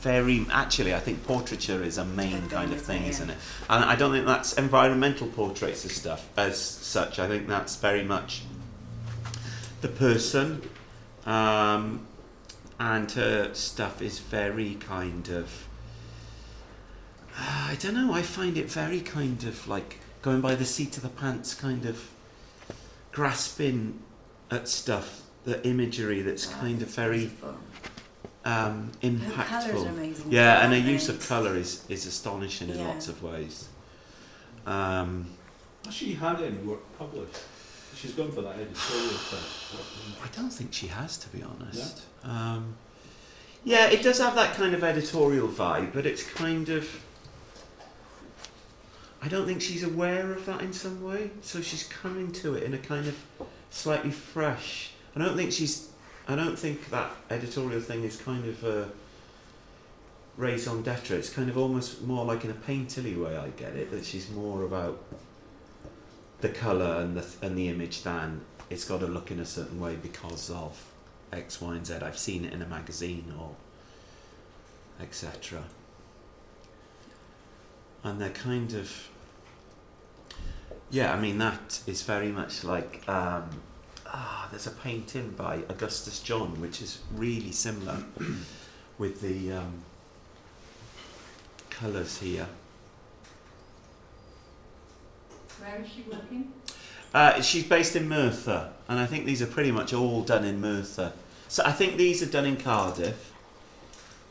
very 0.00 0.44
actually. 0.50 0.94
I 0.94 0.98
think 1.00 1.24
portraiture 1.24 1.82
is 1.82 1.96
a 1.98 2.04
main 2.04 2.48
kind 2.48 2.72
of 2.72 2.80
thing, 2.82 3.04
isn't 3.04 3.30
it? 3.30 3.36
And 3.70 3.84
I 3.84 3.96
don't 3.96 4.12
think 4.12 4.26
that's 4.26 4.52
environmental 4.54 5.28
portraits 5.28 5.84
of 5.84 5.92
stuff 5.92 6.28
as 6.36 6.58
such. 6.60 7.18
I 7.18 7.28
think 7.28 7.46
that's 7.48 7.76
very 7.76 8.04
much 8.04 8.42
the 9.80 9.88
person, 9.88 10.62
um, 11.26 12.06
and 12.80 13.10
her 13.12 13.52
stuff 13.54 14.02
is 14.02 14.18
very 14.18 14.74
kind 14.76 15.28
of. 15.28 15.66
I 17.36 17.76
don't 17.80 17.94
know. 17.94 18.12
I 18.12 18.22
find 18.22 18.56
it 18.56 18.70
very 18.70 19.00
kind 19.00 19.42
of 19.44 19.66
like 19.66 19.98
going 20.22 20.40
by 20.40 20.54
the 20.54 20.64
seat 20.64 20.96
of 20.96 21.02
the 21.02 21.08
pants, 21.08 21.54
kind 21.54 21.84
of 21.86 22.08
grasping 23.12 24.00
at 24.50 24.68
stuff, 24.68 25.22
the 25.44 25.66
imagery 25.66 26.22
that's 26.22 26.46
Wow, 26.48 26.60
kind 26.60 26.82
of 26.82 26.88
very 26.88 27.18
beautiful. 27.26 27.56
um, 28.44 28.92
Her 29.02 29.44
colours 29.44 29.66
are 29.66 29.72
impactful. 29.74 29.88
amazing. 29.88 30.32
Yeah, 30.32 30.64
and 30.64 30.72
her 30.72 30.78
use 30.78 31.08
of 31.08 31.26
colour 31.26 31.56
is, 31.56 31.84
is 31.88 32.06
astonishing 32.06 32.68
in 32.70 32.84
lots 32.86 33.08
of 33.08 33.22
ways. 33.22 33.68
Um, 34.66 35.26
Has 35.84 35.94
she 35.94 36.14
had 36.14 36.40
any 36.40 36.58
work 36.58 36.80
published? 36.98 37.36
She's 37.96 38.12
gone 38.12 38.32
for 38.32 38.42
that 38.42 38.56
editorial 38.56 39.08
type. 39.30 40.22
I 40.22 40.28
don't 40.36 40.50
think 40.50 40.72
she 40.72 40.88
has, 40.88 41.16
to 41.18 41.28
be 41.28 41.42
honest. 41.42 42.02
Um, 42.24 42.76
yeah, 43.64 43.88
it 43.88 44.02
does 44.02 44.18
have 44.18 44.34
that 44.34 44.54
kind 44.54 44.74
of 44.74 44.82
editorial 44.82 45.48
vibe, 45.48 45.92
but 45.92 46.06
it's 46.06 46.22
kind 46.22 46.68
of. 46.68 47.02
I 49.22 49.28
don't 49.28 49.46
think 49.46 49.62
she's 49.62 49.82
aware 49.82 50.32
of 50.32 50.44
that 50.46 50.60
in 50.60 50.72
some 50.72 51.02
way, 51.02 51.30
so 51.40 51.62
she's 51.62 51.84
coming 51.84 52.30
to 52.32 52.54
it 52.54 52.62
in 52.62 52.74
a 52.74 52.78
kind 52.78 53.06
of 53.06 53.16
slightly 53.70 54.10
fresh. 54.10 54.92
I 55.16 55.20
don't 55.20 55.36
think 55.36 55.52
she's. 55.52 55.88
I 56.28 56.36
don't 56.36 56.58
think 56.58 56.90
that 56.90 57.10
editorial 57.30 57.80
thing 57.80 58.04
is 58.04 58.16
kind 58.16 58.46
of 58.46 58.64
a 58.64 58.90
raison 60.36 60.82
d'etre. 60.82 61.16
It's 61.16 61.30
kind 61.30 61.48
of 61.48 61.56
almost 61.56 62.02
more 62.02 62.24
like 62.24 62.44
in 62.44 62.50
a 62.50 62.54
paintilly 62.54 63.20
way. 63.20 63.36
I 63.36 63.48
get 63.50 63.76
it 63.76 63.90
that 63.90 64.04
she's 64.04 64.30
more 64.30 64.64
about 64.64 65.02
the 66.40 66.48
colour 66.50 67.00
and 67.00 67.16
the 67.16 67.26
and 67.46 67.56
the 67.56 67.68
image 67.68 68.02
than 68.02 68.42
it's 68.68 68.84
got 68.84 69.00
to 69.00 69.06
look 69.06 69.30
in 69.30 69.40
a 69.40 69.46
certain 69.46 69.80
way 69.80 69.96
because 69.96 70.50
of 70.50 70.93
X, 71.32 71.60
Y, 71.60 71.74
and 71.74 71.86
Z. 71.86 71.94
I've 72.02 72.18
seen 72.18 72.44
it 72.44 72.52
in 72.52 72.62
a 72.62 72.66
magazine 72.66 73.32
or 73.38 73.56
etc. 75.00 75.64
and 78.04 78.20
they're 78.20 78.30
kind 78.30 78.72
of 78.74 79.08
yeah. 80.90 81.12
I 81.12 81.20
mean 81.20 81.38
that 81.38 81.80
is 81.86 82.02
very 82.02 82.30
much 82.30 82.64
like 82.64 83.02
um, 83.08 83.48
ah. 84.06 84.48
There's 84.50 84.68
a 84.68 84.70
painting 84.70 85.30
by 85.30 85.64
Augustus 85.68 86.20
John 86.20 86.60
which 86.60 86.80
is 86.80 87.00
really 87.12 87.50
similar 87.50 88.04
with 88.98 89.20
the 89.20 89.52
um, 89.52 89.82
colours 91.70 92.18
here. 92.18 92.46
Where 95.58 95.80
is 95.80 95.88
she 95.88 96.04
working? 96.08 96.52
Uh, 97.14 97.40
she's 97.40 97.62
based 97.62 97.94
in 97.94 98.08
Merthyr, 98.08 98.70
and 98.88 98.98
I 98.98 99.06
think 99.06 99.24
these 99.24 99.40
are 99.40 99.46
pretty 99.46 99.70
much 99.70 99.94
all 99.94 100.22
done 100.22 100.44
in 100.44 100.60
Merthyr. 100.60 101.12
So 101.46 101.62
I 101.64 101.70
think 101.70 101.96
these 101.96 102.20
are 102.24 102.26
done 102.26 102.44
in 102.44 102.56
Cardiff, 102.56 103.32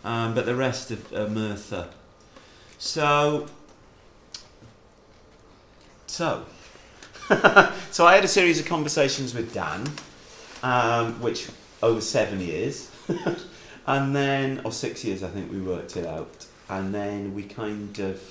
um, 0.03 0.35
but 0.35 0.45
the 0.45 0.53
rest 0.53 0.91
are, 0.91 0.97
are 1.17 1.29
Merthyr. 1.29 1.87
So, 2.77 3.47
so, 6.07 6.45
so 7.91 8.05
I 8.05 8.15
had 8.15 8.25
a 8.25 8.27
series 8.27 8.59
of 8.59 8.65
conversations 8.65 9.33
with 9.33 9.53
Dan, 9.53 9.89
um, 10.61 11.21
which 11.21 11.47
over 11.81 12.01
seven 12.01 12.41
years, 12.41 12.91
and 13.87 14.13
then 14.13 14.59
or 14.65 14.73
six 14.73 15.05
years 15.05 15.23
I 15.23 15.29
think 15.29 15.49
we 15.49 15.61
worked 15.61 15.95
it 15.95 16.05
out, 16.05 16.47
and 16.67 16.93
then 16.93 17.33
we 17.33 17.43
kind 17.43 17.97
of 17.99 18.21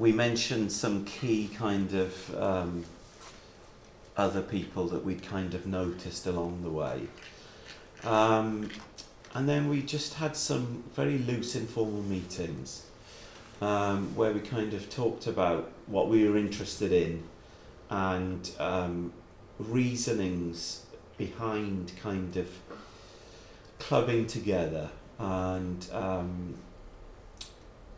we 0.00 0.12
mentioned 0.12 0.72
some 0.72 1.04
key 1.04 1.46
kind 1.54 1.92
of 1.92 2.34
um, 2.42 2.82
other 4.16 4.40
people 4.40 4.86
that 4.88 5.04
we'd 5.04 5.22
kind 5.22 5.52
of 5.52 5.66
noticed 5.66 6.26
along 6.26 6.62
the 6.62 6.70
way. 6.70 7.02
Um, 8.02 8.70
and 9.34 9.46
then 9.46 9.68
we 9.68 9.82
just 9.82 10.14
had 10.14 10.36
some 10.36 10.84
very 10.94 11.18
loose 11.18 11.54
informal 11.54 12.02
meetings 12.02 12.86
um, 13.60 14.16
where 14.16 14.32
we 14.32 14.40
kind 14.40 14.72
of 14.72 14.88
talked 14.88 15.26
about 15.26 15.70
what 15.86 16.08
we 16.08 16.26
were 16.26 16.38
interested 16.38 16.92
in 16.92 17.22
and 17.90 18.50
um, 18.58 19.12
reasonings 19.58 20.86
behind 21.18 21.92
kind 22.02 22.38
of 22.38 22.48
clubbing 23.78 24.26
together 24.26 24.88
and 25.18 25.86
um, 25.92 26.54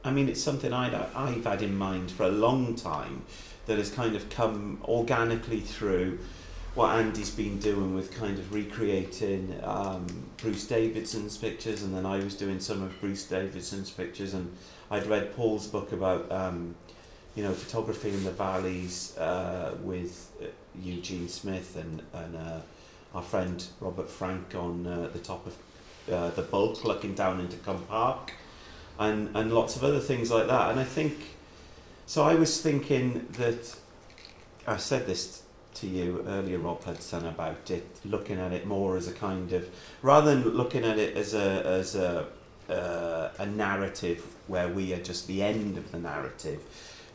I 0.04 0.10
mean, 0.10 0.28
it's 0.28 0.42
something 0.42 0.72
I'd, 0.72 0.94
I've 0.94 1.44
had 1.44 1.62
in 1.62 1.76
mind 1.76 2.10
for 2.10 2.24
a 2.24 2.30
long 2.30 2.74
time 2.74 3.22
that 3.66 3.78
has 3.78 3.90
kind 3.90 4.16
of 4.16 4.28
come 4.30 4.80
organically 4.84 5.60
through 5.60 6.18
what 6.74 6.96
Andy's 6.96 7.30
been 7.30 7.58
doing 7.58 7.94
with 7.94 8.12
kind 8.12 8.38
of 8.38 8.52
recreating 8.52 9.60
um, 9.62 10.06
Bruce 10.38 10.66
Davidson's 10.66 11.36
pictures, 11.36 11.82
and 11.82 11.94
then 11.94 12.06
I 12.06 12.16
was 12.18 12.34
doing 12.34 12.60
some 12.60 12.82
of 12.82 12.98
Bruce 13.00 13.26
Davidson's 13.26 13.90
pictures, 13.90 14.32
and 14.34 14.56
I'd 14.90 15.06
read 15.06 15.36
Paul's 15.36 15.66
book 15.66 15.92
about 15.92 16.32
um, 16.32 16.74
you 17.34 17.42
know 17.44 17.52
photography 17.52 18.08
in 18.08 18.24
the 18.24 18.30
valleys 18.30 19.16
uh, 19.18 19.74
with 19.82 20.32
uh, 20.42 20.46
Eugene 20.82 21.28
Smith 21.28 21.76
and 21.76 22.02
and 22.14 22.36
uh, 22.36 22.60
our 23.14 23.22
friend 23.22 23.64
Robert 23.80 24.08
Frank 24.08 24.54
on 24.54 24.86
uh, 24.86 25.10
the 25.12 25.18
top 25.18 25.46
of 25.46 25.54
uh, 26.10 26.30
the 26.30 26.42
Bwlch 26.42 26.84
looking 26.84 27.14
down 27.14 27.38
into 27.38 27.56
Cwmparc 27.58 28.30
and, 28.98 29.34
and 29.34 29.52
lots 29.52 29.76
of 29.76 29.84
other 29.84 30.00
things 30.00 30.30
like 30.30 30.46
that. 30.46 30.70
And 30.70 30.80
I 30.80 30.84
think, 30.84 31.14
so 32.06 32.22
I 32.22 32.34
was 32.34 32.60
thinking 32.60 33.26
that, 33.32 33.76
I 34.66 34.76
said 34.76 35.06
this 35.06 35.42
to 35.74 35.86
you 35.86 36.24
earlier, 36.28 36.58
Rob 36.58 36.84
Hudson, 36.84 37.26
about 37.26 37.70
it, 37.70 37.86
looking 38.04 38.38
at 38.38 38.52
it 38.52 38.66
more 38.66 38.96
as 38.96 39.08
a 39.08 39.12
kind 39.12 39.52
of, 39.52 39.68
rather 40.02 40.34
than 40.34 40.50
looking 40.50 40.84
at 40.84 40.98
it 40.98 41.16
as 41.16 41.34
a, 41.34 41.66
as 41.66 41.94
a, 41.94 42.26
uh, 42.68 43.30
a 43.38 43.46
narrative 43.46 44.24
where 44.46 44.68
we 44.68 44.92
are 44.92 45.02
just 45.02 45.26
the 45.26 45.42
end 45.42 45.78
of 45.78 45.90
the 45.90 45.98
narrative, 45.98 46.60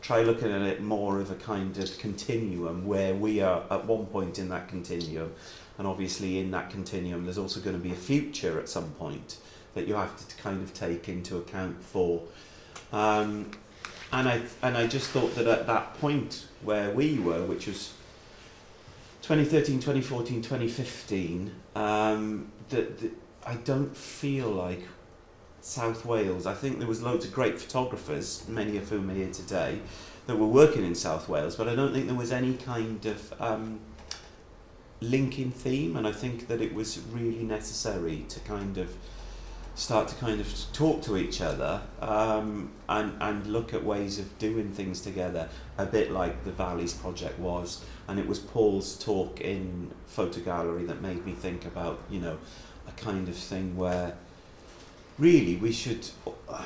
try 0.00 0.22
looking 0.22 0.50
at 0.50 0.62
it 0.62 0.80
more 0.80 1.20
of 1.20 1.30
a 1.30 1.34
kind 1.34 1.76
of 1.78 1.98
continuum 1.98 2.86
where 2.86 3.14
we 3.14 3.40
are 3.40 3.62
at 3.70 3.84
one 3.84 4.06
point 4.06 4.38
in 4.38 4.48
that 4.48 4.68
continuum 4.68 5.32
and 5.76 5.86
obviously 5.86 6.38
in 6.38 6.50
that 6.50 6.70
continuum 6.70 7.24
there's 7.24 7.38
also 7.38 7.60
going 7.60 7.76
to 7.76 7.82
be 7.82 7.92
a 7.92 7.96
future 7.96 8.58
at 8.60 8.68
some 8.68 8.90
point 8.92 9.38
that 9.74 9.86
you 9.86 9.94
have 9.94 10.16
to 10.28 10.36
kind 10.36 10.62
of 10.62 10.74
take 10.74 11.08
into 11.08 11.36
account 11.36 11.82
for. 11.82 12.22
Um, 12.92 13.50
and 14.12 14.28
I 14.28 14.42
and 14.62 14.76
I 14.76 14.86
just 14.86 15.10
thought 15.10 15.34
that 15.34 15.46
at 15.46 15.66
that 15.66 15.94
point 16.00 16.46
where 16.62 16.90
we 16.90 17.18
were, 17.18 17.44
which 17.44 17.66
was 17.66 17.92
2013, 19.22 19.80
2014, 19.80 20.42
2015, 20.42 21.54
um, 21.74 22.50
that, 22.70 23.10
I 23.44 23.54
don't 23.56 23.94
feel 23.96 24.48
like 24.48 24.82
South 25.60 26.04
Wales. 26.04 26.46
I 26.46 26.54
think 26.54 26.78
there 26.78 26.88
was 26.88 27.02
loads 27.02 27.26
of 27.26 27.32
great 27.32 27.58
photographers, 27.58 28.44
many 28.48 28.78
of 28.78 28.88
whom 28.88 29.10
are 29.10 29.14
here 29.14 29.30
today, 29.30 29.80
that 30.26 30.36
were 30.36 30.46
working 30.46 30.84
in 30.84 30.94
South 30.94 31.28
Wales, 31.28 31.56
but 31.56 31.68
I 31.68 31.74
don't 31.74 31.92
think 31.92 32.06
there 32.06 32.14
was 32.14 32.32
any 32.32 32.54
kind 32.54 33.04
of 33.04 33.34
um, 33.40 33.80
linking 35.00 35.50
theme, 35.50 35.96
and 35.96 36.06
I 36.06 36.12
think 36.12 36.48
that 36.48 36.60
it 36.60 36.74
was 36.74 37.00
really 37.12 37.44
necessary 37.44 38.24
to 38.28 38.40
kind 38.40 38.78
of 38.78 38.94
start 39.78 40.08
to 40.08 40.14
kind 40.16 40.40
of 40.40 40.52
talk 40.72 41.00
to 41.02 41.16
each 41.16 41.40
other 41.40 41.80
um, 42.02 42.68
and, 42.88 43.12
and 43.20 43.46
look 43.46 43.72
at 43.72 43.84
ways 43.84 44.18
of 44.18 44.36
doing 44.40 44.72
things 44.72 45.00
together, 45.00 45.48
a 45.78 45.86
bit 45.86 46.10
like 46.10 46.44
the 46.44 46.50
Valleys 46.50 46.92
project 46.92 47.38
was. 47.38 47.84
And 48.08 48.18
it 48.18 48.26
was 48.26 48.40
Paul's 48.40 48.98
talk 48.98 49.40
in 49.40 49.92
Ffotogallery 50.12 50.84
that 50.88 51.00
made 51.00 51.24
me 51.24 51.32
think 51.32 51.64
about, 51.64 52.00
you 52.10 52.18
know, 52.18 52.38
a 52.88 52.92
kind 53.00 53.28
of 53.28 53.36
thing 53.36 53.76
where 53.76 54.16
really 55.16 55.54
we 55.54 55.70
should 55.70 56.08
uh, 56.48 56.64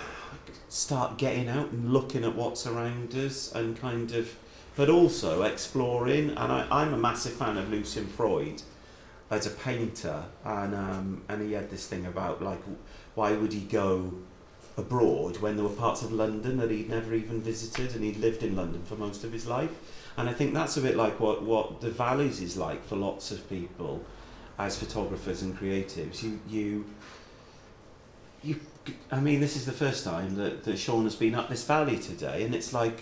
start 0.71 1.19
getting 1.19 1.51
out 1.51 1.71
and 1.71 1.93
looking 1.93 2.25
at 2.25 2.35
what's 2.35 2.67
around 2.67 3.15
us 3.15 3.53
and 3.53 3.79
kind 3.79 4.13
of, 4.13 4.35
but 4.75 4.89
also 4.89 5.43
exploring. 5.43 6.31
And 6.31 6.51
I, 6.51 6.67
I'm 6.71 6.95
a 6.95 6.99
massive 6.99 7.35
fan 7.35 7.59
of 7.59 7.69
Lucian 7.69 8.07
Freud 8.07 8.63
as 9.33 9.47
a 9.47 9.51
painter, 9.51 10.25
and 10.45 10.75
um, 10.75 11.23
and 11.27 11.41
he 11.41 11.55
had 11.55 11.71
this 11.71 11.87
thing 11.87 12.05
about 12.05 12.43
like 12.43 12.61
why 13.15 13.33
would 13.33 13.53
he 13.53 13.61
go 13.61 14.13
abroad 14.77 15.39
when 15.39 15.57
there 15.57 15.65
were 15.65 15.71
parts 15.71 16.03
of 16.03 16.13
London 16.13 16.57
that 16.59 16.71
he'd 16.71 16.89
never 16.89 17.15
even 17.15 17.41
visited 17.41 17.95
and 17.95 18.05
he'd 18.05 18.17
lived 18.17 18.43
in 18.43 18.57
London 18.57 18.83
for 18.85 18.97
most 18.97 19.25
of 19.25 19.33
his 19.33 19.47
life. 19.47 19.71
And 20.17 20.29
I 20.29 20.33
think 20.33 20.55
that's 20.55 20.77
a 20.77 20.81
bit 20.81 20.97
like 20.97 21.21
what, 21.21 21.43
what 21.43 21.81
the 21.81 21.91
valleys 21.91 22.41
is 22.41 22.57
like 22.57 22.85
for 22.87 22.97
lots 22.97 23.31
of 23.31 23.49
people 23.49 24.05
as 24.59 24.79
photographers 24.79 25.43
and 25.43 25.59
creatives. 25.59 26.23
You, 26.23 26.41
you, 26.49 26.85
you, 28.43 28.61
I 29.11 29.21
mean, 29.21 29.41
this 29.41 29.57
is 29.57 29.67
the 29.67 29.73
first 29.73 30.05
time 30.05 30.37
that, 30.37 30.65
that 30.65 30.79
Sean 30.79 31.05
has 31.05 31.17
been 31.17 31.35
up 31.35 31.49
this 31.49 31.65
valley 31.65 31.99
today, 31.99 32.45
and 32.45 32.55
it's 32.55 32.73
like 32.73 33.01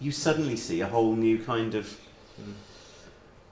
you 0.00 0.12
suddenly 0.12 0.56
see 0.56 0.80
a 0.80 0.86
whole 0.86 1.16
new 1.16 1.42
kind 1.42 1.74
of 1.74 1.98
mm. 2.40 2.52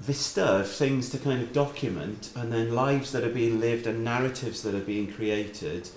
Vista 0.01 0.61
of 0.61 0.71
things 0.71 1.11
to 1.11 1.19
kind 1.19 1.43
of 1.43 1.53
document, 1.53 2.31
and 2.35 2.53
then 2.53 2.75
lives 2.75 3.13
that 3.13 3.25
are 3.25 3.31
being 3.31 3.61
lived 3.61 3.87
and 3.87 4.05
narratives 4.05 4.63
that 4.63 4.75
are 4.75 4.81
being 4.81 5.13
created. 5.13 5.89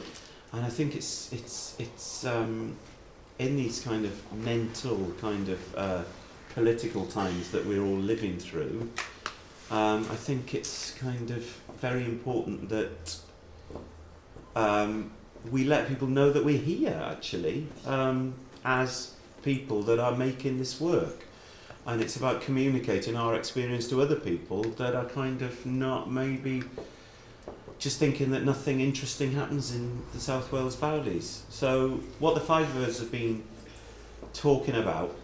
And 0.51 0.65
I 0.65 0.69
think 0.69 0.95
it's 0.95 1.31
it's 1.31 1.75
it's 1.79 2.25
um, 2.25 2.75
in 3.37 3.55
these 3.55 3.81
kind 3.81 4.05
of 4.05 4.33
mental 4.33 5.13
kind 5.19 5.49
of 5.49 5.75
uh, 5.75 6.03
political 6.53 7.05
times 7.05 7.51
that 7.51 7.65
we're 7.65 7.83
all 7.83 7.97
living 7.97 8.37
through. 8.37 8.89
Um, 9.71 10.07
I 10.11 10.15
think 10.15 10.55
it's 10.55 10.91
kind 10.95 11.29
of 11.29 11.43
very 11.79 12.03
important 12.03 12.69
that 12.69 13.17
um, 14.55 15.11
we 15.51 15.63
let 15.63 15.87
people 15.87 16.07
know 16.07 16.31
that 16.31 16.43
we're 16.43 16.57
here 16.57 16.99
actually 17.05 17.67
um, 17.85 18.33
as 18.65 19.13
people 19.43 19.83
that 19.83 19.99
are 19.99 20.15
making 20.15 20.57
this 20.57 20.81
work. 20.81 21.25
And 21.85 22.01
it's 22.01 22.15
about 22.15 22.41
communicating 22.41 23.15
our 23.15 23.35
experience 23.35 23.87
to 23.89 24.01
other 24.01 24.15
people 24.15 24.63
that 24.63 24.95
are 24.95 25.05
kind 25.05 25.41
of 25.41 25.65
not 25.65 26.11
maybe 26.11 26.63
just 27.79 27.97
thinking 27.97 28.31
that 28.31 28.43
nothing 28.43 28.81
interesting 28.81 29.31
happens 29.31 29.73
in 29.73 30.03
the 30.13 30.19
South 30.19 30.51
Wales 30.51 30.75
valleys. 30.75 31.43
So, 31.49 32.01
what 32.19 32.35
the 32.35 32.41
five 32.41 32.75
of 32.75 32.87
us 32.87 32.99
have 32.99 33.11
been 33.11 33.43
talking 34.33 34.75
about 34.75 35.15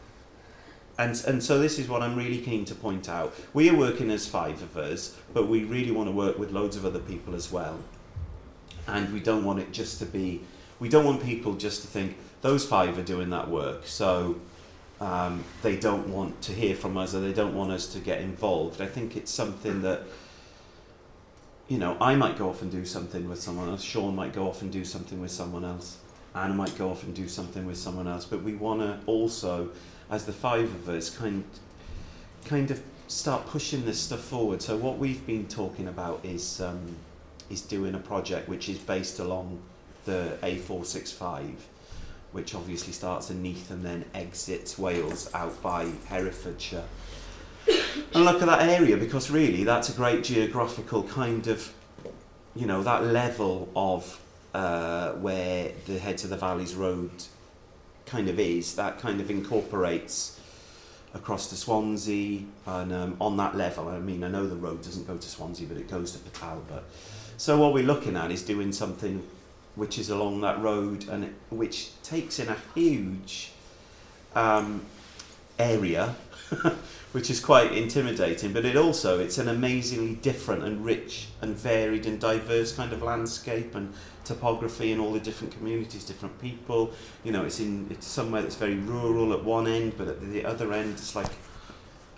and 0.98 1.22
and 1.28 1.44
so 1.44 1.60
this 1.60 1.78
is 1.78 1.90
what 1.90 2.02
I'm 2.02 2.16
really 2.16 2.40
keen 2.40 2.66
to 2.66 2.76
point 2.76 3.10
out. 3.10 3.36
We 3.54 3.70
are 3.70 3.76
working 3.76 4.10
as 4.12 4.28
five 4.28 4.62
of 4.62 4.78
us, 4.78 5.16
but 5.34 5.48
we 5.48 5.64
really 5.64 5.92
want 5.92 6.08
to 6.08 6.16
work 6.16 6.40
with 6.40 6.52
loads 6.52 6.78
of 6.78 6.86
other 6.86 7.00
people 7.00 7.36
as 7.36 7.52
well. 7.52 7.80
And 8.88 9.12
we 9.12 9.20
don't 9.20 9.44
want 9.44 9.60
it 9.60 9.72
just 9.72 10.00
to 10.00 10.06
be. 10.06 10.42
We 10.80 10.90
don't 10.90 11.06
want 11.06 11.24
people 11.24 11.56
just 11.56 11.82
to 11.82 11.88
think 11.88 12.18
those 12.42 12.66
five 12.66 12.98
are 12.98 13.04
doing 13.04 13.30
that 13.32 13.50
work, 13.50 13.88
so 13.88 14.40
um, 15.02 15.44
they 15.62 15.76
don't 15.76 16.08
want 16.10 16.42
to 16.44 16.54
hear 16.54 16.76
from 16.76 16.98
us 16.98 17.14
or 17.14 17.20
they 17.20 17.34
don't 17.34 17.54
want 17.54 17.72
us 17.72 17.88
to 17.94 18.00
get 18.00 18.22
involved. 18.22 18.82
I 18.82 18.88
think 18.88 19.16
it's 19.16 19.32
something 19.32 19.82
that. 19.82 20.04
You 21.68 21.80
know, 21.80 21.98
I 22.00 22.14
might 22.14 22.38
go 22.38 22.50
off 22.50 22.62
and 22.62 22.72
do 22.72 22.86
something 22.86 23.28
with 23.28 23.42
someone 23.42 23.70
else. 23.70 23.82
Sean 23.82 24.16
might 24.16 24.34
go 24.34 24.48
off 24.48 24.62
and 24.62 24.72
do 24.72 24.86
something 24.86 25.20
with 25.20 25.32
someone 25.32 25.66
else. 25.66 25.98
Anna 26.36 26.54
might 26.54 26.78
go 26.78 26.92
off 26.92 27.04
and 27.04 27.16
do 27.16 27.28
something 27.28 27.66
with 27.66 27.78
someone 27.78 28.08
else. 28.08 28.24
But 28.24 28.44
we 28.44 28.54
want 28.54 28.82
to 28.82 29.00
also 29.08 29.72
as 30.12 30.26
the 30.26 30.34
five 30.34 30.66
of 30.66 30.88
us 30.90 31.10
kind 31.10 31.44
kind 32.46 32.70
of 32.70 32.82
start 33.08 33.46
pushing 33.48 33.86
this 33.86 34.00
stuff 34.00 34.22
forward. 34.22 34.62
So 34.62 34.78
what 34.78 34.98
we've 34.98 35.26
been 35.26 35.48
talking 35.48 35.88
about 35.88 36.24
is 36.24 36.62
um, 36.62 36.98
is 37.50 37.62
doing 37.62 37.96
a 37.96 38.00
project 38.00 38.50
which 38.50 38.70
is 38.70 38.78
based 38.78 39.20
along 39.20 39.60
the 40.06 40.38
A465, 40.42 41.56
which 42.36 42.54
obviously 42.54 42.92
starts 42.92 43.30
in 43.30 43.42
Neath 43.42 43.72
and 43.72 43.86
then 43.86 44.04
exits 44.14 44.78
Wales 44.78 45.30
out 45.34 45.62
by 45.62 45.90
Herefordshire. 46.08 46.84
And 48.14 48.26
look 48.26 48.42
at 48.42 48.48
that 48.48 48.68
area 48.68 48.98
because 48.98 49.32
really 49.32 49.64
that's 49.64 49.88
a 49.88 49.94
great 49.94 50.26
geographical 50.26 51.04
kind 51.04 51.48
of, 51.48 51.72
you 52.54 52.66
know, 52.66 52.84
that 52.84 53.06
level 53.06 53.70
of 53.74 54.20
uh, 54.54 55.14
where 55.14 55.72
the 55.86 55.98
Heads 55.98 56.26
of 56.26 56.30
the 56.30 56.36
Valleys 56.36 56.76
Road 56.76 57.10
kind 58.06 58.28
of 58.28 58.38
is, 58.38 58.76
that 58.76 59.00
kind 59.00 59.22
of 59.22 59.32
incorporates 59.32 60.38
across 61.14 61.48
to 61.52 61.56
Swansea 61.56 62.42
and 62.68 62.92
um, 62.92 63.16
on 63.22 63.38
that 63.38 63.56
level. 63.56 63.88
I 63.88 64.00
mean, 64.00 64.26
I 64.26 64.28
know 64.28 64.46
the 64.46 64.58
road 64.58 64.82
doesn't 64.82 65.08
go 65.08 65.16
to 65.16 65.30
Swansea, 65.30 65.68
but 65.68 65.78
it 65.78 65.90
goes 65.90 66.12
to 66.12 66.20
Port 66.20 66.34
Talbot. 66.34 66.84
So 67.38 67.58
what 67.58 67.74
we're 67.74 67.86
looking 67.86 68.18
at 68.18 68.30
is 68.30 68.44
doing 68.44 68.74
something 68.74 69.26
which 69.76 70.00
is 70.00 70.10
along 70.10 70.42
that 70.42 70.60
road 70.62 71.08
and 71.10 71.26
it, 71.26 71.34
which 71.50 72.02
takes 72.02 72.40
in 72.40 72.48
a 72.48 72.58
huge 72.74 73.52
um, 74.34 74.86
area, 75.60 76.16
which 77.12 77.30
is 77.30 77.40
quite 77.40 77.72
intimidating. 77.72 78.54
But 78.54 78.66
it 78.66 78.76
also 78.76 79.20
it's 79.20 79.38
an 79.38 79.48
amazingly 79.48 80.16
different 80.16 80.64
and 80.64 80.84
rich 80.86 81.28
and 81.42 81.56
varied 81.56 82.06
and 82.06 82.20
diverse 82.20 82.76
kind 82.76 82.94
of 82.94 83.02
landscape 83.02 83.76
and 83.76 83.94
topography 84.24 84.92
and 84.92 85.00
all 85.00 85.14
the 85.14 85.20
different 85.20 85.56
communities, 85.56 86.04
different 86.04 86.40
people. 86.42 86.92
You 87.24 87.32
know, 87.32 87.44
it's 87.44 87.60
in 87.60 87.88
it's 87.90 88.08
somewhere 88.08 88.42
that's 88.42 88.56
very 88.56 88.76
rural 88.76 89.34
at 89.34 89.44
one 89.44 89.68
end, 89.68 89.98
but 89.98 90.08
at 90.08 90.22
the 90.22 90.46
other 90.46 90.74
end 90.74 90.94
it's 90.94 91.16
like 91.16 91.32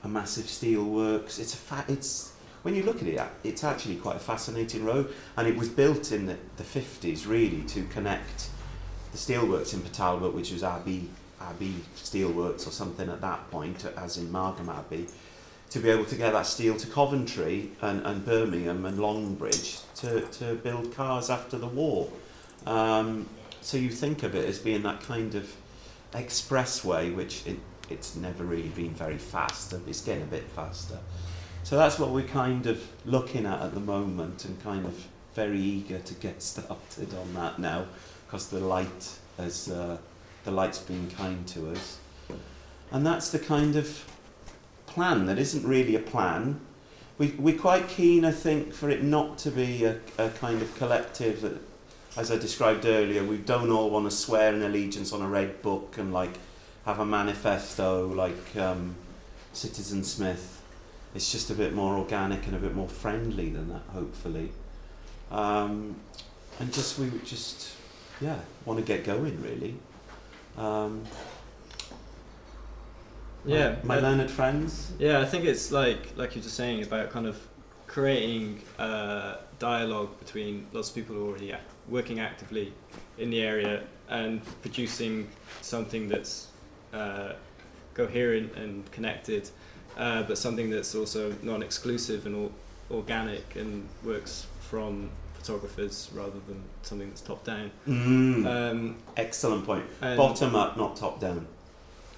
a 0.04 0.08
massive 0.08 0.46
steelworks. 0.46 1.40
It's 1.40 1.54
a 1.54 1.58
fa- 1.58 1.86
it's 1.88 2.34
when 2.68 2.76
you 2.76 2.84
look 2.84 3.02
at 3.02 3.08
it, 3.08 3.18
it's 3.46 3.64
actually 3.64 3.96
quite 3.96 4.18
a 4.18 4.20
fascinating 4.20 4.84
road, 4.84 5.14
and 5.38 5.48
it 5.48 5.56
was 5.56 5.70
built 5.70 6.12
in 6.12 6.26
the, 6.26 6.36
the 6.58 6.66
50s 6.66 7.26
really 7.26 7.62
to 7.62 7.86
connect 7.86 8.50
the 9.14 9.18
steelworks 9.18 9.74
in 9.74 9.80
Port 9.80 9.94
Talbot, 9.94 10.34
which 10.34 10.52
was 10.52 10.66
Abbey 10.66 11.10
Abbey 11.40 11.76
Steelworks 11.96 12.68
or 12.68 12.72
something 12.72 13.08
at 13.08 13.22
that 13.22 13.50
point, 13.52 13.86
as 13.96 14.18
in 14.18 14.28
Margam 14.34 14.68
Abbey, 14.68 15.08
to 15.70 15.80
be 15.80 15.90
able 15.90 16.04
to 16.04 16.16
get 16.18 16.34
that 16.34 16.46
steel 16.46 16.76
to 16.76 16.88
Coventry 16.88 17.72
and, 17.82 18.06
and 18.06 18.26
Birmingham 18.26 18.84
and 18.84 19.00
Longbridge 19.00 19.84
to, 20.02 20.28
to 20.40 20.56
build 20.56 20.94
cars 20.94 21.30
after 21.30 21.58
the 21.58 21.68
war. 21.68 22.12
Um, 22.66 23.30
so 23.62 23.78
you 23.78 23.92
think 23.92 24.24
of 24.24 24.36
it 24.36 24.44
as 24.44 24.60
being 24.60 24.84
that 24.84 25.00
kind 25.00 25.36
of 25.36 25.56
expressway, 26.12 27.16
which 27.16 27.48
it, 27.48 27.60
it's 27.90 28.18
never 28.18 28.44
really 28.44 28.68
been 28.68 28.94
very 28.94 29.18
fast, 29.18 29.72
it's 29.88 30.02
getting 30.02 30.24
a 30.24 30.26
bit 30.26 30.44
faster. 30.50 30.98
So 31.68 31.76
that's 31.76 32.00
what 32.00 32.12
we're 32.12 32.24
kind 32.24 32.66
of 32.66 32.82
looking 33.04 33.46
at 33.46 33.62
at 33.62 33.74
the 33.74 33.82
moment 33.82 34.46
and 34.46 34.58
kind 34.64 34.86
of 34.86 35.06
very 35.36 35.60
eager 35.60 36.00
to 36.00 36.14
get 36.14 36.42
started 36.54 37.14
on 37.14 37.34
that 37.34 37.60
now 37.60 37.88
because 38.26 38.48
the 38.48 38.62
light 38.62 39.18
has 39.36 39.68
uh, 39.68 39.98
the 40.46 40.52
light's 40.52 40.80
been 40.80 41.12
kind 41.12 41.46
to 41.48 41.72
us. 41.72 41.98
And 42.90 43.06
that's 43.06 43.32
the 43.32 43.40
kind 43.40 43.76
of 43.76 44.06
plan 44.86 45.26
that 45.26 45.38
isn't 45.38 45.68
really 45.68 45.94
a 45.94 46.00
plan. 46.00 46.62
We, 47.18 47.32
we're 47.32 47.60
quite 47.60 47.90
keen, 47.90 48.24
I 48.24 48.32
think, 48.32 48.72
for 48.72 48.90
it 48.90 49.04
not 49.04 49.38
to 49.40 49.52
be 49.52 49.84
a, 49.84 50.00
a 50.18 50.30
kind 50.30 50.62
of 50.62 50.74
collective 50.78 51.42
that, 51.42 51.60
as 52.16 52.32
I 52.32 52.38
described 52.38 52.86
earlier, 52.86 53.26
we 53.26 53.40
don't 53.40 53.72
all 53.72 53.90
want 53.90 54.10
to 54.10 54.16
swear 54.16 54.54
an 54.54 54.64
allegiance 54.64 55.12
on 55.12 55.22
a 55.22 55.28
red 55.28 55.62
book 55.62 55.98
and 55.98 56.14
like 56.14 56.40
have 56.86 57.00
a 57.00 57.06
manifesto 57.06 58.08
like 58.08 58.56
um, 58.56 58.96
Citizen 59.52 60.06
Smith 60.06 60.57
it's 61.18 61.32
just 61.32 61.50
a 61.50 61.56
bit 61.56 61.74
more 61.74 61.98
organic 61.98 62.46
and 62.46 62.56
a 62.56 62.60
bit 62.60 62.76
more 62.76 62.88
friendly 62.88 63.50
than 63.50 63.70
that, 63.70 63.82
hopefully. 63.92 64.52
Um, 65.32 65.96
and 66.60 66.72
just 66.72 67.00
we 67.00 67.10
would 67.10 67.26
just 67.26 67.74
yeah 68.22 68.40
want 68.66 68.80
to 68.80 68.86
get 68.86 69.04
going 69.04 69.42
really. 69.42 69.76
Um, 70.58 71.04
Yeah, 73.46 73.78
my, 73.84 73.96
my 73.96 74.02
learned 74.02 74.30
friends. 74.30 74.92
Yeah, 75.00 75.20
I 75.20 75.26
think 75.26 75.46
it's 75.46 75.72
like 75.72 76.16
like 76.16 76.36
you're 76.36 76.44
just 76.44 76.56
saying 76.56 76.84
about 76.84 77.10
kind 77.10 77.26
of 77.26 77.38
creating 77.88 78.62
uh, 78.78 79.38
dialogue 79.58 80.20
between 80.20 80.68
lots 80.74 80.90
of 80.90 80.96
people 80.96 81.16
who 81.16 81.26
are 81.26 81.30
already 81.30 81.52
act- 81.52 81.72
working 81.90 82.20
actively 82.20 82.74
in 83.18 83.32
the 83.32 83.42
area 83.42 83.84
and 84.10 84.42
producing 84.62 85.28
something 85.62 86.10
that's 86.10 86.48
uh, 86.94 87.34
coherent 87.96 88.54
and 88.56 88.92
connected, 88.92 89.50
uh, 89.98 90.24
but 90.24 90.38
something 90.38 90.70
that's 90.70 90.94
also 90.96 91.34
non-exclusive 91.44 92.26
and 92.26 92.36
or- 92.36 92.52
organic 92.96 93.56
and 93.56 93.88
works 94.04 94.48
from 94.62 95.10
photographers 95.34 96.10
rather 96.14 96.40
than 96.48 96.62
something 96.84 97.10
that's 97.10 97.22
top 97.22 97.44
down. 97.44 97.72
Mm, 97.88 98.46
Um, 98.46 98.96
excellent 99.16 99.66
point. 99.66 99.86
Bottom 100.02 100.56
up, 100.56 100.78
not 100.78 100.96
top 100.96 101.20
down. 101.20 101.48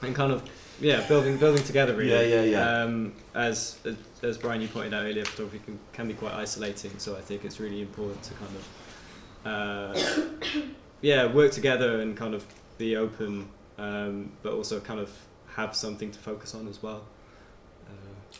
and 0.01 0.15
kind 0.15 0.32
of 0.32 0.41
yeah, 0.82 1.05
building 1.07 1.38
building 1.38 1.63
together 1.63 1.93
really. 1.95 2.09
Yeah, 2.11 2.41
yeah, 2.41 2.43
yeah. 2.43 2.84
Um, 2.84 3.13
as 3.36 3.77
as 4.23 4.38
Brian 4.38 4.61
you 4.61 4.67
pointed 4.69 4.93
out 4.93 5.03
earlier, 5.03 5.25
photography 5.25 5.59
can, 5.65 5.77
can 5.93 6.07
be 6.07 6.13
quite 6.13 6.34
isolating, 6.34 6.97
so 6.99 7.15
I 7.17 7.21
think 7.21 7.43
it's 7.43 7.59
really 7.59 7.82
important 7.82 8.23
to 8.23 8.34
kind 8.36 8.55
of 8.55 8.65
uh, 9.45 10.61
yeah 11.01 11.25
work 11.25 11.51
together 11.51 11.99
and 12.01 12.15
kind 12.15 12.34
of 12.34 12.45
be 12.77 12.95
open, 12.95 13.49
um, 13.77 14.32
but 14.41 14.53
also 14.53 14.80
kind 14.80 14.99
of 15.01 15.09
have 15.55 15.75
something 15.75 16.11
to 16.11 16.19
focus 16.19 16.55
on 16.55 16.67
as 16.67 16.82
well. 16.82 17.03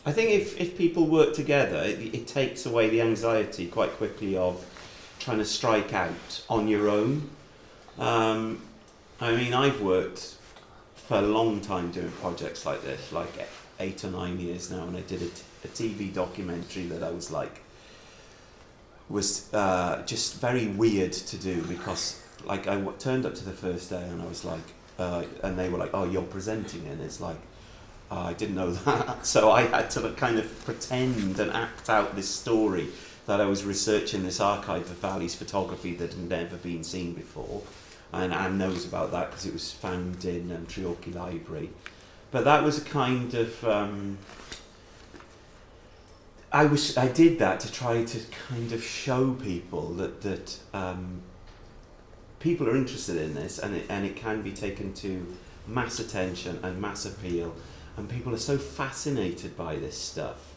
I 0.06 0.12
think 0.12 0.30
if, 0.30 0.58
if 0.58 0.78
people 0.78 1.06
work 1.06 1.34
together, 1.34 1.76
it, 1.78 2.14
it 2.14 2.26
takes 2.26 2.64
away 2.64 2.88
the 2.88 3.02
anxiety 3.02 3.66
quite 3.66 3.92
quickly 3.92 4.36
of 4.36 4.64
trying 5.18 5.38
to 5.38 5.44
strike 5.44 5.92
out 5.92 6.42
on 6.48 6.68
your 6.68 6.88
own. 6.88 7.28
Um, 7.98 8.62
I 9.20 9.32
mean, 9.32 9.52
I've 9.52 9.82
worked 9.82 10.36
for 10.94 11.18
a 11.18 11.22
long 11.22 11.60
time 11.60 11.90
doing 11.90 12.10
projects 12.12 12.64
like 12.64 12.82
this, 12.82 13.12
like 13.12 13.28
eight 13.78 14.02
or 14.02 14.10
nine 14.10 14.40
years 14.40 14.70
now, 14.70 14.84
and 14.84 14.96
I 14.96 15.02
did 15.02 15.20
a, 15.20 15.28
t- 15.28 15.42
a 15.64 15.68
TV 15.68 16.12
documentary 16.12 16.84
that 16.84 17.02
I 17.02 17.10
was 17.10 17.30
like, 17.30 17.60
was 19.10 19.52
uh, 19.52 20.02
just 20.06 20.40
very 20.40 20.68
weird 20.68 21.12
to 21.12 21.36
do 21.36 21.60
because, 21.62 22.22
like, 22.44 22.66
I 22.68 22.76
w- 22.76 22.96
turned 22.98 23.26
up 23.26 23.34
to 23.34 23.44
the 23.44 23.52
first 23.52 23.90
day 23.90 24.02
and 24.02 24.22
I 24.22 24.26
was 24.26 24.44
like, 24.44 24.62
uh, 24.98 25.24
and 25.42 25.58
they 25.58 25.68
were 25.68 25.78
like, 25.78 25.90
oh, 25.92 26.04
you're 26.04 26.22
presenting, 26.22 26.86
and 26.86 27.02
it's 27.02 27.20
like, 27.20 27.38
uh, 28.10 28.18
I 28.20 28.32
didn't 28.32 28.56
know 28.56 28.72
that. 28.86 29.24
So 29.26 29.50
I 29.50 29.62
had 29.62 29.90
to 29.92 30.10
kind 30.12 30.38
of 30.38 30.64
pretend 30.64 31.38
and 31.38 31.50
act 31.52 31.88
out 31.88 32.16
this 32.16 32.28
story 32.28 32.88
that 33.26 33.40
I 33.40 33.46
was 33.46 33.64
researching 33.64 34.24
this 34.24 34.40
archive 34.40 34.90
of 34.90 34.96
Valley's 34.98 35.34
photography 35.34 35.94
that 35.94 36.14
had 36.14 36.28
never 36.28 36.56
been 36.56 36.82
seen 36.82 37.12
before. 37.12 37.62
And 38.12 38.34
Anne 38.34 38.58
knows 38.58 38.84
about 38.84 39.12
that 39.12 39.30
because 39.30 39.46
it 39.46 39.52
was 39.52 39.70
found 39.70 40.24
in 40.24 40.50
um, 40.50 40.66
Treorchy 40.66 41.14
Library. 41.14 41.70
But 42.32 42.44
that 42.44 42.64
was 42.64 42.78
a 42.78 42.84
kind 42.84 43.32
of. 43.34 43.64
Um, 43.64 44.18
I 46.52 46.64
was 46.64 46.96
I 46.96 47.06
did 47.06 47.38
that 47.38 47.60
to 47.60 47.70
try 47.70 48.02
to 48.02 48.20
kind 48.48 48.72
of 48.72 48.82
show 48.82 49.34
people 49.34 49.90
that 49.94 50.22
that 50.22 50.58
um, 50.74 51.22
people 52.40 52.68
are 52.68 52.74
interested 52.74 53.16
in 53.16 53.34
this 53.34 53.60
and 53.60 53.76
it, 53.76 53.86
and 53.88 54.04
it 54.04 54.16
can 54.16 54.42
be 54.42 54.50
taken 54.50 54.92
to 54.94 55.36
mass 55.68 56.00
attention 56.00 56.58
and 56.64 56.80
mass 56.80 57.06
appeal 57.06 57.54
and 57.96 58.08
people 58.08 58.34
are 58.34 58.38
so 58.38 58.58
fascinated 58.58 59.56
by 59.56 59.76
this 59.76 59.96
stuff. 59.96 60.54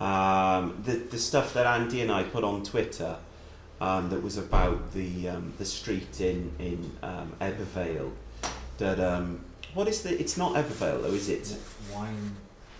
Um, 0.00 0.80
the, 0.84 0.92
the 0.92 1.18
stuff 1.18 1.54
that 1.54 1.66
Andy 1.66 2.00
and 2.00 2.10
I 2.10 2.22
put 2.22 2.44
on 2.44 2.62
Twitter 2.62 3.16
um, 3.80 4.10
that 4.10 4.22
was 4.22 4.36
about 4.36 4.92
the 4.92 5.28
um, 5.28 5.52
the 5.58 5.64
street 5.64 6.20
in 6.20 6.52
in 6.58 6.92
um, 7.02 7.32
Ebbw 7.40 7.56
Vale. 7.56 8.12
That 8.78 9.00
um, 9.00 9.40
what 9.74 9.88
is 9.88 10.02
the? 10.02 10.18
It's 10.18 10.36
not 10.36 10.54
Ebbw 10.54 10.66
Vale 10.66 11.02
though, 11.02 11.14
is 11.14 11.28
it? 11.28 11.56
Wine. 11.92 12.36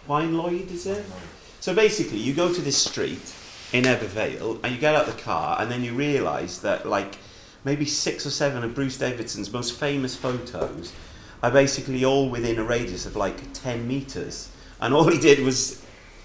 Waun 0.07 0.33
Lwyd, 0.33 0.71
is 0.71 0.87
it? 0.87 1.05
So 1.61 1.75
basically, 1.75 2.19
you 2.19 2.33
go 2.35 2.53
to 2.53 2.61
this 2.61 2.79
street 2.79 3.35
in 3.73 3.85
Ebbw 3.85 4.07
Vale 4.07 4.59
and 4.63 4.73
you 4.73 4.81
get 4.81 4.95
out 4.95 5.07
the 5.07 5.23
car, 5.23 5.61
and 5.61 5.71
then 5.71 5.85
you 5.85 5.95
realise 5.95 6.59
that 6.59 6.87
like 6.87 7.19
maybe 7.65 7.85
six 7.85 8.25
or 8.25 8.31
seven 8.31 8.63
of 8.65 8.75
Bruce 8.75 8.97
Davidson's 8.97 9.53
most 9.53 9.79
famous 9.79 10.15
photos 10.17 10.93
are 11.43 11.51
basically 11.51 12.05
all 12.05 12.29
within 12.29 12.59
a 12.59 12.65
radius 12.65 13.07
of 13.07 13.17
like 13.17 13.53
10 13.53 13.87
metres. 13.87 14.51
And 14.81 14.95
all 14.95 15.09
he 15.09 15.19
did 15.19 15.45
was 15.45 15.85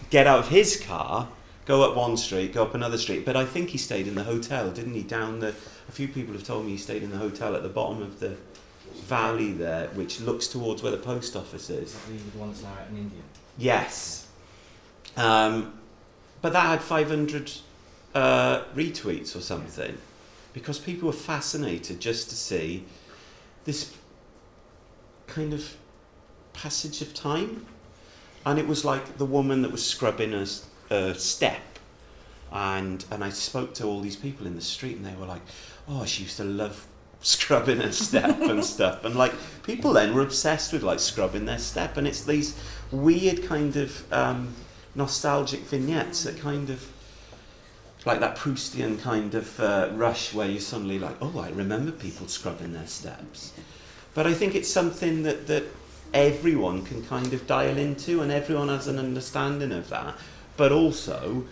get 0.09 0.27
out 0.27 0.39
of 0.39 0.49
his 0.49 0.79
car, 0.79 1.29
go 1.65 1.83
up 1.89 1.95
one 1.95 2.17
street, 2.17 2.53
go 2.53 2.63
up 2.63 2.75
another 2.75 2.97
street. 2.97 3.25
But 3.25 3.35
I 3.35 3.45
think 3.45 3.69
he 3.69 3.77
stayed 3.77 4.07
in 4.07 4.15
the 4.15 4.23
hotel, 4.23 4.71
didn't 4.71 4.93
he? 4.93 5.03
Down 5.03 5.39
the. 5.39 5.55
A 5.89 5.91
few 5.91 6.07
people 6.07 6.33
have 6.33 6.43
told 6.43 6.65
me 6.65 6.71
he 6.71 6.77
stayed 6.77 7.03
in 7.03 7.11
the 7.11 7.17
hotel 7.17 7.55
at 7.55 7.63
the 7.63 7.69
bottom 7.69 8.01
of 8.01 8.19
the 8.19 8.35
valley 9.03 9.51
there, 9.51 9.87
which 9.89 10.21
looks 10.21 10.47
towards 10.47 10.81
where 10.81 10.91
the 10.91 10.97
post 10.97 11.35
office 11.35 11.69
is. 11.69 11.89
Is 11.89 11.93
that 11.93 12.33
the 12.33 12.39
one 12.39 12.49
that's 12.49 12.63
now 12.63 12.69
out 12.69 12.89
in 12.89 12.97
India? 12.97 13.19
Yes. 13.57 14.27
Um, 15.17 15.73
but 16.41 16.53
that 16.53 16.65
had 16.65 16.81
500 16.81 17.51
uh, 18.15 18.63
retweets 18.75 19.35
or 19.35 19.41
something 19.41 19.97
because 20.53 20.79
people 20.79 21.07
were 21.07 21.13
fascinated 21.13 21.99
just 21.99 22.29
to 22.29 22.35
see 22.35 22.85
this 23.65 23.95
kind 25.27 25.53
of 25.53 25.75
passage 26.53 27.01
of 27.01 27.13
time. 27.13 27.65
And 28.45 28.59
it 28.59 28.67
was 28.67 28.83
like 28.83 29.17
the 29.17 29.25
woman 29.25 29.61
that 29.61 29.71
was 29.71 29.85
scrubbing 29.85 30.33
a 30.33 31.15
step. 31.15 31.61
And, 32.51 33.03
and 33.09 33.23
I 33.23 33.29
spoke 33.29 33.73
to 33.75 33.85
all 33.85 33.99
these 34.01 34.15
people 34.15 34.45
in 34.45 34.55
the 34.55 34.61
street 34.61 34.97
and 34.97 35.05
they 35.05 35.15
were 35.15 35.25
like, 35.25 35.41
oh, 35.87 36.05
she 36.05 36.23
used 36.23 36.37
to 36.37 36.43
love 36.43 36.87
scrubbing 37.23 37.79
a 37.79 37.91
step 37.91 38.39
and 38.41 38.63
stuff. 38.75 39.03
And 39.05 39.15
like 39.15 39.33
people 39.63 39.93
then 39.93 40.13
were 40.13 40.21
obsessed 40.21 40.73
with 40.73 40.83
like 40.83 40.99
scrubbing 40.99 41.45
their 41.45 41.57
step, 41.57 41.97
and 41.97 42.07
it's 42.07 42.23
these 42.23 42.59
weird 42.91 43.43
kind 43.43 43.75
of 43.75 44.13
um, 44.13 44.53
nostalgic 44.93 45.61
vignettes 45.61 46.23
that 46.23 46.39
kind 46.39 46.69
of 46.69 46.87
like 48.05 48.19
that 48.19 48.35
Proustian 48.35 49.01
kind 49.01 49.33
of 49.33 49.59
uh, 49.59 49.89
rush 49.93 50.33
where 50.33 50.47
you 50.47 50.59
suddenly 50.59 50.99
like, 50.99 51.15
oh, 51.21 51.39
I 51.39 51.49
remember 51.49 51.91
people 51.91 52.27
scrubbing 52.27 52.73
their 52.73 52.87
steps. 52.87 53.53
But 54.13 54.27
I 54.27 54.33
think 54.33 54.55
it's 54.55 54.69
something 54.69 55.23
that 55.23 55.47
that 55.47 55.63
everyone 56.13 56.83
can 56.83 57.03
kind 57.03 57.33
of 57.33 57.47
dial 57.47 57.77
into, 57.77 58.21
and 58.21 58.31
everyone 58.31 58.69
has 58.69 58.87
an 58.87 58.99
understanding 58.99 59.71
of 59.71 59.89
that. 59.89 60.15
But 60.55 60.71
also, 60.71 61.45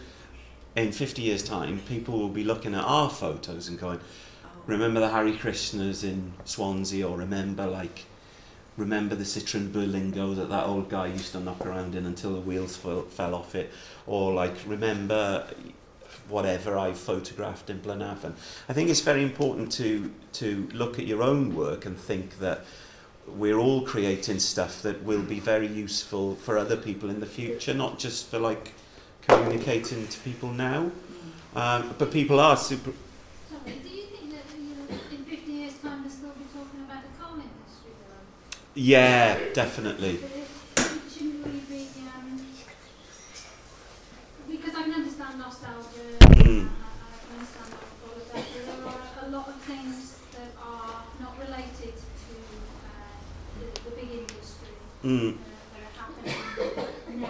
in 0.76 0.92
50 0.92 1.22
years' 1.22 1.44
time, 1.44 1.80
people 1.88 2.20
will 2.20 2.30
be 2.30 2.44
looking 2.44 2.76
at 2.76 2.84
our 2.84 3.10
photos 3.10 3.68
and 3.68 3.80
going, 3.80 4.00
oh. 4.46 4.50
remember 4.68 5.00
the 5.00 5.10
Hare 5.10 5.34
Krishnas 5.34 6.04
in 6.04 6.34
Swansea, 6.46 7.08
or 7.08 7.18
remember 7.18 7.66
like, 7.66 8.06
remember 8.78 9.16
the 9.16 9.24
Citroen 9.24 9.70
Berlingo 9.72 10.36
that 10.36 10.50
that 10.50 10.66
old 10.66 10.90
guy 10.90 11.08
used 11.08 11.32
to 11.32 11.40
knock 11.40 11.66
around 11.66 11.96
in 11.96 12.06
until 12.06 12.34
the 12.34 12.42
wheels 12.42 12.78
fell, 12.78 13.02
fell 13.04 13.34
off 13.34 13.56
it, 13.56 13.72
or 14.06 14.34
like 14.34 14.56
remember 14.68 15.48
whatever 16.30 16.78
I've 16.78 16.98
photographed 16.98 17.70
in 17.70 17.80
Blaenavon. 17.80 18.34
I 18.70 18.74
think 18.74 18.90
it's 18.90 19.02
very 19.02 19.24
important 19.24 19.72
to 19.74 20.12
to 20.34 20.68
look 20.74 21.00
at 21.00 21.06
your 21.06 21.22
own 21.24 21.56
work 21.56 21.86
and 21.86 21.98
think 21.98 22.40
that 22.40 22.66
we're 23.28 23.58
all 23.58 23.82
creating 23.82 24.40
stuff 24.40 24.82
that 24.82 25.04
will 25.04 25.22
be 25.22 25.40
very 25.40 25.68
useful 25.68 26.36
for 26.36 26.58
other 26.58 26.76
people 26.76 27.10
in 27.10 27.20
the 27.20 27.26
future, 27.26 27.74
not 27.74 28.00
just 28.00 28.28
for 28.28 28.40
like 28.40 28.74
communicating 29.28 30.08
to 30.08 30.20
people 30.20 30.50
now. 30.50 30.92
Um, 31.56 31.94
but 31.98 32.12
people 32.12 32.40
are 32.40 32.56
super. 32.56 32.92
Sorry, 33.50 33.78
do 33.84 33.90
you 33.90 34.06
think 34.06 34.32
that 34.32 34.46
you 34.58 34.76
know, 34.76 35.00
in 35.12 35.26
50 35.26 35.52
years' 35.52 35.78
time 35.80 36.02
they'll 36.02 36.12
still 36.12 36.30
be 36.32 36.46
talking 36.54 36.80
about 36.88 37.04
the 37.04 37.22
coal 37.22 37.34
industry 37.36 37.92
though? 38.08 38.62
Yeah, 38.74 39.38
definitely. 39.54 40.18
But 40.18 40.32
it 40.32 41.02
shouldn't 41.12 41.46
really 41.46 41.60
be, 41.68 41.88
um, 42.16 42.40
because 44.50 44.76
I 44.76 44.84
can 44.84 44.94
understand 44.94 45.40
nostalgia, 45.40 46.18
Mm. 46.22 46.68
I, 46.68 47.04
I 47.04 47.20
can 47.20 47.36
understand 47.36 47.70
all 48.04 48.16
of 48.16 48.32
that, 48.32 48.46
but 48.56 48.96
there 48.96 49.24
are 49.24 49.28
a 49.28 49.30
lot 49.30 49.48
of 49.50 49.56
things 49.64 50.16
that 50.32 50.52
are 50.64 51.04
not 51.20 51.38
related 51.38 51.96
to 52.00 52.34
uh, 52.88 53.20
the, 53.60 53.90
the 53.90 53.96
big 53.96 54.10
industry 54.20 54.72
Mm. 55.04 55.38
that 55.74 55.82
are 55.82 56.36
happening 56.86 57.22
now. 57.22 57.30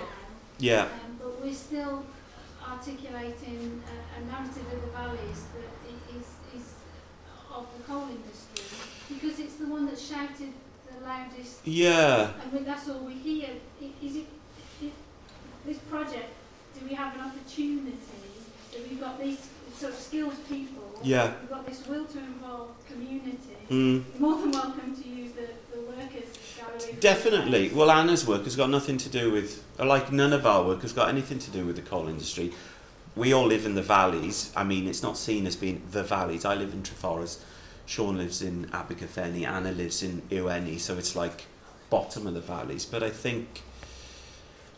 Yeah. 0.59 0.82
Um, 0.84 0.89
but 1.19 1.41
we're 1.41 1.53
still 1.53 2.03
articulating 2.67 3.82
a, 3.88 4.19
a 4.22 4.26
narrative 4.26 4.65
of 4.74 4.82
the 4.82 4.88
valleys 4.97 5.43
that 5.53 5.69
i- 5.88 6.17
is, 6.17 6.28
is 6.61 6.74
of 7.53 7.65
the 7.78 7.84
coal 7.84 8.07
industry 8.09 8.78
because 9.09 9.39
it's 9.39 9.55
the 9.55 9.67
one 9.67 9.86
that's 9.86 10.05
shouted 10.07 10.53
the 10.88 11.05
loudest 11.05 11.59
Yeah. 11.65 12.32
and 12.43 12.53
we, 12.53 12.59
that's 12.59 12.88
all 12.89 12.99
we 12.99 13.13
hear. 13.13 13.49
I- 13.82 14.05
Is 14.05 14.15
it, 14.17 14.28
this 15.65 15.78
project, 15.89 16.30
do 16.80 16.86
we 16.88 16.95
have 16.95 17.13
an 17.15 17.22
opportunity 17.22 17.95
that 18.74 18.89
we've 18.89 18.99
got 18.99 19.19
these 19.19 19.47
sort 19.78 19.93
of 19.93 19.99
skilled 19.99 20.36
people, 20.47 20.99
Yeah. 21.03 21.34
we've 21.41 21.49
got 21.49 21.65
this 21.67 21.86
will 21.88 22.05
to 22.05 22.17
involve 22.17 22.69
community, 22.88 23.57
Mm. 23.69 24.19
more 24.19 24.36
than 24.39 24.51
welcome 24.51 24.95
to 24.95 25.07
use 25.07 25.32
the, 25.34 25.47
the 25.76 25.82
workers 25.82 26.30
Definitely. 26.99 27.70
Well, 27.70 27.89
Anna's 27.89 28.28
work 28.28 28.43
has 28.43 28.55
got 28.55 28.70
nothing 28.70 28.97
to 28.97 29.09
do 29.09 29.32
with, 29.32 29.64
like, 29.80 30.12
none 30.12 30.34
of 30.34 30.45
our 30.45 30.64
work 30.64 30.82
has 30.84 30.93
got 30.93 31.09
anything 31.09 31.39
to 31.39 31.51
do 31.51 31.66
with 31.66 31.76
the 31.76 31.82
coal 31.82 32.07
industry. 32.07 32.53
We 33.16 33.34
all 33.34 33.45
live 33.45 33.66
in 33.66 33.76
the 33.76 33.82
valleys. 33.82 34.51
I 34.55 34.64
mean, 34.64 34.88
it's 34.88 35.03
not 35.03 35.18
seen 35.18 35.47
as 35.47 35.55
being 35.55 35.82
the 35.91 36.03
valleys. 36.03 36.45
I 36.45 36.55
live 36.55 36.74
in 36.74 36.84
Treforest. 36.84 37.39
Sean 37.86 38.18
lives 38.18 38.41
in 38.41 38.70
Abergavenny. 38.72 39.45
Anna 39.45 39.72
lives 39.72 40.03
in 40.03 40.22
Ewenny. 40.30 40.80
So 40.80 40.97
it's 40.97 41.16
like 41.16 41.45
bottom 41.89 42.28
of 42.28 42.34
the 42.34 42.41
valleys. 42.41 42.86
But 42.86 43.03
I 43.03 43.09
think 43.09 43.64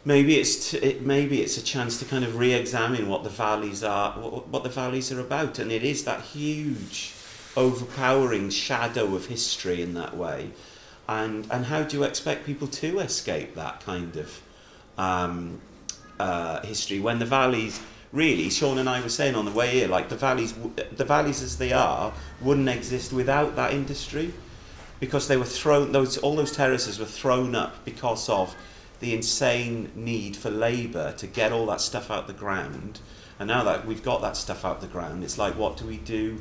maybe 0.06 0.40
it's 0.40 0.72
t- 0.72 0.78
it, 0.78 1.02
maybe 1.02 1.42
it's 1.42 1.58
a 1.58 1.64
chance 1.64 2.00
to 2.00 2.06
kind 2.06 2.24
of 2.24 2.38
re-examine 2.38 3.08
what 3.08 3.24
the 3.24 3.30
valleys 3.30 3.84
are, 3.84 4.14
what, 4.14 4.48
what 4.48 4.64
the 4.64 4.70
valleys 4.70 5.12
are 5.12 5.20
about, 5.20 5.60
and 5.60 5.72
it 5.72 5.84
is 5.84 6.06
that 6.06 6.22
huge, 6.22 7.14
overpowering 7.56 8.50
shadow 8.50 9.16
of 9.16 9.28
history 9.28 9.82
in 9.82 9.94
that 9.94 10.18
way 10.18 10.52
and 11.08 11.48
and 11.52 11.66
how 11.66 11.84
do 11.84 11.98
you 11.98 12.04
expect 12.04 12.46
people 12.46 12.68
to 12.68 13.00
escape 13.00 13.56
that 13.56 13.82
kind 13.82 14.16
of 14.16 14.42
um, 14.98 15.60
uh, 16.20 16.62
history 16.62 17.00
when 17.00 17.20
the 17.20 17.26
valleys 17.26 17.82
really 18.12 18.50
Sean 18.50 18.78
and 18.78 18.88
I 18.88 19.02
were 19.02 19.10
saying 19.10 19.36
on 19.36 19.46
the 19.46 19.52
way 19.52 19.72
here 19.72 19.88
like 19.88 20.10
the 20.10 20.16
valleys 20.16 20.54
the 20.96 21.04
valleys 21.06 21.42
as 21.42 21.58
they 21.58 21.74
are 21.74 22.14
wouldn't 22.42 22.70
exist 22.70 23.12
without 23.12 23.56
that 23.56 23.74
industry 23.74 24.34
because 25.00 25.28
they 25.28 25.36
were 25.36 25.44
thrown 25.44 25.92
those 25.92 26.18
all 26.20 26.36
those 26.36 26.56
terraces 26.56 27.00
were 27.00 27.06
thrown 27.06 27.56
up 27.56 27.84
because 27.84 28.30
of 28.30 28.56
the 29.00 29.14
insane 29.14 29.92
need 29.96 30.38
for 30.38 30.50
labour 30.50 31.12
to 31.18 31.28
get 31.28 31.52
all 31.52 31.66
that 31.66 31.82
stuff 31.82 32.10
out 32.10 32.28
the 32.28 32.34
ground. 32.34 33.02
And 33.38 33.50
now 33.50 33.66
that 33.66 33.86
we've 33.86 34.02
got 34.02 34.22
that 34.22 34.38
stuff 34.38 34.64
out 34.64 34.80
the 34.80 34.88
ground 34.88 35.24
it's 35.24 35.38
like 35.38 35.58
what 35.58 35.76
do 35.76 35.86
we 35.86 35.98
do 35.98 36.40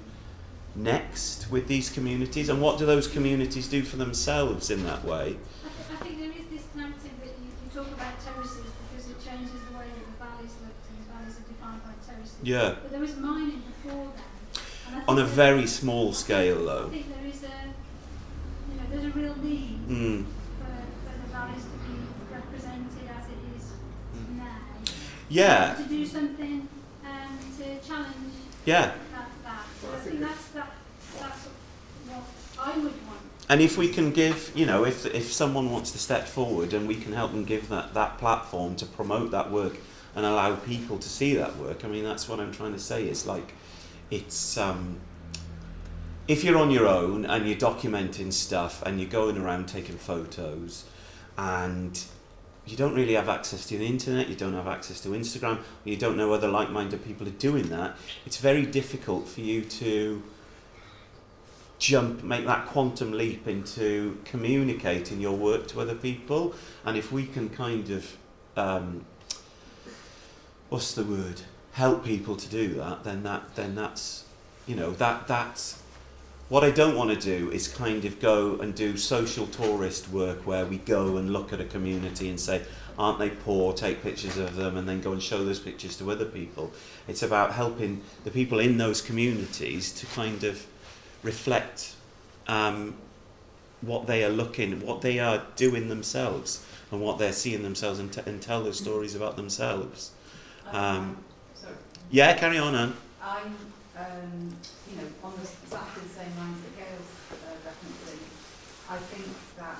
next 0.75 1.51
with 1.51 1.67
these 1.69 1.91
communities 1.91 2.49
and 2.49 2.61
what 2.61 2.79
do 2.79 2.87
those 2.87 3.07
communities 3.07 3.69
do 3.69 3.83
for 3.83 3.97
themselves 3.97 4.71
in 4.71 4.85
that 4.85 5.05
way 5.05 5.37
I, 5.65 5.69
th- 5.69 6.01
I 6.01 6.05
think 6.05 6.19
there 6.19 6.31
is 6.31 6.47
this 6.51 6.65
narrative 6.75 7.13
that 7.21 7.35
you, 7.43 7.49
you 7.65 7.71
talk 7.75 7.89
about 7.93 8.15
terraces 8.25 8.65
because 8.91 9.11
it 9.11 9.19
changes 9.23 9.53
the 9.71 9.79
way 9.79 9.85
that 9.87 10.07
the 10.07 10.17
valleys 10.25 10.55
look 10.65 10.77
and 10.89 10.97
the 10.99 11.13
valleys 11.13 11.37
are 11.39 11.49
defined 11.53 11.83
by 11.85 11.93
terraces. 12.07 12.37
yeah 12.43 12.77
But 12.83 12.91
there 12.91 13.01
was 13.01 13.17
mining 13.17 13.63
before 13.83 14.13
then. 14.17 14.25
I 14.95 15.05
on 15.09 15.19
a 15.19 15.25
very 15.25 15.67
small 15.67 16.13
scale 16.13 16.63
I 16.63 16.73
though 16.73 16.89
think 16.89 17.09
there 17.15 17.27
is 17.27 17.43
a, 17.45 17.57
you 18.69 18.77
know, 18.77 18.85
there's 18.91 19.05
a 19.05 19.11
real 19.11 19.37
need 19.43 19.79
mm. 19.89 20.25
for, 20.59 20.65
for 21.05 21.19
the 21.21 21.29
valleys 21.33 21.65
to 21.65 21.77
be 21.87 21.99
represented 22.33 23.09
as 23.19 23.27
it 23.29 23.41
is 23.57 23.65
now. 24.39 24.57
yeah 25.29 25.75
To 25.75 25.83
do 25.85 26.07
something 26.07 26.69
um, 27.05 27.39
to 27.59 27.65
challenge 27.87 28.17
yeah 28.65 28.87
that, 28.87 28.95
that. 28.95 28.99
So 29.12 29.12
And 33.49 33.61
if 33.61 33.77
we 33.77 33.89
can 33.89 34.13
give 34.13 34.53
you 34.55 34.67
know 34.67 34.85
if 34.85 35.05
if 35.07 35.33
someone 35.33 35.71
wants 35.71 35.93
to 35.93 35.99
step 35.99 36.27
forward 36.27 36.73
and 36.73 36.89
we 36.89 36.95
can 36.95 37.13
help 37.13 37.33
them 37.33 37.45
give 37.45 37.69
that 37.69 37.93
that 37.95 38.19
platform 38.19 38.77
to 38.77 38.87
promote 38.87 39.31
that 39.31 39.51
work 39.51 39.79
and 40.15 40.27
allow 40.27 40.55
people 40.57 40.99
to 40.99 41.09
see 41.09 41.35
that 41.35 41.57
work 41.57 41.85
i 41.85 41.89
mean 41.89 42.05
that's 42.05 42.29
what 42.29 42.39
i'm 42.39 42.53
trying 42.53 42.73
to 42.73 42.79
say 42.79 43.09
is 43.09 43.27
like 43.27 43.55
it's 44.11 44.57
um 44.59 44.99
if 46.29 46.45
you're 46.45 46.59
on 46.59 46.71
your 46.71 46.87
own 46.87 47.25
and 47.25 47.47
you're 47.47 47.59
documenting 47.59 48.33
stuff 48.33 48.83
and 48.83 49.01
you're 49.01 49.11
going 49.11 49.37
around 49.37 49.67
taking 49.67 49.97
photos 49.97 50.85
and 51.37 52.05
you 52.67 52.77
don't 52.77 52.95
really 52.95 53.15
have 53.15 53.29
access 53.29 53.67
to 53.67 53.77
the 53.77 53.87
internet, 53.87 54.29
you 54.29 54.37
don't 54.37 54.55
have 54.55 54.69
access 54.69 55.01
to 55.01 55.09
Instagram, 55.09 55.61
you 55.85 55.97
don't 55.97 56.17
know 56.17 56.33
other 56.33 56.49
like 56.49 56.71
minded 56.71 57.05
people 57.05 57.27
are 57.27 57.33
doing 57.33 57.69
that, 57.71 57.97
it's 58.25 58.37
very 58.37 58.65
difficult 58.65 59.27
for 59.27 59.41
you 59.41 59.63
to 59.63 60.23
jump, 61.83 62.23
make 62.23 62.47
that 62.47 62.67
quantum 62.67 63.13
leap 63.13 63.49
into 63.49 64.17
communicating 64.25 65.21
your 65.21 65.37
work 65.37 65.67
to 65.67 65.81
other 65.81 65.97
people. 65.97 66.55
And 66.85 66.97
if 66.97 67.11
we 67.11 67.27
can 67.27 67.49
kind 67.51 67.91
of, 67.91 68.17
um, 68.57 69.05
what's 70.69 70.95
the 70.95 71.03
word, 71.03 71.43
help 71.73 72.05
people 72.05 72.37
to 72.37 72.49
do 72.49 72.75
that, 72.75 73.03
then 73.03 73.25
that 73.25 73.57
then 73.57 73.75
that's, 73.75 74.25
you 74.67 74.77
know, 74.77 74.93
that 74.93 75.27
that's 75.27 75.82
what 76.53 76.63
I 76.63 76.71
don't 76.71 76.95
want 76.95 77.09
to 77.09 77.17
do 77.17 77.51
is 77.51 77.67
kind 77.67 78.05
of 78.05 78.21
go 78.21 78.59
and 78.59 78.75
do 78.75 78.99
social 78.99 79.47
tourist 79.47 80.11
work 80.11 80.47
where 80.47 80.67
we 80.67 80.77
go 80.77 81.17
and 81.17 81.33
look 81.33 81.51
at 81.51 81.63
a 81.63 81.65
community 81.65 82.29
and 82.29 82.39
say, 82.39 82.61
aren't 82.99 83.19
they 83.19 83.31
poor, 83.31 83.73
take 83.73 84.03
pictures 84.03 84.37
of 84.37 84.57
them 84.57 84.77
and 84.77 84.87
then 84.87 85.01
go 85.01 85.13
and 85.13 85.23
show 85.23 85.43
those 85.43 85.59
pictures 85.59 85.97
to 85.97 86.11
other 86.11 86.27
people. 86.27 86.71
It's 87.09 87.23
about 87.23 87.53
helping 87.53 88.03
the 88.25 88.31
people 88.31 88.59
in 88.59 88.77
those 88.77 89.01
communities 89.01 89.93
to 89.93 90.05
kind 90.05 90.45
of 90.45 90.67
reflect 91.23 91.95
um, 92.47 92.97
what 93.81 94.07
they 94.07 94.23
are 94.23 94.29
looking, 94.29 94.85
what 94.85 95.01
they 95.01 95.21
are 95.21 95.45
doing 95.57 95.89
themselves 95.89 96.63
and 96.91 97.01
what 97.01 97.19
they're 97.19 97.33
seeing 97.33 97.63
themselves 97.63 97.99
and, 97.99 98.13
t- 98.13 98.21
and 98.27 98.43
tell 98.43 98.63
those 98.63 98.77
stories 98.77 99.15
about 99.15 99.37
themselves. 99.37 100.11
Um, 100.71 101.17
Sorry. 101.55 101.73
yeah, 102.11 102.37
carry 102.37 102.59
on, 102.59 102.75
Anne. 102.75 102.93
I'm, 103.23 103.57
um, 104.03 104.57
you 104.91 104.97
know, 104.99 105.09
on 105.23 105.33
the, 105.39 105.47
exactly 105.65 106.03
the 106.03 106.15
same 106.21 106.33
lines 106.39 106.59
that 106.65 106.75
Gail's 106.77 107.13
uh, 107.33 107.55
referencing. 107.69 108.23
I 108.91 108.99
think 108.99 109.29
that 109.57 109.79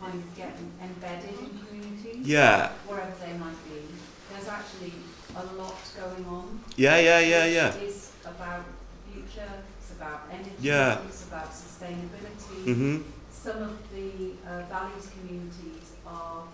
kind 0.00 0.14
of 0.22 0.36
getting 0.36 0.70
embedded 0.82 1.38
in 1.38 1.50
communities, 1.64 2.26
Yeah, 2.26 2.70
wherever 2.86 3.14
they 3.24 3.32
might 3.38 3.60
be, 3.64 3.80
there's 4.30 4.48
actually 4.48 4.92
a 5.36 5.44
lot 5.54 5.76
going 5.96 6.26
on. 6.26 6.60
yeah, 6.76 6.98
yeah, 6.98 7.20
yeah, 7.20 7.44
yeah. 7.46 7.74
It's 7.74 8.12
about 8.24 8.64
the 8.66 9.12
future, 9.12 9.52
it's 9.78 9.92
about 9.92 10.22
energy, 10.32 10.50
Yeah. 10.60 10.98
it's 11.06 11.24
about 11.28 11.50
sustainability. 11.52 12.64
Mhm. 12.66 13.04
Some 13.30 13.62
of 13.62 13.76
the 13.94 14.32
uh, 14.48 14.62
valleys 14.68 15.08
communities 15.14 15.92
are 16.06 16.44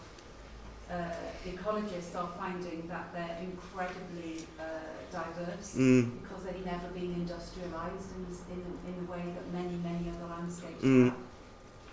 uh, 0.90 1.04
ecologists 1.46 2.16
are 2.16 2.28
finding 2.36 2.88
that 2.88 3.12
they're 3.14 3.38
incredibly 3.40 4.44
uh, 4.58 4.64
diverse 5.12 5.76
Mm. 5.76 6.10
They've 6.52 6.66
never 6.66 6.88
been 6.88 7.14
industrialised 7.14 8.10
in, 8.16 8.26
in, 8.54 8.58
the- 8.64 8.88
in 8.88 9.06
the 9.06 9.10
way 9.12 9.22
that 9.36 9.52
many, 9.52 9.76
many 9.76 10.10
other 10.10 10.26
landscapes 10.26 10.82
Mm. 10.82 11.04
have. 11.10 11.14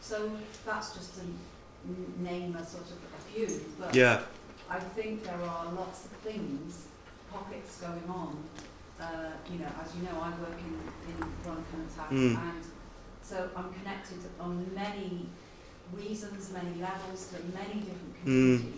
So 0.02 0.32
that's 0.66 0.94
just 0.96 1.16
to 1.20 1.22
name 2.20 2.56
a 2.56 2.66
sort 2.66 2.86
of 2.86 2.98
a 3.18 3.22
few, 3.32 3.62
but 3.80 3.94
Yeah. 3.94 4.22
I 4.70 4.80
think 4.80 5.24
there 5.24 5.42
are 5.42 5.66
lots 5.74 6.06
of 6.06 6.12
things, 6.24 6.86
pockets 7.32 7.80
going 7.82 8.04
on. 8.10 8.44
Uh, 9.00 9.32
you 9.52 9.60
know, 9.60 9.70
as 9.82 9.96
you 9.96 10.02
know, 10.04 10.20
I 10.20 10.30
work 10.42 10.58
in, 10.58 10.74
in 11.10 11.18
Rhondda 11.46 11.64
Cynon 11.72 11.88
Taf 11.96 12.10
Mm. 12.10 12.38
and 12.50 12.64
so 13.22 13.50
I'm 13.56 13.72
connected 13.74 14.20
on 14.40 14.66
many 14.74 15.28
reasons, 15.94 16.52
many 16.52 16.82
levels 16.82 17.28
to 17.32 17.36
many 17.54 17.82
different 17.82 18.26
Mm. 18.26 18.74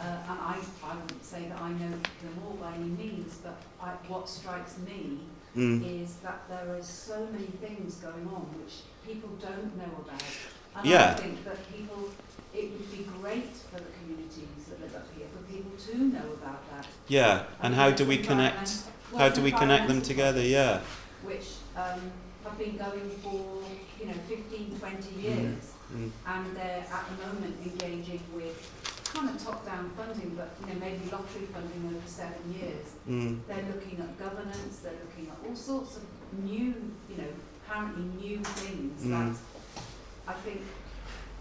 Uh, 0.00 0.04
and 0.30 0.38
I, 0.40 0.56
I 0.84 0.94
wouldn't 0.96 1.24
say 1.24 1.48
that 1.48 1.60
I 1.60 1.68
know 1.70 1.90
them 1.90 2.36
all 2.44 2.54
by 2.60 2.74
any 2.74 2.84
means, 2.88 3.38
but 3.44 3.56
I, 3.80 3.90
what 4.08 4.28
strikes 4.28 4.78
me 4.78 5.18
Mm. 5.54 6.02
is 6.02 6.14
that 6.22 6.48
there 6.48 6.74
are 6.74 6.82
so 6.82 7.26
many 7.30 7.44
things 7.60 7.96
going 7.96 8.26
on 8.34 8.40
which 8.58 8.72
people 9.06 9.28
don't 9.38 9.76
know 9.76 9.92
about. 10.02 10.22
And 10.76 10.86
Yeah. 10.86 11.10
I 11.10 11.20
think 11.20 11.44
that 11.44 11.58
people, 11.70 12.08
it 12.54 12.70
would 12.72 12.90
be 12.90 13.04
great 13.20 13.54
for 13.70 13.76
the 13.76 13.90
communities 14.00 14.64
that 14.70 14.80
live 14.80 14.96
up 14.96 15.06
here, 15.14 15.26
for 15.30 15.42
people 15.52 15.72
to 15.76 15.98
know 16.04 16.32
about 16.40 16.70
that. 16.70 16.86
Yeah. 17.06 17.42
And 17.60 17.74
how 17.74 17.90
do 17.90 18.06
we 18.06 18.16
connect? 18.16 18.84
well, 19.12 19.20
How 19.20 19.28
do 19.28 19.42
we 19.42 19.52
connect 19.52 19.88
them 19.88 20.00
together? 20.00 20.40
Yeah. 20.40 20.80
Which 21.22 21.48
um, 21.76 22.00
have 22.44 22.56
been 22.56 22.78
going 22.78 23.10
for, 23.22 23.60
you 24.00 24.06
know, 24.06 24.14
15, 24.26 24.78
20 24.80 25.20
years. 25.20 25.72
Mm. 25.94 26.10
And 26.26 26.56
they're 26.56 26.86
at 26.90 27.04
the 27.10 27.26
moment 27.26 27.56
engaging 27.62 28.22
with 28.34 28.56
kind 29.12 29.28
of 29.30 29.42
top-down 29.44 29.90
funding, 29.90 30.34
but, 30.36 30.50
you 30.60 30.72
know, 30.72 30.80
maybe 30.80 31.00
lottery 31.10 31.46
funding 31.52 31.94
over 31.96 32.06
seven 32.08 32.42
years. 32.52 32.86
Mm. 33.08 33.40
They're 33.46 33.64
looking 33.74 33.98
at 34.00 34.18
governance, 34.18 34.78
they're 34.82 34.92
looking 35.04 35.30
at 35.30 35.36
all 35.48 35.56
sorts 35.56 35.96
of 35.96 36.02
new, 36.42 36.74
you 37.10 37.16
know, 37.18 37.28
apparently 37.66 38.04
new 38.26 38.38
things 38.38 39.02
Mm. 39.04 39.10
that 39.10 39.36
I 40.28 40.32
think, 40.44 40.62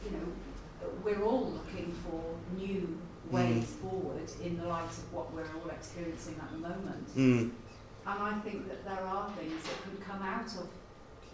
you 0.03 0.11
know, 0.11 0.87
we're 1.03 1.23
all 1.23 1.51
looking 1.51 1.93
for 2.03 2.21
new 2.57 2.97
ways 3.29 3.75
forward 3.81 4.29
in 4.43 4.57
the 4.57 4.65
light 4.65 4.83
of 4.89 5.13
what 5.13 5.31
we're 5.33 5.47
all 5.63 5.69
experiencing 5.69 6.35
at 6.41 6.51
the 6.51 6.57
moment. 6.57 7.07
Mm. 7.15 7.51
And 8.07 8.23
I 8.23 8.33
think 8.39 8.67
that 8.67 8.83
there 8.83 9.05
are 9.05 9.29
things 9.37 9.61
that 9.63 9.83
could 9.83 10.01
come 10.05 10.21
out 10.23 10.47
of 10.47 10.67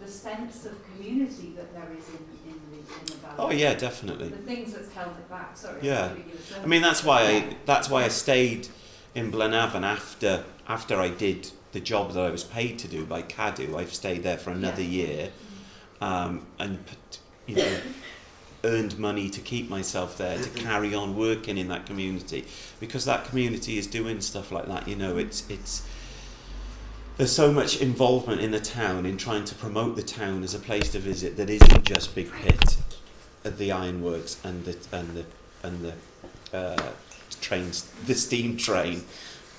the 0.00 0.08
sense 0.08 0.64
of 0.64 0.76
community 0.94 1.52
that 1.56 1.72
there 1.74 1.88
is 1.98 2.08
in, 2.08 2.50
in 2.50 2.60
the, 2.70 2.76
in 2.78 3.06
the 3.06 3.12
valley. 3.14 3.34
Oh 3.38 3.50
yeah, 3.50 3.74
definitely. 3.74 4.28
The 4.28 4.38
things 4.38 4.72
that's 4.74 4.92
held 4.92 5.12
it 5.16 5.28
back, 5.28 5.56
sorry. 5.56 5.78
Yeah. 5.82 6.06
I'm 6.06 6.16
giving 6.16 6.30
you 6.32 6.38
a 6.60 6.62
I 6.62 6.66
mean, 6.66 6.82
that's 6.82 7.02
why 7.04 7.22
I 7.22 7.56
that's 7.66 7.90
why 7.90 8.04
I 8.04 8.08
stayed 8.08 8.68
in 9.14 9.32
Blaenavon 9.32 9.82
after 9.82 10.44
after 10.68 11.00
I 11.00 11.08
did 11.08 11.50
the 11.72 11.80
job 11.80 12.12
that 12.12 12.24
I 12.24 12.30
was 12.30 12.44
paid 12.44 12.78
to 12.80 12.88
do 12.88 13.04
by 13.04 13.22
Cadw. 13.22 13.76
I've 13.76 13.92
stayed 13.92 14.22
there 14.22 14.38
for 14.38 14.50
another 14.50 14.82
Yeah. 14.82 14.88
year, 15.06 15.30
um, 16.00 16.46
and 16.58 16.84
put- 16.86 17.18
you 17.46 17.56
know 17.56 17.78
earned 18.64 18.98
money 18.98 19.30
to 19.30 19.40
keep 19.40 19.68
myself 19.70 20.18
there 20.18 20.36
to 20.42 20.48
carry 20.64 20.94
on 20.94 21.16
working 21.16 21.56
in 21.56 21.68
that 21.68 21.86
community 21.86 22.44
because 22.80 23.04
that 23.04 23.24
community 23.24 23.78
is 23.78 23.86
doing 23.86 24.20
stuff 24.20 24.50
like 24.50 24.66
that. 24.66 24.88
You 24.88 24.96
know, 24.96 25.16
it's 25.16 25.48
it's 25.48 25.82
there's 27.18 27.32
so 27.32 27.52
much 27.52 27.80
involvement 27.80 28.40
in 28.40 28.52
the 28.52 28.60
town 28.60 29.04
in 29.04 29.16
trying 29.16 29.44
to 29.44 29.54
promote 29.56 29.96
the 29.96 30.02
town 30.02 30.44
as 30.44 30.54
a 30.54 30.58
place 30.58 30.92
to 30.92 31.00
visit 31.00 31.36
that 31.36 31.50
isn't 31.50 31.82
just 31.82 32.14
Big 32.14 32.32
Pit, 32.32 32.76
uh, 33.44 33.50
the 33.50 33.72
ironworks 33.72 34.40
and 34.44 34.64
the 34.64 34.96
and 34.96 35.16
the 35.16 35.24
and 35.64 35.84
the 35.84 36.56
uh, 36.56 36.92
trains, 37.40 37.90
the 38.06 38.14
steam 38.14 38.56
train, 38.56 39.02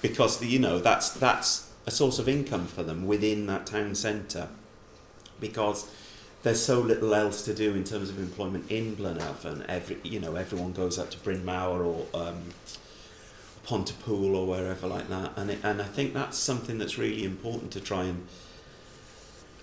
because 0.02 0.40
the, 0.40 0.48
you 0.48 0.58
know 0.58 0.80
that's 0.80 1.10
that's 1.12 1.70
a 1.86 1.92
source 1.92 2.18
of 2.18 2.30
income 2.30 2.66
for 2.66 2.82
them 2.82 3.06
within 3.06 3.46
that 3.48 3.66
town 3.66 3.94
centre, 3.94 4.48
because 5.42 5.92
there's 6.44 6.64
so 6.64 6.80
little 6.80 7.14
else 7.14 7.44
to 7.44 7.54
do 7.54 7.76
in 7.76 7.84
terms 7.84 8.10
of 8.10 8.18
employment 8.18 8.72
in 8.72 8.96
Blaenavon. 8.96 9.66
Every 9.68 9.98
you 10.04 10.22
know 10.22 10.36
everyone 10.36 10.72
goes 10.72 10.98
up 10.98 11.12
to 11.12 11.18
Brynmawr 11.18 11.86
or 11.86 12.08
um, 12.14 12.54
Pontypool 13.70 14.36
or 14.36 14.48
wherever 14.48 14.88
like 14.88 15.10
that, 15.10 15.32
and 15.36 15.52
it, 15.52 15.60
and 15.64 15.80
I 15.80 15.86
think 15.86 16.16
that's 16.16 16.38
something 16.38 16.80
that's 16.80 16.98
really 16.98 17.24
important 17.24 17.72
to 17.74 17.80
try 17.80 18.06
and. 18.06 18.28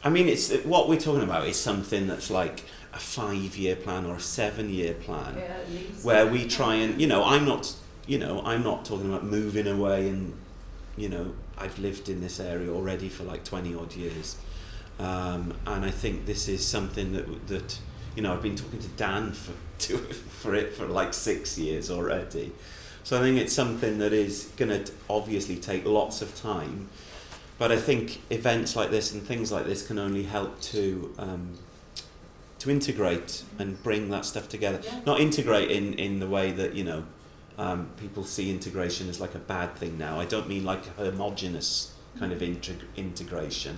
I 0.05 0.11
mean, 0.11 0.29
it's 0.29 0.53
what 0.65 0.89
we're 0.89 1.01
talking 1.01 1.25
about 1.25 1.49
is 1.49 1.57
something 1.59 2.07
that's 2.07 2.31
like 2.31 2.63
a 2.97 2.99
five-year 2.99 3.77
plan 3.77 4.07
or 4.07 4.17
a 4.17 4.21
seven-year 4.21 4.95
plan 4.95 5.37
Yeah, 5.37 5.57
where 6.03 6.27
we 6.27 6.47
try 6.47 6.77
and 6.77 6.99
you 7.01 7.07
know 7.07 7.23
i'm 7.25 7.45
not 7.45 7.75
you 8.07 8.19
know 8.19 8.41
i'm 8.45 8.63
not 8.63 8.87
talking 8.87 9.09
about 9.13 9.25
moving 9.25 9.67
away 9.67 10.09
and 10.09 10.33
you 10.97 11.11
know 11.11 11.35
i've 11.59 11.79
lived 11.79 12.09
in 12.09 12.23
this 12.23 12.41
area 12.41 12.71
already 12.71 13.09
for 13.09 13.25
like 13.25 13.45
20 13.45 13.75
odd 13.75 13.95
years. 13.95 14.37
Um, 14.99 15.53
and 15.67 15.85
i 15.85 15.91
think 15.91 16.25
this 16.25 16.49
is 16.49 16.67
something 16.67 17.13
that 17.13 17.49
that 17.49 17.79
you 18.15 18.23
know 18.23 18.33
i've 18.33 18.43
been 18.43 18.57
talking 18.57 18.79
to 18.79 18.89
dan 18.89 19.33
for 19.33 19.53
to, 19.79 19.99
for 19.99 20.55
it 20.55 20.73
for 20.73 20.87
like 20.87 21.13
six 21.13 21.59
years 21.59 21.91
already 21.91 22.53
so 23.07 23.17
i 23.19 23.21
think 23.25 23.37
it's 23.43 23.53
something 23.63 23.95
that 24.03 24.13
is 24.13 24.35
going 24.61 24.73
to 24.85 24.93
obviously 25.19 25.57
take 25.71 25.83
lots 25.99 26.17
of 26.25 26.29
time 26.35 26.89
but 27.61 27.69
i 27.77 27.77
think 27.89 28.21
events 28.31 28.71
like 28.81 28.91
this 28.91 29.13
and 29.13 29.23
things 29.31 29.51
like 29.57 29.65
this 29.71 29.87
can 29.89 29.99
only 30.07 30.25
help 30.25 30.61
to 30.61 31.15
um, 31.27 31.45
to 32.59 32.71
integrate 32.71 33.45
and 33.61 33.69
bring 33.83 34.03
that 34.11 34.25
stuff 34.25 34.49
together 34.49 34.81
Yeah. 34.83 35.01
not 35.11 35.21
integrate 35.21 35.71
in 35.79 35.95
in 36.07 36.13
the 36.21 36.27
way 36.37 36.47
that 36.61 36.75
you 36.75 36.85
know 36.85 37.05
um, 37.59 37.81
people 37.97 38.23
see 38.25 38.51
integration 38.51 39.09
as 39.09 39.19
like 39.19 39.35
a 39.35 39.39
bad 39.55 39.77
thing 39.77 39.97
now. 39.97 40.21
I 40.21 40.27
don't 40.27 40.47
mean 40.47 40.65
like 40.73 40.85
a 40.99 41.05
homogenous 41.11 41.91
kind 42.19 42.31
of 42.35 42.41
integ- 42.41 42.85
integration, 42.99 43.75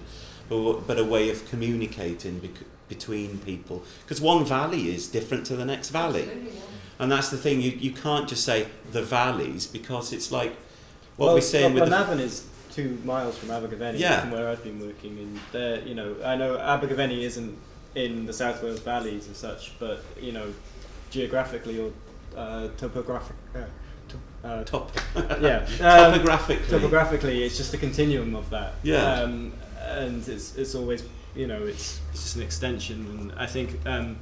but 0.49 0.81
but 0.89 0.99
a 0.99 1.05
way 1.05 1.31
of 1.31 1.39
communicating 1.49 2.41
bec- 2.41 2.67
between 2.89 3.39
people. 3.39 3.85
Because 4.03 4.21
one 4.21 4.45
valley 4.45 4.83
is 4.93 5.07
different 5.07 5.47
to 5.47 5.55
the 5.55 5.65
next 5.65 5.91
valley, 5.91 6.25
yeah. 6.27 6.51
And 6.99 7.11
that's 7.13 7.29
the 7.31 7.37
thing. 7.37 7.61
You 7.61 7.71
you 7.73 7.93
can't 7.93 8.29
just 8.29 8.45
say 8.45 8.69
the 8.93 9.03
valleys 9.03 9.67
because 9.67 10.13
it's 10.13 10.33
like 10.33 10.53
what 11.17 11.27
well, 11.27 11.35
we're 11.35 11.41
saying 11.41 11.75
well, 11.75 11.85
with 11.85 11.91
the, 11.91 11.97
Blaenavon 11.97 12.21
is 12.21 12.47
two 12.73 12.99
miles 13.05 13.37
from 13.37 13.51
Abergavenny, 13.51 13.99
Yeah. 13.99 14.21
from 14.21 14.31
where 14.31 14.49
I've 14.49 14.63
been 14.63 14.81
working. 14.81 15.19
And 15.19 15.41
there, 15.53 15.83
you 15.83 15.95
know, 15.95 16.15
I 16.25 16.37
know 16.37 16.57
Abergavenny 16.59 17.25
isn't 17.25 17.57
in 17.95 18.27
the 18.27 18.33
South 18.33 18.63
Wales 18.63 18.81
valleys 18.81 19.27
and 19.27 19.37
such, 19.37 19.79
but 19.79 20.05
you 20.21 20.33
know, 20.33 20.53
geographically 21.11 21.81
or 21.81 21.93
uh, 22.37 22.69
topographic, 22.77 23.37
uh, 23.55 24.47
uh, 24.47 24.65
top 24.65 24.93
yeah, 25.41 25.67
um, 25.81 26.13
topographically. 26.13 26.69
topographically, 26.69 27.43
it's 27.45 27.57
just 27.57 27.75
a 27.75 27.79
continuum 27.79 28.35
of 28.37 28.49
that. 28.51 28.75
Yeah. 28.83 29.23
Um, 29.23 29.53
and 29.81 30.27
it's 30.29 30.57
it's 30.57 30.75
always 30.75 31.03
you 31.35 31.47
know 31.47 31.63
it's 31.65 32.01
it's 32.13 32.23
just 32.23 32.37
an 32.37 32.43
extension, 32.43 33.07
and 33.07 33.33
I 33.37 33.47
think 33.47 33.79
um, 33.87 34.19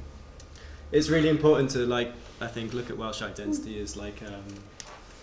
it's 0.91 1.09
really 1.09 1.29
important 1.29 1.69
to 1.71 1.79
like 1.79 2.13
I 2.39 2.47
think 2.47 2.73
look 2.73 2.89
at 2.89 2.97
Welsh 2.97 3.21
identity 3.21 3.79
as 3.81 3.97
like 3.97 4.21
um, 4.21 4.43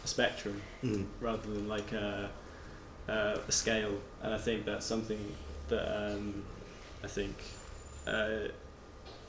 a 0.04 0.06
spectrum 0.06 0.60
Mm. 0.82 1.06
rather 1.20 1.42
than 1.52 1.68
like 1.68 1.92
a, 1.92 2.30
a, 3.08 3.40
a 3.48 3.52
scale. 3.52 3.98
And 4.22 4.34
I 4.34 4.38
think 4.38 4.64
that's 4.64 4.84
something 4.86 5.20
that 5.68 6.12
um, 6.12 6.42
I 7.02 7.06
think 7.06 7.34
uh, 8.06 8.48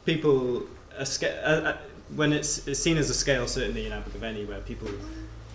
people 0.05 0.63
sca- 1.03 1.41
uh, 1.47 1.69
uh, 1.69 1.77
when 2.15 2.33
it's, 2.33 2.67
it's 2.67 2.79
seen 2.79 2.97
as 2.97 3.09
a 3.09 3.13
scale, 3.13 3.47
certainly 3.47 3.85
in 3.85 3.91
Abergavenny, 3.91 4.45
where 4.45 4.59
people 4.61 4.89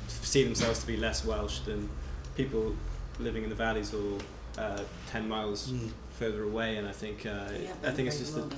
see 0.08 0.44
themselves 0.44 0.80
to 0.80 0.86
be 0.86 0.96
less 0.96 1.24
Welsh 1.24 1.60
than 1.60 1.88
people 2.36 2.74
living 3.18 3.42
in 3.44 3.48
the 3.50 3.54
valleys 3.56 3.92
or 3.94 4.18
uh, 4.58 4.80
ten 5.10 5.28
miles 5.28 5.70
Mm. 5.72 5.90
Further 6.20 6.42
away. 6.42 6.76
And 6.76 6.86
I 6.86 6.92
think 6.92 7.24
uh, 7.24 7.30
Yeah, 7.50 7.72
I 7.82 7.90
think 7.92 8.06
it's 8.08 8.18
just 8.18 8.36
a, 8.36 8.40
well. 8.40 8.50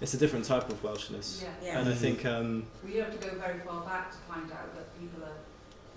it's 0.00 0.14
a 0.14 0.16
different 0.16 0.46
type 0.46 0.70
of 0.70 0.82
Welshness. 0.82 1.42
Yeah. 1.42 1.48
Yeah. 1.62 1.78
And 1.78 1.88
I 1.90 1.92
Mhm. 1.92 1.96
think 1.96 2.24
um, 2.24 2.64
Well, 2.82 2.92
you 2.94 3.02
have 3.02 3.12
to 3.12 3.18
go 3.28 3.34
very 3.38 3.58
far 3.60 3.84
back 3.84 4.10
to 4.10 4.16
find 4.26 4.50
out 4.50 4.74
that 4.74 4.86
people 4.98 5.22
are 5.24 5.36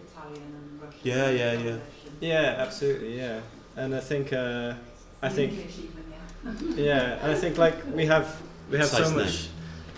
Italian 0.06 0.44
and 0.60 0.82
Russian. 0.82 1.00
Yeah, 1.04 1.28
and 1.30 1.64
yeah, 1.64 1.72
yeah. 1.72 1.78
Yeah, 2.20 2.56
absolutely, 2.66 3.16
yeah. 3.18 3.40
And 3.78 3.96
I 3.96 4.02
think 4.02 4.34
uh, 4.34 4.74
I 5.22 5.30
think 5.30 5.54
even, 5.54 6.04
yeah. 6.12 6.84
yeah, 6.92 7.24
and 7.24 7.32
I 7.32 7.36
think 7.36 7.58
like 7.58 7.76
we 7.96 8.06
have 8.08 8.28
we 8.70 8.78
have 8.78 8.88
so 8.90 8.98
Precise 8.98 9.16
name. 9.16 9.26
much 9.26 9.48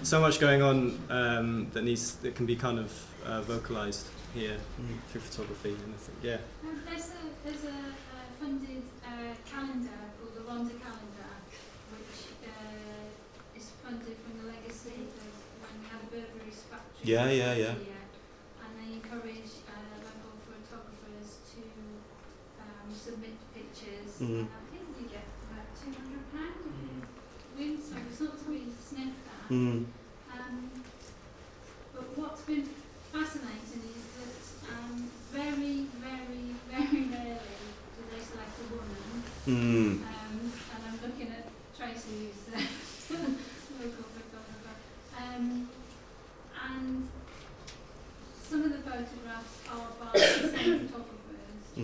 so 0.04 0.22
much 0.22 0.40
going 0.40 0.62
on 0.62 0.78
um, 1.10 1.68
that 1.74 1.84
needs 1.84 2.18
that 2.22 2.36
can 2.36 2.46
be 2.46 2.56
kind 2.56 2.78
of 2.78 2.92
uh, 3.26 3.42
vocalized 3.42 4.06
here 4.36 4.58
Mm. 4.80 5.00
through 5.10 5.22
photography, 5.22 5.70
and 5.84 5.92
I 5.98 6.00
think 6.06 6.18
yeah, 6.22 6.38
there's 6.88 7.10
a 7.20 7.24
there's 7.44 7.64
a 7.66 7.70
uh, 7.70 8.30
funded 8.40 8.84
uh, 9.04 9.34
calendar 9.52 9.98
called 10.20 10.34
the 10.38 10.42
Rhondda 10.50 10.76
calendar, 10.84 10.95
Yeah, 17.06 17.30
yeah, 17.30 17.54
yeah. 17.54 17.76
And 18.66 18.74
I 18.82 18.86
encourage 18.98 19.62
uh, 19.70 20.02
local 20.02 20.42
photographers 20.42 21.38
to 21.54 21.62
um, 22.58 22.90
submit 22.90 23.38
pictures. 23.54 24.18
Mm. 24.18 24.26
And 24.26 24.50
I 24.50 24.66
think 24.74 24.90
you 24.98 25.06
get 25.14 25.30
about 25.46 25.70
two 25.78 25.94
hundred 25.94 26.26
pounds 26.34 26.66
if 26.66 26.74
you 26.82 27.06
win 27.54 27.78
some 27.78 28.02
results 28.10 28.42
we 28.50 28.66
sniff 28.74 29.14
that. 29.22 29.54
Mm. 29.54 29.86
Mm-hmm. 29.86 30.34
Um, 30.34 30.72
but 31.94 32.18
what's 32.18 32.42
been 32.42 32.66
fascinating 33.14 33.86
is 33.86 34.04
that 34.18 34.74
um, 34.74 35.06
very, 35.30 35.86
very, 36.02 36.58
very 36.74 37.02
rarely 37.06 37.70
do 37.94 38.02
they 38.10 38.22
select 38.26 38.58
a 38.58 38.74
woman. 38.74 39.22
Mm. 39.46 40.02
Um, 40.02 40.15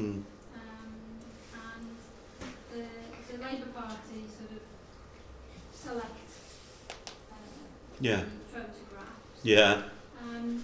Mm. 0.01 0.23
Um, 0.57 0.89
and 1.53 1.85
the, 2.73 2.83
the 3.31 3.37
Labour 3.43 3.69
Party 3.75 4.25
sort 4.33 4.51
of 4.57 4.63
select 5.71 6.29
uh, 6.89 7.35
Yeah. 7.99 8.23
photographs. 8.51 9.43
Yeah. 9.43 9.83
Um, 10.19 10.63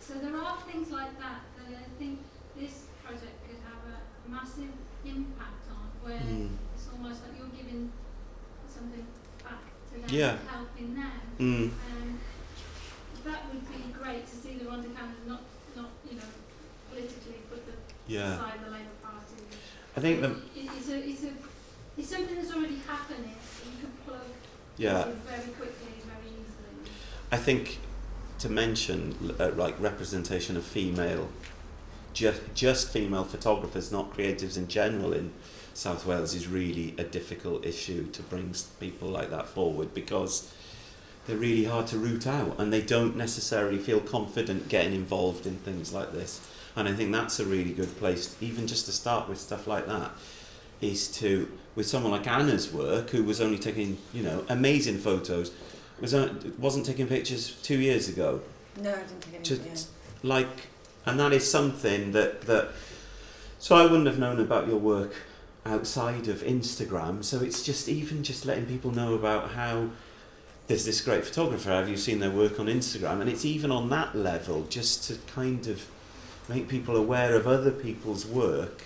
so 0.00 0.14
there 0.14 0.34
are 0.34 0.56
things 0.70 0.90
like 0.90 1.12
that 1.20 1.40
that 1.58 1.76
I 1.76 1.88
think 1.98 2.20
this 2.58 2.86
project 3.04 3.36
could 3.46 3.60
have 3.68 3.84
a 3.84 4.30
massive 4.30 4.72
impact 5.04 5.64
on, 5.70 5.84
where 6.02 6.18
Mm. 6.20 6.56
it's 6.74 6.88
almost 6.92 7.20
like 7.26 7.36
you're 7.38 7.48
giving 7.52 7.92
something 8.74 9.06
back 9.44 9.60
to 9.92 10.00
them, 10.00 10.08
Yeah. 10.08 10.38
helping 10.48 10.94
them. 10.94 11.20
Mm. 11.38 11.70
Um, 11.84 12.20
that 13.24 13.40
would 13.52 13.60
be 13.68 13.92
great 13.92 14.26
to 14.26 14.36
see 14.36 14.56
the 14.56 14.64
Rhondda 14.64 14.96
kind 14.96 15.12
not, 15.26 15.42
not 15.76 15.90
you 16.10 16.16
know, 16.16 16.30
politically 16.88 17.40
put 17.50 17.66
the 17.66 17.72
Yeah. 18.06 18.34
aside 18.34 18.54
the 18.64 18.69
Labour 18.69 18.69
Party. 18.69 18.69
I 20.00 20.02
think 20.02 20.22
the 20.22 20.34
it's 20.56 20.88
a, 20.88 20.96
it's 20.96 21.24
a, 21.24 21.28
it's 21.98 22.08
something 22.08 22.34
that's 22.34 22.50
already 22.54 22.80
happening. 22.88 23.34
You 23.66 23.80
could 23.82 24.06
plug 24.06 24.20
yeah. 24.78 25.04
very 25.26 25.52
quickly, 25.52 25.92
very 26.06 26.26
easily. 26.26 26.90
I 27.30 27.36
think 27.36 27.80
to 28.38 28.48
mention 28.48 29.34
uh, 29.38 29.50
like 29.50 29.78
representation 29.78 30.56
of 30.56 30.64
female, 30.64 31.28
just 32.14 32.40
just 32.54 32.88
female 32.88 33.24
photographers, 33.24 33.92
not 33.92 34.16
creatives 34.16 34.56
in 34.56 34.68
general 34.68 35.12
in 35.12 35.32
South 35.74 36.06
Wales, 36.06 36.34
is 36.34 36.48
really 36.48 36.94
a 36.96 37.04
difficult 37.04 37.66
issue 37.66 38.10
to 38.12 38.22
bring 38.22 38.54
people 38.80 39.08
like 39.08 39.28
that 39.28 39.48
forward 39.48 39.92
because 39.92 40.50
they're 41.26 41.36
really 41.36 41.64
hard 41.64 41.86
to 41.88 41.98
root 41.98 42.26
out 42.26 42.58
and 42.58 42.72
they 42.72 42.80
don't 42.80 43.16
necessarily 43.16 43.76
feel 43.76 44.00
confident 44.00 44.70
getting 44.70 44.94
involved 44.94 45.46
in 45.46 45.56
things 45.56 45.92
like 45.92 46.14
this. 46.14 46.40
And 46.76 46.88
I 46.88 46.92
think 46.92 47.12
that's 47.12 47.40
a 47.40 47.44
really 47.44 47.72
good 47.72 47.96
place, 47.98 48.36
even 48.40 48.66
just 48.66 48.86
to 48.86 48.92
start 48.92 49.28
with 49.28 49.38
stuff 49.38 49.66
like 49.66 49.86
that, 49.86 50.12
is 50.80 51.08
to 51.18 51.50
with 51.74 51.86
someone 51.86 52.12
like 52.12 52.26
Anna's 52.26 52.72
work, 52.72 53.10
who 53.10 53.24
was 53.24 53.40
only 53.40 53.58
taking 53.58 53.98
you 54.12 54.22
know 54.22 54.44
amazing 54.48 54.98
photos 54.98 55.52
was 56.00 56.14
wasn't 56.58 56.86
taking 56.86 57.06
pictures 57.06 57.56
two 57.62 57.78
years 57.78 58.08
ago. 58.08 58.40
No, 58.80 58.90
I 58.90 58.96
didn't 58.96 59.20
take 59.20 59.34
any. 59.34 59.44
To, 59.44 59.54
yeah. 59.56 59.74
Like, 60.22 60.68
and 61.06 61.18
that 61.20 61.32
is 61.32 61.48
something 61.48 62.12
that 62.12 62.42
that. 62.42 62.70
So 63.58 63.76
I 63.76 63.82
wouldn't 63.82 64.06
have 64.06 64.18
known 64.18 64.40
about 64.40 64.66
your 64.66 64.78
work 64.78 65.14
outside 65.66 66.28
of 66.28 66.38
Instagram. 66.42 67.22
So 67.22 67.40
it's 67.40 67.62
just 67.62 67.88
even 67.88 68.22
just 68.22 68.46
letting 68.46 68.66
people 68.66 68.90
know 68.90 69.14
about 69.14 69.50
how 69.50 69.90
there's 70.66 70.86
this 70.86 71.00
great 71.00 71.24
photographer. 71.24 71.70
Have 71.70 71.88
you 71.88 71.96
seen 71.96 72.20
their 72.20 72.30
work 72.30 72.58
on 72.58 72.66
Instagram? 72.66 73.20
And 73.20 73.28
it's 73.28 73.44
even 73.44 73.70
on 73.70 73.90
that 73.90 74.14
level, 74.14 74.64
just 74.70 75.04
to 75.08 75.18
kind 75.32 75.66
of 75.66 75.86
make 76.50 76.68
people 76.68 76.96
aware 76.96 77.34
of 77.34 77.46
other 77.46 77.70
people's 77.70 78.26
work. 78.26 78.82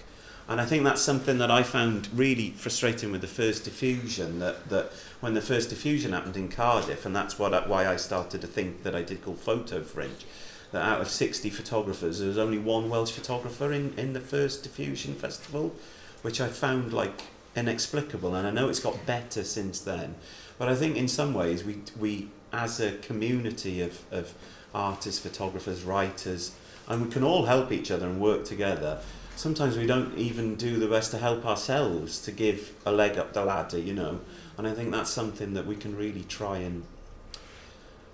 And 0.46 0.60
I 0.60 0.66
think 0.66 0.84
that's 0.84 1.00
something 1.00 1.38
that 1.38 1.50
I 1.50 1.62
found 1.62 2.08
really 2.14 2.50
frustrating 2.50 3.10
with 3.10 3.22
the 3.22 3.26
first 3.26 3.64
diffusion. 3.64 4.38
That, 4.40 4.68
that 4.68 4.92
when 5.20 5.32
the 5.32 5.40
first 5.40 5.70
diffusion 5.70 6.12
happened 6.12 6.36
in 6.36 6.48
Cardiff, 6.48 7.06
and 7.06 7.16
that's 7.16 7.38
what 7.38 7.68
why 7.68 7.86
I 7.86 7.96
started 7.96 8.42
to 8.42 8.46
think 8.46 8.82
that 8.82 8.94
I 8.94 9.02
did 9.02 9.24
call 9.24 9.34
Photo 9.34 9.82
Fringe, 9.82 10.26
that 10.72 10.82
out 10.82 11.00
of 11.00 11.08
60 11.08 11.48
photographers, 11.48 12.18
there 12.18 12.28
was 12.28 12.36
only 12.36 12.58
one 12.58 12.90
Welsh 12.90 13.12
photographer 13.12 13.72
in, 13.72 13.94
in 13.96 14.12
the 14.12 14.20
first 14.20 14.62
diffusion 14.62 15.14
festival, 15.14 15.74
which 16.20 16.40
I 16.40 16.48
found 16.48 16.92
like 16.92 17.22
inexplicable. 17.56 18.34
And 18.34 18.46
I 18.46 18.50
know 18.50 18.68
it's 18.68 18.80
got 18.80 19.06
better 19.06 19.44
since 19.44 19.80
then, 19.80 20.14
but 20.58 20.68
I 20.68 20.74
think 20.74 20.96
in 20.96 21.08
some 21.08 21.32
ways 21.32 21.64
we, 21.64 21.78
we 21.98 22.28
as 22.52 22.80
a 22.80 22.92
community 22.98 23.80
of, 23.80 24.02
of 24.10 24.34
artists, 24.74 25.20
photographers, 25.20 25.84
writers, 25.84 26.54
and 26.88 27.06
we 27.06 27.10
can 27.10 27.24
all 27.24 27.46
help 27.46 27.72
each 27.72 27.90
other 27.90 28.06
and 28.06 28.20
work 28.20 28.44
together. 28.44 29.00
Sometimes 29.36 29.76
we 29.76 29.86
don't 29.86 30.16
even 30.16 30.54
do 30.54 30.78
the 30.78 30.86
best 30.86 31.10
to 31.10 31.18
help 31.18 31.44
ourselves 31.44 32.20
to 32.22 32.30
give 32.30 32.74
a 32.86 32.92
leg 32.92 33.18
up 33.18 33.32
the 33.32 33.44
ladder, 33.44 33.78
you 33.78 33.92
know. 33.92 34.20
And 34.56 34.66
I 34.66 34.72
think 34.72 34.92
that's 34.92 35.10
something 35.10 35.54
that 35.54 35.66
we 35.66 35.74
can 35.74 35.96
really 35.96 36.22
try 36.24 36.58
and 36.58 36.84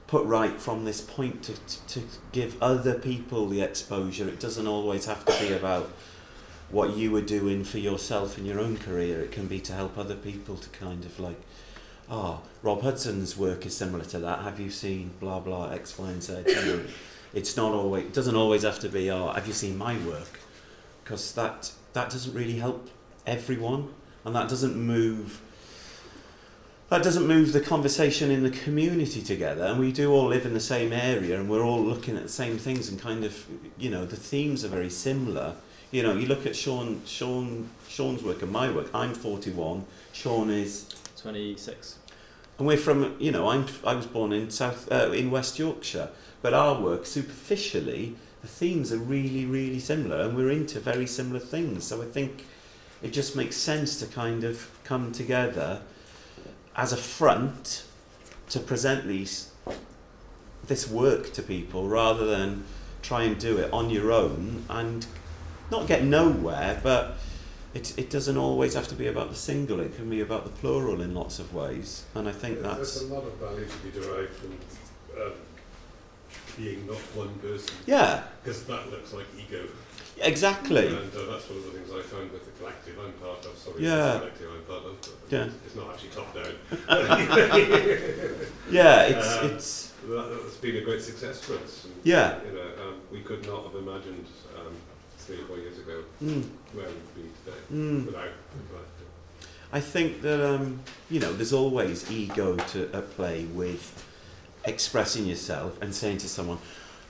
put 0.07 0.25
right 0.25 0.61
from 0.61 0.85
this 0.85 1.01
point 1.01 1.43
to, 1.45 1.55
to, 1.55 2.01
to 2.01 2.07
give 2.33 2.61
other 2.63 2.95
people 2.95 3.49
the 3.49 3.61
exposure. 3.61 4.29
It 4.29 4.41
doesn't 4.41 4.67
always 4.67 5.05
have 5.07 5.25
to 5.27 5.39
be 5.39 5.53
about 5.53 5.91
what 6.71 6.97
you 6.97 7.11
were 7.11 7.21
doing 7.21 7.65
for 7.65 7.79
yourself 7.79 8.39
in 8.39 8.47
your 8.47 8.59
own 8.59 8.77
career. 8.77 9.21
It 9.21 9.33
can 9.33 9.47
be 9.47 9.61
to 9.61 9.73
help 9.73 9.99
other 9.99 10.17
people 10.17 10.57
to 10.57 10.69
kind 10.71 11.05
of 11.05 11.21
like, 11.21 11.41
oh, 12.11 12.41
Rob 12.63 12.83
Hudson's 12.83 13.37
work 13.37 13.67
is 13.67 13.77
similar 13.77 14.05
to 14.07 14.19
that. 14.21 14.41
Have 14.41 14.59
you 14.59 14.71
seen 14.71 15.11
blah 15.21 15.41
blah 15.41 15.71
X, 15.71 15.99
Y, 15.99 16.09
and 16.09 16.23
Z? 16.23 16.45
It's 17.33 17.57
not 17.57 17.73
always. 17.73 18.07
It 18.07 18.13
doesn't 18.13 18.37
always 18.37 18.63
have 18.63 18.81
to 18.81 18.89
be. 18.89 19.11
Oh, 19.11 19.29
have 19.33 19.47
you 19.47 19.53
seen 19.53 19.79
my 19.79 19.97
work? 19.99 20.41
Because 21.03 21.33
that 21.33 21.73
that 21.93 22.11
doesn't 22.11 22.35
really 22.35 22.59
help 22.59 22.91
everyone, 23.27 23.93
and 24.25 24.35
that 24.35 24.49
doesn't 24.49 24.77
move. 24.77 25.41
That 26.89 27.05
doesn't 27.05 27.27
move 27.27 27.53
the 27.53 27.61
conversation 27.61 28.33
in 28.33 28.43
the 28.43 28.51
community 28.51 29.23
together, 29.23 29.65
and 29.65 29.79
we 29.79 29.93
do 29.93 30.13
all 30.13 30.27
live 30.27 30.45
in 30.45 30.55
the 30.55 30.61
same 30.61 30.93
area, 30.93 31.39
and 31.39 31.49
we're 31.49 31.63
all 31.63 31.81
looking 31.81 32.17
at 32.17 32.25
the 32.25 32.29
same 32.29 32.59
things, 32.59 32.89
and 32.89 33.01
kind 33.01 33.25
of, 33.25 33.47
you 33.79 33.91
know, 33.91 34.05
the 34.05 34.17
themes 34.17 34.65
are 34.65 34.69
very 34.69 34.91
similar. 34.91 35.55
You 35.93 36.03
know, 36.03 36.15
you 36.15 36.27
look 36.27 36.47
at 36.47 36.57
Sean, 36.57 37.03
Sean, 37.07 37.71
Sean's 37.89 38.25
work 38.25 38.43
and 38.43 38.51
my 38.51 38.73
work. 38.73 38.89
I'm 38.93 39.15
41. 39.15 39.85
Sean 40.13 40.51
is 40.51 40.89
26. 41.17 41.99
and 42.59 42.67
we're 42.67 42.77
from 42.77 43.17
you 43.19 43.33
know 43.33 43.49
I'm 43.49 43.67
I 43.85 43.95
was 43.95 44.07
born 44.07 44.33
in 44.33 44.51
South 44.51 44.91
uh, 44.93 45.11
in 45.13 45.31
West 45.31 45.59
Yorkshire, 45.59 46.11
but 46.43 46.55
our 46.55 46.81
work 46.81 47.07
superficially 47.07 48.17
the 48.43 48.49
themes 48.49 48.93
are 48.93 48.99
really 48.99 49.45
really 49.45 49.79
similar, 49.79 50.23
and 50.23 50.37
we're 50.37 50.51
into 50.51 50.81
very 50.81 51.07
similar 51.07 51.41
things. 51.41 51.85
So 51.85 52.03
I 52.03 52.07
think 52.07 52.47
it 53.03 53.13
just 53.13 53.37
makes 53.37 53.57
sense 53.57 53.99
to 54.01 54.07
kind 54.07 54.45
of 54.45 54.71
come 54.85 55.13
together 55.13 55.83
as 56.77 56.93
a 56.93 56.97
front 56.97 57.85
to 58.51 58.61
present 58.61 59.07
these 59.07 59.51
this 60.67 60.89
work 60.89 61.33
to 61.33 61.43
people 61.43 61.89
rather 61.89 62.27
than 62.27 62.65
try 63.03 63.23
and 63.25 63.39
do 63.39 63.59
it 63.59 63.73
on 63.73 63.91
your 63.91 64.13
own 64.13 64.65
and 64.69 65.07
not 65.71 65.87
get 65.87 66.05
nowhere, 66.05 66.81
but 66.83 67.17
it, 67.73 67.99
it 67.99 68.11
doesn't 68.11 68.37
always 68.37 68.75
have 68.75 68.89
to 68.89 68.95
be 68.95 69.07
about 69.07 69.31
the 69.31 69.37
single, 69.37 69.81
it 69.81 69.97
can 69.97 70.11
be 70.11 70.21
about 70.21 70.45
the 70.45 70.51
plural 70.51 71.01
in 71.01 71.15
lots 71.15 71.39
of 71.39 71.55
ways. 71.55 72.05
And 72.15 72.29
I 72.29 72.33
think 72.33 72.61
that's. 72.61 73.01
There's 73.01 73.11
a 73.11 73.15
lot 73.15 73.25
of 73.25 73.35
value 73.35 73.67
to 73.67 73.77
be 73.79 73.91
derived 73.91 74.33
from 74.35 74.53
um, 75.21 75.33
being 76.61 76.87
not 76.87 76.99
one 77.17 77.33
person, 77.39 77.75
Yeah, 77.87 78.23
because 78.43 78.65
that 78.65 78.91
looks 78.91 79.13
like 79.13 79.27
ego. 79.39 79.65
exactly. 80.21 80.89
And 80.89 81.15
uh, 81.15 81.33
that's 81.33 81.49
one 81.49 81.59
of 81.59 81.65
the 81.65 81.71
things 81.71 81.91
I 81.91 82.03
found 82.03 82.31
with 82.33 82.45
the 82.45 82.53
collective 82.59 82.99
I'm 82.99 83.13
part 83.15 83.45
of. 83.47 83.57
Sorry, 83.57 83.83
Yeah. 83.85 84.13
the 84.13 84.19
collective 84.19 84.51
I'm 84.55 84.65
part 84.65 84.85
of. 84.85 85.01
But 85.01 85.37
Yeah. 85.37 85.49
It's 85.65 85.77
not 85.77 85.91
actually 85.91 86.11
top 86.11 86.35
down. 86.35 86.55
Yeah, 88.71 89.03
it's. 89.03 89.37
Um, 89.39 89.51
it's 89.51 89.93
that, 90.09 90.41
that's 90.43 90.57
been 90.57 90.77
a 90.77 90.83
great 90.83 91.03
success 91.03 91.41
for 91.41 91.55
us. 91.55 91.85
And, 91.85 91.95
Yeah. 92.05 92.39
You 92.47 92.53
know, 92.53 92.89
um, 92.89 92.95
we 93.11 93.21
could 93.21 93.47
not 93.47 93.65
have 93.65 93.75
imagined 93.75 94.27
um, 94.59 94.75
three 95.19 95.41
or 95.41 95.47
four 95.47 95.57
years 95.59 95.79
ago 95.79 96.03
mm, 96.23 96.45
where 96.73 96.87
we'd 96.87 97.15
be 97.15 97.31
today 97.45 97.59
mm. 97.73 98.07
without 98.07 98.25
the 98.25 98.63
collective. 98.69 99.07
I 99.73 99.81
think 99.81 100.23
that 100.23 100.41
um, 100.55 100.81
you 101.09 101.21
know, 101.21 101.33
there's 101.33 101.53
always 101.53 102.11
ego 102.11 102.57
to 102.57 102.91
at 102.93 103.11
play 103.17 103.45
with 103.45 104.10
expressing 104.71 105.27
yourself 105.27 105.81
and 105.83 105.95
saying 105.95 106.19
to 106.19 106.29
someone, 106.29 106.59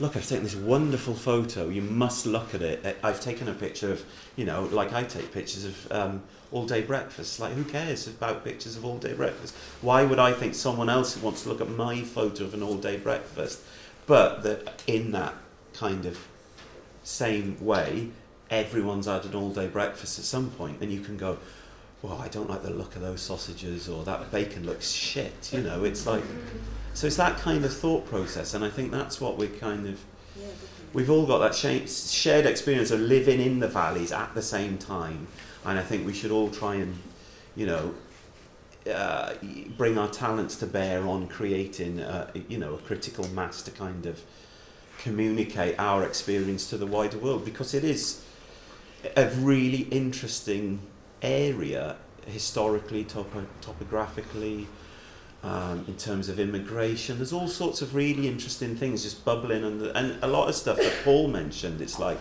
"Look, 0.01 0.17
I've 0.17 0.27
taken 0.27 0.45
this 0.45 0.57
wonderful 0.57 1.15
photo. 1.15 1.69
You 1.69 1.83
must 1.83 2.27
look 2.27 2.55
at 2.55 2.63
it. 2.63 2.99
I've 3.05 3.21
taken 3.21 3.49
a 3.49 3.53
picture 3.53 3.93
of, 3.93 4.05
you 4.37 4.45
know, 4.45 4.69
like 4.73 4.93
I 4.93 5.05
take 5.05 5.33
pictures 5.33 5.65
of 5.65 5.93
um, 5.93 6.23
all 6.53 6.67
day 6.67 6.83
breakfast. 6.83 7.39
Like, 7.39 7.53
who 7.53 7.65
cares 7.65 8.07
about 8.07 8.45
pictures 8.45 8.77
of 8.77 8.85
all 8.85 8.99
day 8.99 9.13
breakfast? 9.13 9.55
Why 9.81 10.03
would 10.05 10.19
I 10.19 10.33
think 10.33 10.55
someone 10.55 10.89
else 10.89 11.17
wants 11.17 11.43
to 11.43 11.49
look 11.51 11.61
at 11.61 11.69
my 11.69 12.03
photo 12.03 12.45
of 12.45 12.55
an 12.55 12.63
all 12.63 12.77
day 12.77 12.97
breakfast? 12.97 13.61
But 14.07 14.43
that 14.43 14.83
in 14.87 15.13
that 15.13 15.35
kind 15.73 16.05
of 16.07 16.19
same 17.05 17.57
way, 17.65 18.11
everyone's 18.51 19.07
had 19.07 19.25
an 19.25 19.35
all 19.35 19.51
day 19.51 19.69
breakfast 19.69 20.19
at 20.19 20.25
some 20.25 20.51
point, 20.51 20.79
and 20.81 20.93
you 20.93 21.01
can 21.01 21.17
go, 21.17 21.39
well, 22.03 22.19
I 22.19 22.29
don't 22.29 22.49
like 22.49 22.63
the 22.63 22.71
look 22.71 22.97
of 22.97 23.03
those 23.03 23.21
sausages, 23.21 23.89
or 23.89 24.05
that 24.05 24.31
bacon 24.31 24.65
looks 24.65 24.91
shit. 24.91 25.51
You 25.53 25.61
know, 25.61 25.85
it's 25.85 26.07
like, 26.07 26.25
so 27.01 27.07
it's 27.07 27.17
that 27.17 27.39
kind 27.39 27.65
of 27.65 27.75
thought 27.75 28.05
process, 28.05 28.53
and 28.53 28.63
I 28.63 28.69
think 28.69 28.91
that's 28.91 29.23
what 29.23 29.39
we're 29.39 29.49
kind 29.49 29.89
of, 29.89 29.99
Yeah, 30.39 30.49
we've 30.93 31.09
all 31.09 31.25
got 31.25 31.39
that 31.39 31.55
sha- 31.55 31.87
shared 31.87 32.45
experience 32.45 32.91
of 32.91 33.01
living 33.01 33.41
in 33.41 33.59
the 33.59 33.69
valleys 33.69 34.13
at 34.13 34.35
the 34.35 34.43
same 34.43 34.77
time, 34.77 35.27
and 35.65 35.79
I 35.79 35.83
think 35.83 36.07
we 36.07 36.13
should 36.13 36.31
all 36.31 36.51
try 36.51 36.75
and, 36.75 36.99
you 37.57 37.65
know, 37.65 37.95
uh, 38.93 39.33
bring 39.79 39.97
our 39.97 40.11
talents 40.11 40.57
to 40.57 40.67
bear 40.67 41.07
on 41.07 41.27
creating, 41.27 42.01
uh, 42.01 42.31
you 42.51 42.59
know, 42.59 42.75
a 42.75 42.79
critical 42.79 43.27
mass 43.29 43.63
to 43.63 43.71
kind 43.71 44.05
of 44.05 44.21
communicate 44.99 45.77
our 45.79 46.05
experience 46.05 46.69
to 46.69 46.77
the 46.77 46.87
wider 46.87 47.17
world 47.17 47.47
because 47.47 47.73
it 47.73 47.83
is 47.83 48.23
a 49.17 49.31
really 49.37 49.85
interesting 49.91 50.81
area 51.23 51.97
historically, 52.27 53.05
topo- 53.05 53.47
topographically, 53.63 54.67
um, 55.43 55.85
in 55.89 55.97
terms 55.97 56.29
of 56.29 56.39
immigration. 56.39 57.17
There's 57.17 57.33
all 57.33 57.49
sorts 57.49 57.83
of 57.83 57.95
really 57.95 58.29
interesting 58.29 58.77
things 58.77 59.03
just 59.03 59.25
bubbling, 59.25 59.65
and 59.65 59.83
and 59.83 60.23
a 60.23 60.27
lot 60.27 60.49
of 60.49 60.55
stuff 60.55 60.77
that 60.77 60.95
Paul 61.05 61.29
mentioned. 61.29 61.81
It's 61.81 61.99
like, 61.99 62.19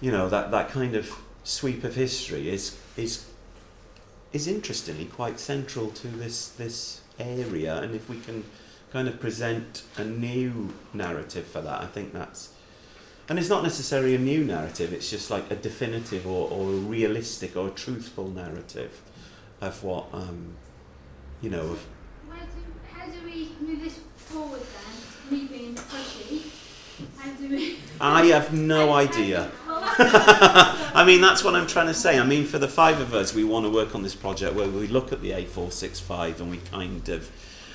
you 0.00 0.10
know, 0.10 0.28
that 0.28 0.50
that 0.50 0.70
kind 0.70 0.94
of 0.94 1.10
sweep 1.44 1.84
of 1.84 1.94
history 1.94 2.50
is 2.50 2.78
is 2.96 3.26
is 4.32 4.46
interestingly 4.46 5.06
quite 5.06 5.40
central 5.40 5.90
to 5.90 6.08
this 6.08 6.48
this 6.48 7.00
area, 7.18 7.80
and 7.80 7.94
if 7.94 8.08
we 8.08 8.20
can 8.20 8.44
kind 8.92 9.08
of 9.08 9.20
present 9.20 9.84
a 9.96 10.04
new 10.04 10.72
narrative 10.92 11.46
for 11.46 11.60
that, 11.60 11.80
I 11.80 11.86
think 11.86 12.12
that's. 12.12 12.50
And 13.28 13.38
it's 13.38 13.48
not 13.48 13.62
necessarily 13.62 14.16
a 14.16 14.18
new 14.18 14.42
narrative, 14.42 14.92
it's 14.92 15.08
just 15.08 15.30
like 15.30 15.48
a 15.52 15.54
definitive 15.54 16.26
or, 16.26 16.50
or 16.50 16.70
a 16.70 16.76
realistic 16.76 17.56
or 17.56 17.68
a 17.68 17.70
truthful 17.70 18.26
narrative 18.26 19.00
of 19.60 19.84
what, 19.84 20.06
um, 20.12 20.54
you 21.40 21.48
know, 21.48 21.60
of 21.60 21.86
Where 22.30 22.40
do, 22.40 22.90
how 22.94 23.06
do 23.06 23.18
we 23.24 23.50
move 23.60 23.82
this 23.82 23.98
forward 24.16 24.60
then? 24.60 25.38
Me 25.38 25.46
being 25.46 25.74
pushy. 25.74 26.42
How 27.18 27.30
do 27.32 27.48
we? 27.48 27.78
I 28.00 28.26
have 28.26 28.52
no 28.52 28.88
how- 28.88 29.04
how 29.04 29.12
do- 29.12 29.20
idea. 29.20 29.50
I 30.02 31.04
mean, 31.06 31.20
that's 31.20 31.42
what 31.44 31.54
I'm 31.54 31.66
trying 31.66 31.86
to 31.86 31.94
say. 31.94 32.18
I 32.18 32.24
mean, 32.24 32.44
for 32.46 32.58
the 32.58 32.68
five 32.68 33.00
of 33.00 33.14
us, 33.14 33.34
we 33.34 33.44
want 33.44 33.66
to 33.66 33.70
work 33.70 33.94
on 33.94 34.02
this 34.02 34.14
project 34.14 34.54
where 34.54 34.68
we 34.68 34.86
look 34.86 35.12
at 35.12 35.20
the 35.22 35.30
A465 35.32 36.40
and 36.40 36.50
we 36.50 36.58
kind 36.58 37.08
of. 37.08 37.30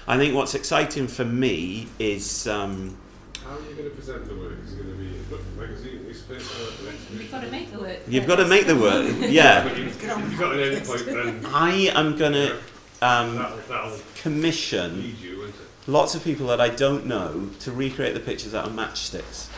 I 0.08 0.18
think 0.18 0.36
what's 0.36 0.54
exciting 0.56 1.08
for 1.08 1.26
me 1.26 1.88
is. 2.00 2.48
Um, 2.48 2.98
How 3.44 3.56
are 3.56 3.60
you 3.62 3.76
going 3.76 3.90
to 3.90 3.96
present 3.96 4.28
the 4.28 4.36
work? 4.36 4.58
Is 4.64 4.74
it 4.74 4.78
going 4.84 4.92
to 4.92 4.96
be 4.98 5.08
a 5.08 5.60
magazine, 5.60 6.04
newspaper, 6.04 6.44
You've 7.18 7.32
got 7.32 7.42
to 7.42 7.52
make 7.52 7.72
the 7.72 7.80
work. 7.80 8.00
you've 8.08 8.28
got 8.28 8.36
to 8.38 8.46
make 8.48 8.68
the 8.68 8.76
work. 8.76 9.16
Yeah. 9.32 9.64
But 9.64 9.78
you- 9.78 9.86
if 9.86 10.02
you've 10.04 10.40
got 10.40 10.54
an 10.56 10.60
end 10.76 10.86
point, 10.86 11.06
then 11.06 11.46
I 11.48 11.72
am 11.96 12.18
going 12.18 12.34
to 12.34 12.52
um, 13.02 13.36
that'll, 13.36 13.58
that'll 13.68 13.98
commission 14.26 15.16
you, 15.22 15.54
lots 15.86 16.16
of 16.16 16.24
people 16.24 16.48
that 16.48 16.60
I 16.60 16.70
don't 16.70 17.06
know 17.06 17.52
to 17.60 17.72
recreate 17.72 18.16
the 18.16 18.20
pictures 18.20 18.56
out 18.56 18.66
of 18.66 18.74
matchsticks. 18.74 19.50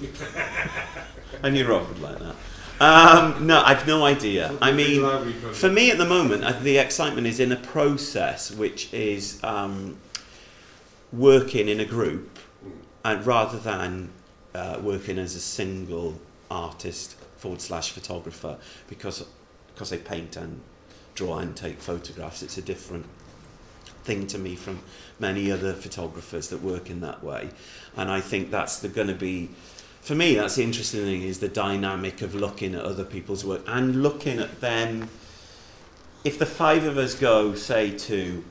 I 1.42 1.50
knew 1.50 1.66
Rob 1.66 1.86
would 1.86 2.00
like 2.00 2.18
that. 2.20 2.34
Um, 2.80 3.46
no, 3.46 3.62
I've 3.62 3.86
no 3.86 4.06
idea. 4.06 4.56
I 4.62 4.72
mean, 4.72 5.02
For 5.52 5.68
me 5.68 5.90
at 5.90 5.98
the 5.98 6.06
moment, 6.06 6.44
uh, 6.44 6.52
the 6.52 6.78
excitement 6.78 7.26
is 7.26 7.40
in 7.40 7.52
a 7.52 7.56
process 7.56 8.50
which 8.50 8.90
is 8.94 9.38
um, 9.44 9.98
working 11.12 11.68
in 11.68 11.78
a 11.78 11.84
group 11.84 12.38
and 13.04 13.26
rather 13.26 13.58
than 13.58 14.12
uh, 14.54 14.78
working 14.82 15.18
as 15.18 15.36
a 15.36 15.40
single 15.40 16.18
artist 16.50 17.16
forward 17.36 17.60
slash 17.60 17.90
photographer 17.90 18.56
because 18.88 19.26
because 19.74 19.92
I 19.92 19.98
paint 19.98 20.36
and 20.36 20.62
draw 21.14 21.38
and 21.38 21.54
take 21.54 21.80
photographs. 21.80 22.42
It's 22.42 22.56
a 22.56 22.62
different 22.62 23.04
thing 24.06 24.26
to 24.28 24.38
me 24.38 24.56
from 24.56 24.80
many 25.18 25.52
other 25.52 25.74
photographers 25.74 26.48
that 26.48 26.62
work 26.62 26.88
in 26.88 27.00
that 27.00 27.22
way, 27.22 27.50
and 27.96 28.10
I 28.10 28.20
think 28.20 28.50
that's 28.50 28.78
the 28.78 28.88
going 28.88 29.08
to 29.08 29.14
be 29.14 29.50
for 30.06 30.14
me, 30.14 30.36
that's 30.36 30.54
the 30.54 30.62
interesting 30.62 31.00
thing 31.00 31.22
is 31.22 31.40
the 31.40 31.48
dynamic 31.48 32.22
of 32.22 32.32
looking 32.32 32.76
at 32.76 32.82
other 32.82 33.04
people's 33.04 33.44
work 33.44 33.62
and 33.66 34.04
looking 34.04 34.38
at 34.38 34.60
them. 34.60 35.08
If 36.22 36.38
the 36.38 36.46
five 36.46 36.84
of 36.84 36.96
us 36.96 37.16
go, 37.16 37.56
say, 37.56 37.90
to 37.98 38.44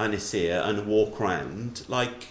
Anisea 0.00 0.66
and 0.66 0.88
walk 0.88 1.20
round, 1.20 1.84
like, 1.86 2.26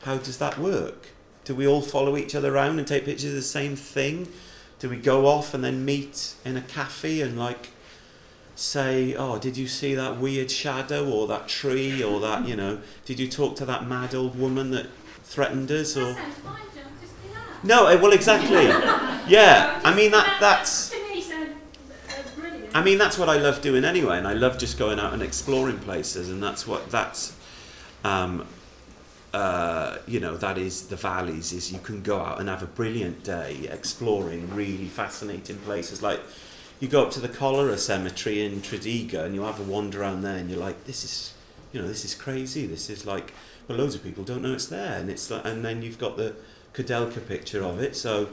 how 0.00 0.16
does 0.16 0.38
that 0.38 0.58
work? 0.58 1.10
Do 1.44 1.54
we 1.54 1.64
all 1.64 1.80
follow 1.80 2.16
each 2.16 2.34
other 2.34 2.52
around 2.52 2.80
and 2.80 2.88
take 2.88 3.04
pictures 3.04 3.30
of 3.30 3.36
the 3.36 3.42
same 3.42 3.76
thing? 3.76 4.26
Do 4.80 4.88
we 4.88 4.96
go 4.96 5.26
off 5.28 5.54
and 5.54 5.62
then 5.62 5.84
meet 5.84 6.34
in 6.44 6.56
a 6.56 6.62
cafe 6.62 7.20
and, 7.20 7.38
like, 7.38 7.68
say, 8.62 9.14
oh, 9.14 9.38
did 9.38 9.56
you 9.56 9.66
see 9.66 9.94
that 9.94 10.18
weird 10.18 10.50
shadow 10.50 11.10
or 11.10 11.26
that 11.26 11.48
tree 11.48 12.02
or 12.02 12.20
that, 12.20 12.46
you 12.46 12.54
know, 12.56 12.78
did 13.04 13.18
you 13.18 13.28
talk 13.28 13.56
to 13.56 13.64
that 13.66 13.86
mad 13.88 14.14
old 14.14 14.38
woman 14.38 14.70
that 14.70 14.86
threatened 15.24 15.70
us 15.72 15.96
or. 15.96 16.14
Fine, 16.14 16.24
John. 16.74 16.84
Just 17.00 17.22
do 17.22 17.28
that. 17.34 17.64
No, 17.64 17.86
eh, 17.86 17.96
well, 18.00 18.12
exactly. 18.12 18.66
Yeah, 19.28 19.80
I 19.84 19.94
mean 19.94 20.10
that 20.10 20.26
That- 20.26 20.40
that's. 20.40 20.90
To 20.90 20.96
me, 21.08 21.20
sounds 21.22 21.50
uh. 22.10 22.68
I 22.74 22.82
mean 22.82 22.98
that's 22.98 23.16
what 23.16 23.28
I 23.28 23.36
love 23.36 23.60
doing 23.62 23.84
anyway, 23.84 24.18
and 24.18 24.26
I 24.26 24.32
love 24.32 24.58
just 24.58 24.78
going 24.78 24.98
out 24.98 25.12
and 25.12 25.22
exploring 25.22 25.78
places, 25.78 26.28
and 26.28 26.42
that's 26.42 26.66
what 26.66 26.90
that's. 26.90 27.32
Um, 28.02 28.44
uh, 29.32 29.98
you 30.08 30.18
know 30.18 30.36
that 30.36 30.58
is 30.58 30.88
the 30.88 30.96
valleys. 30.96 31.52
Is 31.52 31.72
you 31.72 31.78
can 31.78 32.02
go 32.02 32.18
out 32.20 32.40
and 32.40 32.48
have 32.48 32.64
a 32.64 32.66
brilliant 32.66 33.22
day 33.22 33.68
exploring 33.70 34.52
really 34.54 34.88
fascinating 34.88 35.58
places. 35.58 36.02
Like 36.02 36.20
you 36.82 36.88
go 36.88 37.04
up 37.04 37.12
to 37.12 37.20
the 37.20 37.28
Cholera 37.28 37.78
Cemetery 37.78 38.44
in 38.44 38.60
Tredegar, 38.60 39.24
and 39.24 39.36
you 39.36 39.42
have 39.42 39.60
a 39.60 39.62
wander 39.62 40.00
around 40.00 40.22
there, 40.22 40.36
and 40.36 40.50
you're 40.50 40.58
like, 40.58 40.82
this 40.82 41.04
is, 41.04 41.32
you 41.72 41.80
know, 41.80 41.86
this 41.86 42.04
is 42.04 42.12
crazy. 42.12 42.66
This 42.66 42.90
is 42.90 43.06
like, 43.06 43.32
well, 43.68 43.78
loads 43.78 43.94
of 43.94 44.02
people 44.02 44.24
don't 44.24 44.42
know 44.42 44.54
it's 44.54 44.66
there, 44.66 44.98
and 44.98 45.08
it's 45.08 45.30
like, 45.30 45.44
and 45.44 45.64
then 45.64 45.82
you've 45.82 46.00
got 46.00 46.16
the 46.16 46.34
Koudelka 46.74 47.24
picture 47.24 47.62
of 47.62 47.80
it, 47.80 47.94
so 47.94 48.30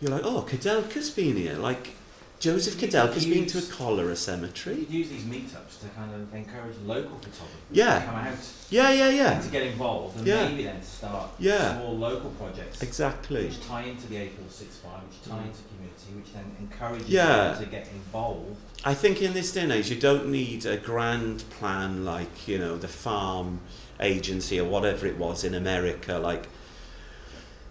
you're 0.00 0.10
like, 0.10 0.24
oh, 0.24 0.46
Koudelka's 0.48 1.10
been 1.10 1.36
here. 1.36 1.58
Like, 1.58 1.94
Joseph 2.40 2.80
You 2.82 2.88
Koudelka's 2.88 3.24
been 3.24 3.46
to 3.46 3.58
a 3.58 3.62
cholera 3.62 4.14
cemetery. 4.16 4.86
use 4.90 5.08
these 5.08 5.22
meetups 5.22 5.80
to 5.80 5.88
kind 5.96 6.12
of 6.14 6.34
encourage 6.34 6.76
local 6.84 7.16
photographers 7.16 7.56
Yeah. 7.72 8.00
to 8.00 8.04
come 8.04 8.14
out 8.16 8.34
Yeah, 8.70 8.90
yeah, 8.90 9.06
and 9.08 9.16
yeah. 9.16 9.40
to 9.40 9.48
get 9.48 9.62
involved 9.62 10.18
and 10.18 10.26
Yeah. 10.26 10.48
maybe 10.48 10.64
then 10.64 10.82
start 10.82 11.30
Yeah. 11.38 11.76
small 11.78 11.96
local 11.96 12.30
projects 12.32 12.82
Exactly. 12.82 13.46
which 13.46 13.66
tie 13.66 13.82
into 13.84 14.06
the 14.08 14.16
A465, 14.16 15.00
which 15.08 15.22
tie 15.26 15.36
Mm. 15.38 15.46
into 15.46 15.62
community, 15.74 16.12
which 16.16 16.32
then 16.34 16.44
encourages 16.60 17.08
Yeah. 17.08 17.50
people 17.52 17.64
to 17.64 17.70
get 17.70 17.88
involved. 17.94 18.56
I 18.84 18.92
think 18.94 19.22
in 19.22 19.32
this 19.32 19.50
day 19.52 19.62
and 19.62 19.72
age, 19.72 19.88
you 19.88 19.96
don't 19.98 20.28
need 20.28 20.66
a 20.66 20.76
grand 20.76 21.44
plan 21.48 22.04
like, 22.04 22.46
you 22.46 22.58
know, 22.58 22.76
the 22.76 22.88
farm 22.88 23.60
agency 24.00 24.60
or 24.60 24.64
whatever 24.68 25.06
it 25.06 25.16
was 25.16 25.44
in 25.44 25.54
America, 25.54 26.18
like 26.18 26.48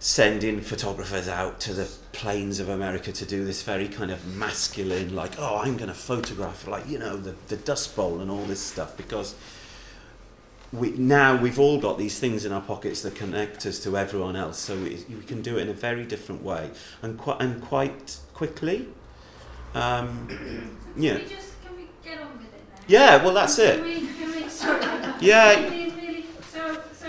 sending 0.03 0.59
photographers 0.59 1.29
out 1.29 1.61
to 1.61 1.73
the 1.73 1.89
plains 2.11 2.59
of 2.59 2.67
America 2.67 3.09
to 3.09 3.25
do 3.25 3.45
this 3.45 3.63
very 3.63 3.87
kind 3.87 4.11
of 4.11 4.35
masculine, 4.35 5.15
like, 5.15 5.31
oh, 5.39 5.59
I'm 5.63 5.77
going 5.77 5.87
to 5.87 5.93
photograph, 5.95 6.67
like, 6.67 6.89
you 6.89 6.99
know, 6.99 7.15
the, 7.15 7.35
the 7.47 7.55
Dust 7.55 7.95
Bowl 7.95 8.19
and 8.19 8.29
all 8.29 8.43
this 8.43 8.59
stuff 8.59 8.97
because 8.97 9.33
we 10.73 10.91
now 10.91 11.39
we've 11.41 11.57
all 11.57 11.79
got 11.79 11.97
these 11.97 12.19
things 12.19 12.43
in 12.43 12.51
our 12.51 12.59
pockets 12.59 13.01
that 13.03 13.15
connect 13.15 13.65
us 13.65 13.79
to 13.83 13.95
everyone 13.95 14.35
else, 14.35 14.59
so 14.59 14.75
we, 14.75 15.05
we 15.07 15.23
can 15.23 15.41
do 15.41 15.57
it 15.57 15.61
in 15.61 15.69
a 15.69 15.73
very 15.73 16.03
different 16.03 16.43
way 16.43 16.69
and 17.01 17.17
quite 17.17 17.39
and 17.41 17.61
quite 17.61 18.17
quickly. 18.33 18.87
Um, 19.73 20.27
So 20.29 20.35
yeah. 21.01 21.13
Can 21.13 21.23
we 21.23 21.29
just 21.29 21.53
we 21.77 21.87
get 22.03 22.19
on 22.19 22.27
with 22.33 22.47
it 22.47 22.51
then? 22.75 22.83
Yeah, 22.87 23.23
well, 23.23 23.33
that's 23.33 23.55
Can 23.55 23.79
it. 23.79 23.83
we, 23.83 24.07
can 24.07 24.35
we, 24.35 24.49
sorry. 24.49 24.83
Yeah. 25.21 25.61
Really, 25.61 25.91
really, 25.91 26.25
so, 26.51 26.77
so. 26.91 27.07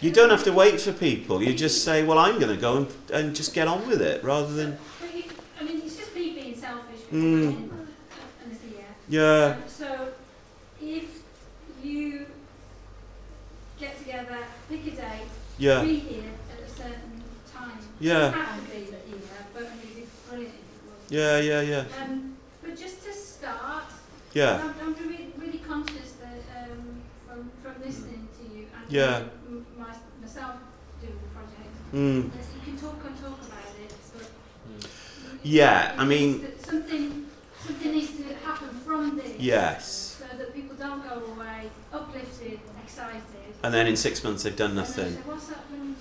You 0.00 0.12
don't 0.12 0.30
have 0.30 0.44
to 0.44 0.52
wait 0.52 0.80
for 0.80 0.92
people. 0.92 1.42
You 1.42 1.52
just 1.54 1.84
say, 1.84 2.04
"Well, 2.04 2.18
I'm 2.18 2.38
going 2.38 2.54
to 2.54 2.60
go 2.60 2.76
and, 2.78 2.86
and 3.12 3.34
just 3.36 3.52
get 3.54 3.66
on 3.66 3.86
with 3.88 4.00
it," 4.00 4.22
rather 4.22 4.52
than 4.52 4.78
But 5.00 5.14
you, 5.16 5.24
I 5.60 5.64
mean, 5.64 5.80
it's 5.84 5.96
just 5.96 6.14
me 6.14 6.34
being 6.34 6.54
selfish. 6.56 7.00
Mm. 7.12 7.48
And, 7.48 7.70
and 8.42 8.52
it's 8.52 8.62
a 8.62 8.68
yeah. 9.10 9.18
yeah, 9.48 9.54
Um, 9.56 9.62
so, 9.66 10.08
if 10.80 11.04
you 11.82 12.26
get 13.80 13.98
together, 13.98 14.38
pick 14.68 14.86
a 14.86 14.90
date, 14.90 15.28
yeah, 15.58 15.82
be 15.82 15.96
here 15.98 16.30
at 16.52 16.68
a 16.68 16.70
certain 16.70 17.22
time. 17.52 17.78
Yeah. 17.98 18.28
It 18.28 18.30
doesn't 18.30 18.40
have 18.40 18.64
to 18.66 18.70
be 18.76 18.84
that 18.84 19.52
but 19.54 19.62
I 19.62 19.70
mean, 19.70 19.78
it'd 19.82 19.96
be 19.96 20.06
brilliant 20.28 20.54
if 20.54 20.76
it 20.76 20.82
was. 20.86 21.10
yeah, 21.10 21.40
yeah, 21.40 21.60
yeah, 21.62 22.02
Um, 22.04 22.36
but 22.62 22.76
just 22.76 23.02
to 23.04 23.12
start, 23.12 23.84
yeah, 24.32 24.62
I'm, 24.62 24.74
I'm 24.80 24.94
really, 25.08 25.32
really 25.36 25.58
conscious 25.58 26.12
that 26.22 26.70
um, 26.70 27.00
from, 27.26 27.50
from 27.62 27.82
listening 27.84 28.28
to 28.38 28.56
you 28.56 28.66
and 28.76 28.92
Yeah. 28.92 29.18
from 29.18 29.56
m- 29.58 29.66
my, 29.78 29.94
myself 30.20 30.56
doing 31.00 31.18
the 31.22 31.28
project, 31.34 31.74
mm. 31.92 32.24
you 32.24 32.30
can 32.64 32.76
talk 32.76 33.04
and 33.04 33.20
talk 33.20 33.38
about 33.40 33.72
it, 33.82 33.94
but 34.16 34.88
Yeah, 35.42 35.94
I 35.98 36.04
mean- 36.04 36.46
something, 36.64 37.26
something 37.64 37.92
needs 37.92 38.16
to 38.16 38.34
happen 38.44 38.68
from 38.84 39.16
this. 39.16 39.38
yes. 39.38 40.16
So 40.18 40.36
that 40.36 40.54
people 40.54 40.76
don't 40.76 41.02
go 41.08 41.24
away 41.32 41.70
uplifted, 41.92 42.60
excited. 42.82 43.22
And 43.62 43.74
then 43.74 43.86
in 43.86 43.96
six 43.96 44.22
months 44.22 44.44
they've 44.44 44.54
done 44.54 44.74
nothing. 44.74 45.14
say, 45.14 45.54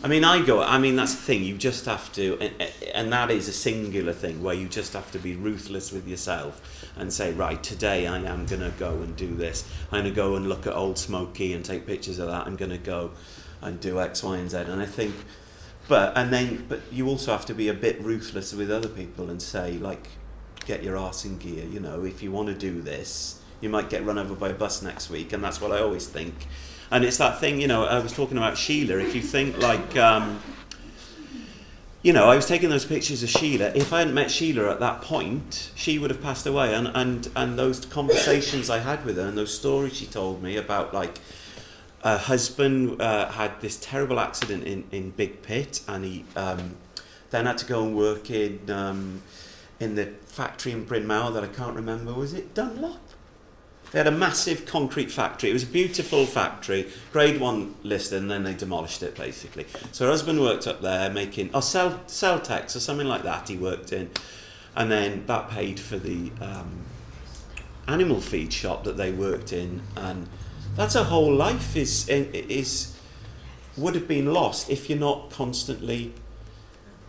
I 0.03 0.07
mean, 0.07 0.23
I 0.23 0.45
go. 0.45 0.61
I 0.61 0.77
mean, 0.77 0.95
that's 0.95 1.15
the 1.15 1.21
thing. 1.21 1.43
You 1.43 1.57
just 1.57 1.85
have 1.85 2.13
to, 2.13 2.37
and, 2.39 2.53
and 2.93 3.11
that 3.11 3.31
is 3.31 3.47
a 3.47 3.53
singular 3.53 4.13
thing 4.13 4.43
where 4.43 4.53
you 4.53 4.67
just 4.67 4.93
have 4.93 5.11
to 5.11 5.19
be 5.19 5.35
ruthless 5.35 5.91
with 5.91 6.07
yourself 6.07 6.61
and 6.97 7.11
say, 7.11 7.33
right, 7.33 7.61
today 7.63 8.05
I 8.05 8.17
am 8.19 8.45
going 8.45 8.61
to 8.61 8.71
go 8.77 8.91
and 9.01 9.15
do 9.15 9.33
this. 9.33 9.67
I'm 9.91 10.01
going 10.01 10.03
to 10.03 10.11
go 10.15 10.35
and 10.35 10.47
look 10.47 10.67
at 10.67 10.75
Old 10.75 10.99
Smoky 10.99 11.53
and 11.53 11.65
take 11.65 11.87
pictures 11.87 12.19
of 12.19 12.27
that. 12.27 12.45
I'm 12.45 12.55
going 12.55 12.71
to 12.71 12.77
go 12.77 13.11
and 13.61 13.79
do 13.79 13.99
X, 13.99 14.21
Y, 14.21 14.37
and 14.37 14.51
Z. 14.51 14.57
And 14.57 14.79
I 14.81 14.85
think, 14.85 15.15
but 15.87 16.17
and 16.17 16.31
then, 16.31 16.65
but 16.67 16.81
you 16.91 17.07
also 17.07 17.31
have 17.31 17.45
to 17.47 17.53
be 17.53 17.67
a 17.69 17.73
bit 17.73 18.01
ruthless 18.01 18.53
with 18.53 18.71
other 18.71 18.89
people 18.89 19.29
and 19.29 19.41
say, 19.41 19.73
like, 19.73 20.07
get 20.65 20.83
your 20.83 20.97
arse 20.97 21.25
in 21.25 21.37
gear. 21.37 21.65
You 21.65 21.79
know, 21.79 22.03
if 22.03 22.21
you 22.21 22.31
want 22.31 22.49
to 22.49 22.53
do 22.53 22.81
this, 22.81 23.41
you 23.61 23.69
might 23.69 23.89
get 23.89 24.05
run 24.05 24.17
over 24.17 24.35
by 24.35 24.49
a 24.49 24.53
bus 24.53 24.81
next 24.81 25.09
week, 25.09 25.33
and 25.33 25.43
that's 25.43 25.61
what 25.61 25.71
I 25.71 25.79
always 25.79 26.07
think. 26.07 26.47
And 26.91 27.03
it's 27.03 27.17
that 27.17 27.39
thing, 27.39 27.59
you 27.59 27.67
know, 27.67 27.85
I 27.85 27.99
was 27.99 28.13
talking 28.13 28.37
about 28.37 28.57
Sheila. 28.57 28.99
If 28.99 29.13
you 29.13 29.21
think 29.21 29.57
like, 29.57 29.97
um, 29.97 30.39
you 32.01 32.13
know, 32.13 32.29
I 32.29 32.35
was 32.35 32.47
taking 32.47 32.69
those 32.69 32.85
pictures 32.85 33.23
of 33.23 33.29
Sheila. 33.29 33.71
If 33.75 33.91
I 33.91 33.99
hadn't 33.99 34.13
met 34.13 34.31
Sheila 34.31 34.71
at 34.71 34.79
that 34.79 35.01
point, 35.01 35.71
she 35.75 35.99
would 35.99 36.09
have 36.09 36.21
passed 36.21 36.45
away. 36.45 36.73
And, 36.73 36.87
and, 36.93 37.29
and 37.35 37.59
those 37.59 37.85
conversations 37.85 38.69
I 38.69 38.79
had 38.79 39.03
with 39.03 39.17
her 39.17 39.23
and 39.23 39.37
those 39.37 39.53
stories 39.53 39.97
she 39.97 40.05
told 40.05 40.41
me 40.41 40.55
about, 40.55 40.93
like, 40.93 41.19
her 42.03 42.17
husband 42.17 43.01
uh, 43.01 43.29
had 43.31 43.59
this 43.61 43.77
terrible 43.77 44.19
accident 44.19 44.63
in, 44.65 44.83
in 44.91 45.11
Big 45.11 45.41
Pit 45.41 45.81
and 45.87 46.05
he 46.05 46.25
um, 46.35 46.75
then 47.31 47.45
had 47.45 47.57
to 47.59 47.65
go 47.65 47.83
and 47.83 47.95
work 47.95 48.29
in, 48.29 48.69
um, 48.69 49.21
in 49.79 49.95
the 49.95 50.05
factory 50.25 50.71
in 50.71 50.85
Brynmawr 50.85 51.33
that 51.33 51.43
I 51.43 51.47
can't 51.47 51.75
remember. 51.75 52.13
Was 52.13 52.33
it 52.33 52.53
Dunlop? 52.53 52.99
They 53.91 53.99
had 53.99 54.07
a 54.07 54.11
massive 54.11 54.65
concrete 54.65 55.09
factory. 55.09 55.49
It 55.49 55.53
was 55.53 55.63
a 55.63 55.67
beautiful 55.67 56.25
factory, 56.25 56.89
grade 57.13 57.39
one 57.39 57.75
listed, 57.83 58.21
and 58.21 58.29
then 58.29 58.43
they 58.43 58.53
demolished 58.53 59.01
it 59.01 59.15
basically. 59.15 59.65
So 59.91 60.05
her 60.05 60.11
husband 60.11 60.41
worked 60.41 60.67
up 60.67 60.81
there 60.81 61.09
making, 61.09 61.51
oh, 61.53 61.61
Cell, 61.61 62.01
Semtex 62.07 62.75
or 62.75 62.79
something 62.79 63.07
like 63.07 63.23
that 63.23 63.47
he 63.47 63.55
worked 63.55 63.93
in. 63.93 64.09
And 64.75 64.91
then 64.91 65.25
that 65.27 65.49
paid 65.49 65.79
for 65.79 65.97
the 65.97 66.31
um, 66.41 66.81
animal 67.87 68.19
feed 68.19 68.51
shop 68.51 68.83
that 68.83 68.97
they 68.97 69.11
worked 69.11 69.53
in. 69.53 69.81
And 69.95 70.27
that's 70.77 70.95
a 70.95 71.03
whole 71.03 71.33
life 71.33 71.75
is, 71.75 72.07
is, 72.07 72.97
would 73.75 73.95
have 73.95 74.07
been 74.07 74.31
lost 74.31 74.69
if 74.69 74.89
you're 74.89 74.99
not 74.99 75.31
constantly 75.31 76.13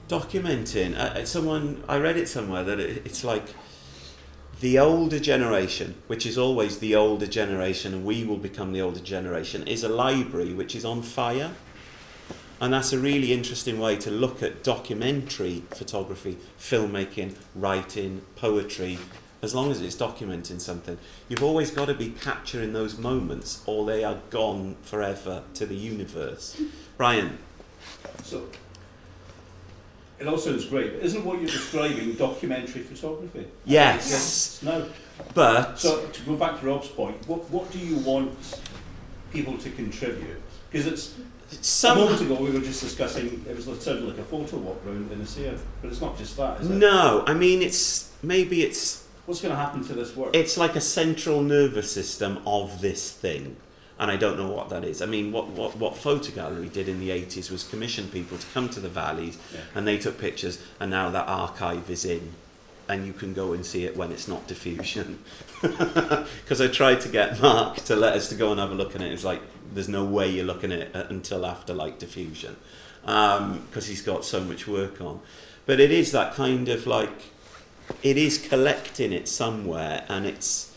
documenting. 0.09 0.97
Uh, 0.97 1.25
someone, 1.27 1.85
I 1.87 1.99
read 1.99 2.17
it 2.17 2.29
somewhere 2.29 2.65
that 2.65 2.81
it, 2.81 3.03
it's 3.05 3.23
like, 3.23 3.45
the 4.61 4.79
older 4.79 5.21
generation, 5.21 5.95
which 6.09 6.27
is 6.27 6.37
always 6.37 6.79
the 6.79 6.97
older 6.97 7.27
generation, 7.27 7.95
and 7.95 8.05
we 8.05 8.25
will 8.25 8.39
become 8.39 8.73
the 8.73 8.81
older 8.81 9.01
generation, 9.01 9.69
is 9.69 9.85
a 9.85 9.89
library 9.89 10.53
which 10.53 10.75
is 10.75 10.85
on 10.85 11.03
fire. 11.03 11.53
And 12.61 12.73
that's 12.73 12.93
a 12.93 12.99
really 12.99 13.33
interesting 13.33 13.79
way 13.79 13.97
to 13.99 14.11
look 14.11 14.43
at 14.43 14.65
documentary 14.65 15.63
photography, 15.71 16.39
filmmaking, 16.59 17.37
writing, 17.55 18.23
poetry, 18.35 18.99
as 19.43 19.55
long 19.55 19.71
as 19.71 19.81
it's 19.81 19.97
documenting 19.97 20.61
something. 20.61 20.99
You've 21.29 21.43
always 21.43 21.71
got 21.71 21.87
to 21.87 21.95
be 21.95 22.11
capturing 22.11 22.73
those 22.73 22.99
moments, 22.99 23.63
or 23.67 23.87
they 23.87 24.05
are 24.05 24.19
gone 24.31 24.77
forever 24.83 25.43
to 25.55 25.67
the 25.67 25.77
universe. 25.77 26.61
Brian. 26.97 27.39
So, 28.25 28.49
it 30.19 30.27
all 30.27 30.39
sounds 30.39 30.65
great, 30.65 30.95
but 30.95 31.03
isn't 31.05 31.25
what 31.25 31.39
you're 31.39 31.47
describing 31.47 32.15
documentary 32.15 32.83
photography? 32.83 33.47
Yes. 33.65 34.11
Yes. 34.11 34.63
No. 34.63 34.89
But. 35.35 35.79
So, 35.79 36.07
to 36.07 36.23
go 36.23 36.35
back 36.35 36.59
to 36.61 36.67
Rob's 36.67 36.89
point, 36.89 37.17
what, 37.29 37.49
what 37.51 37.71
do 37.71 37.79
you 37.79 37.99
want 37.99 38.59
people 39.33 39.57
to 39.59 39.71
contribute? 39.71 40.43
Because 40.71 40.87
it's. 40.87 41.15
Some- 41.63 41.97
a 41.97 42.01
moment 42.03 42.21
ago 42.21 42.35
we 42.35 42.51
were 42.51 42.61
just 42.61 42.83
discussing, 42.83 43.43
it 43.49 43.57
was 43.57 43.65
sort 43.65 43.87
of 43.87 44.03
like 44.03 44.19
a 44.19 44.25
photo 44.25 44.59
walk 44.59 44.83
round 44.85 45.11
in 45.11 45.19
the 45.21 45.27
sea, 45.27 45.51
but 45.81 45.91
it's 45.91 46.01
not 46.01 46.19
just 46.19 46.37
that, 46.37 46.61
is 46.61 46.69
it? 46.69 46.75
No, 46.75 47.25
I 47.27 47.33
mean, 47.33 47.63
it's 47.63 48.13
maybe 48.23 48.63
it's 48.63 49.08
What's 49.29 49.43
going 49.43 49.53
to 49.55 49.61
happen 49.61 49.85
to 49.85 49.93
this 49.93 50.17
work? 50.17 50.35
it's 50.35 50.57
like 50.57 50.75
a 50.75 50.81
central 50.81 51.43
nervous 51.43 51.93
system 51.93 52.41
of 52.47 52.81
this 52.81 53.11
thing 53.13 53.57
and 54.01 54.11
I 54.11 54.17
don't 54.17 54.39
know 54.39 54.51
what 54.51 54.69
that 54.71 54.85
is. 54.85 55.03
I 55.03 55.07
mean, 55.07 55.33
what, 55.33 55.49
what, 55.49 55.77
what 55.77 55.95
Ffotogallery 55.95 56.73
did 56.73 56.89
in 56.89 56.99
the 57.01 57.11
80s 57.11 57.51
was 57.51 57.63
commission 57.65 58.09
people 58.09 58.39
to 58.39 58.47
come 58.55 58.69
to 58.71 58.81
the 58.81 58.89
valleys 58.89 59.37
Yeah. 59.53 59.61
and 59.75 59.87
they 59.87 59.99
took 59.99 60.19
pictures 60.19 60.63
and 60.81 60.91
now 60.91 61.11
that 61.11 61.29
archive 61.29 61.91
is 61.91 62.07
in 62.07 62.33
and 62.89 63.07
you 63.07 63.13
can 63.13 63.35
go 63.35 63.53
and 63.53 63.67
see 63.67 63.85
it 63.85 63.95
when 63.99 64.13
it's 64.13 64.29
not 64.29 64.47
diffusion. 64.47 65.19
Because 65.61 66.63
I 66.63 66.69
tried 66.69 67.03
to 67.03 67.09
get 67.11 67.39
Mark 67.43 67.77
to 67.85 67.97
let 67.97 68.15
us 68.15 68.31
to 68.31 68.35
go 68.35 68.51
and 68.53 68.59
have 68.59 68.71
a 68.71 68.75
look 68.75 68.95
at 68.95 69.03
it. 69.03 69.13
It's 69.13 69.25
like, 69.25 69.43
there's 69.75 69.91
no 69.91 70.05
way 70.07 70.31
you're 70.31 70.47
looking 70.47 70.73
at 70.73 70.79
it 70.79 70.97
uh, 70.97 71.05
until 71.11 71.45
after 71.45 71.75
like 71.75 71.99
diffusion 71.99 72.57
um, 73.05 73.61
because 73.69 73.87
he's 73.89 74.01
got 74.01 74.25
so 74.25 74.41
much 74.41 74.67
work 74.67 75.03
on. 75.03 75.21
But 75.67 75.81
it 75.81 75.91
is 75.91 76.13
that 76.13 76.33
kind 76.33 76.69
of 76.71 76.87
like, 76.87 77.25
it 78.03 78.17
is 78.17 78.39
collecting 78.39 79.13
it 79.13 79.29
somewhere 79.29 80.05
and 80.09 80.27
it's 80.27 80.75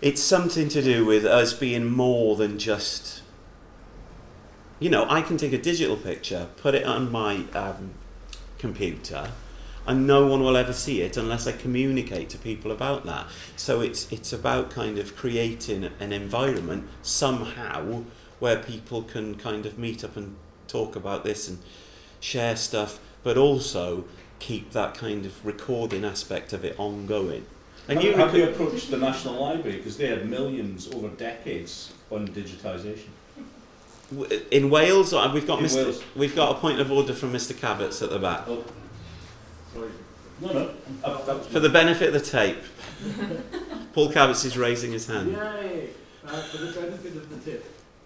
it's 0.00 0.20
something 0.20 0.68
to 0.68 0.82
do 0.82 1.04
with 1.04 1.24
us 1.24 1.52
being 1.52 1.84
more 1.84 2.36
than 2.36 2.58
just 2.58 3.22
you 4.78 4.90
know 4.90 5.06
i 5.08 5.22
can 5.22 5.36
take 5.36 5.52
a 5.52 5.58
digital 5.58 5.96
picture 5.96 6.48
put 6.56 6.74
it 6.74 6.84
on 6.84 7.10
my 7.10 7.44
um, 7.54 7.92
computer 8.58 9.30
and 9.86 10.06
no 10.06 10.26
one 10.26 10.42
will 10.42 10.56
ever 10.56 10.72
see 10.72 11.02
it 11.02 11.16
unless 11.16 11.46
i 11.46 11.52
communicate 11.52 12.28
to 12.30 12.38
people 12.38 12.70
about 12.70 13.04
that. 13.04 13.26
So 13.56 13.80
it's 13.80 14.10
it's 14.12 14.32
about 14.32 14.70
kind 14.70 14.98
of 14.98 15.16
creating 15.16 15.90
an 15.98 16.12
environment 16.12 16.88
somehow 17.02 18.04
where 18.38 18.56
people 18.56 19.02
can 19.02 19.34
kind 19.36 19.66
of 19.66 19.78
meet 19.78 20.04
up 20.04 20.16
and 20.16 20.36
talk 20.68 20.96
about 20.96 21.24
this 21.24 21.48
and 21.48 21.58
share 22.20 22.56
stuff 22.56 22.98
but 23.22 23.36
also 23.36 24.04
keep 24.42 24.72
that 24.72 24.92
kind 24.94 25.24
of 25.24 25.46
recording 25.46 26.04
aspect 26.04 26.52
of 26.52 26.64
it 26.64 26.74
ongoing 26.78 27.46
and 27.88 27.98
have, 27.98 28.04
you 28.04 28.14
have 28.16 28.34
you 28.36 28.48
approached 28.48 28.90
the 28.90 28.96
National 28.96 29.40
Library 29.40 29.76
because 29.76 29.96
they 29.96 30.06
had 30.08 30.28
millions 30.28 30.92
over 30.92 31.08
decades 31.08 31.92
on 32.10 32.28
digitisation? 32.28 33.08
In 34.50 34.68
Wales, 34.68 35.12
uh, 35.12 35.30
we've 35.32 35.46
got 35.46 35.58
In 35.60 35.64
Mr. 35.64 35.76
Wales. 35.76 36.02
We've 36.14 36.36
got 36.36 36.56
a 36.56 36.60
point 36.60 36.80
of 36.80 36.92
order 36.92 37.14
from 37.14 37.32
Mr. 37.32 37.54
Cabuts 37.54 38.02
at 38.02 38.10
the 38.10 38.18
back. 38.18 38.44
Oh, 38.46 38.62
sorry. 39.72 39.90
No, 40.40 40.52
no. 40.52 40.70
Uh, 41.02 41.24
that 41.24 41.38
was 41.38 41.46
For 41.46 41.60
the 41.60 41.70
benefit 41.70 42.14
of 42.14 42.14
the 42.14 42.20
tape, 42.20 42.58
Paul 43.94 44.12
Cabuts 44.12 44.44
is 44.44 44.56
raising 44.58 44.92
his 44.92 45.06
hand. 45.06 45.32
Yay! 45.32 45.90
Uh, 46.26 46.42
for 46.42 46.58
the 46.58 46.72
benefit 46.72 47.16
of 47.16 47.30
the 47.30 47.50
tip, 47.50 47.64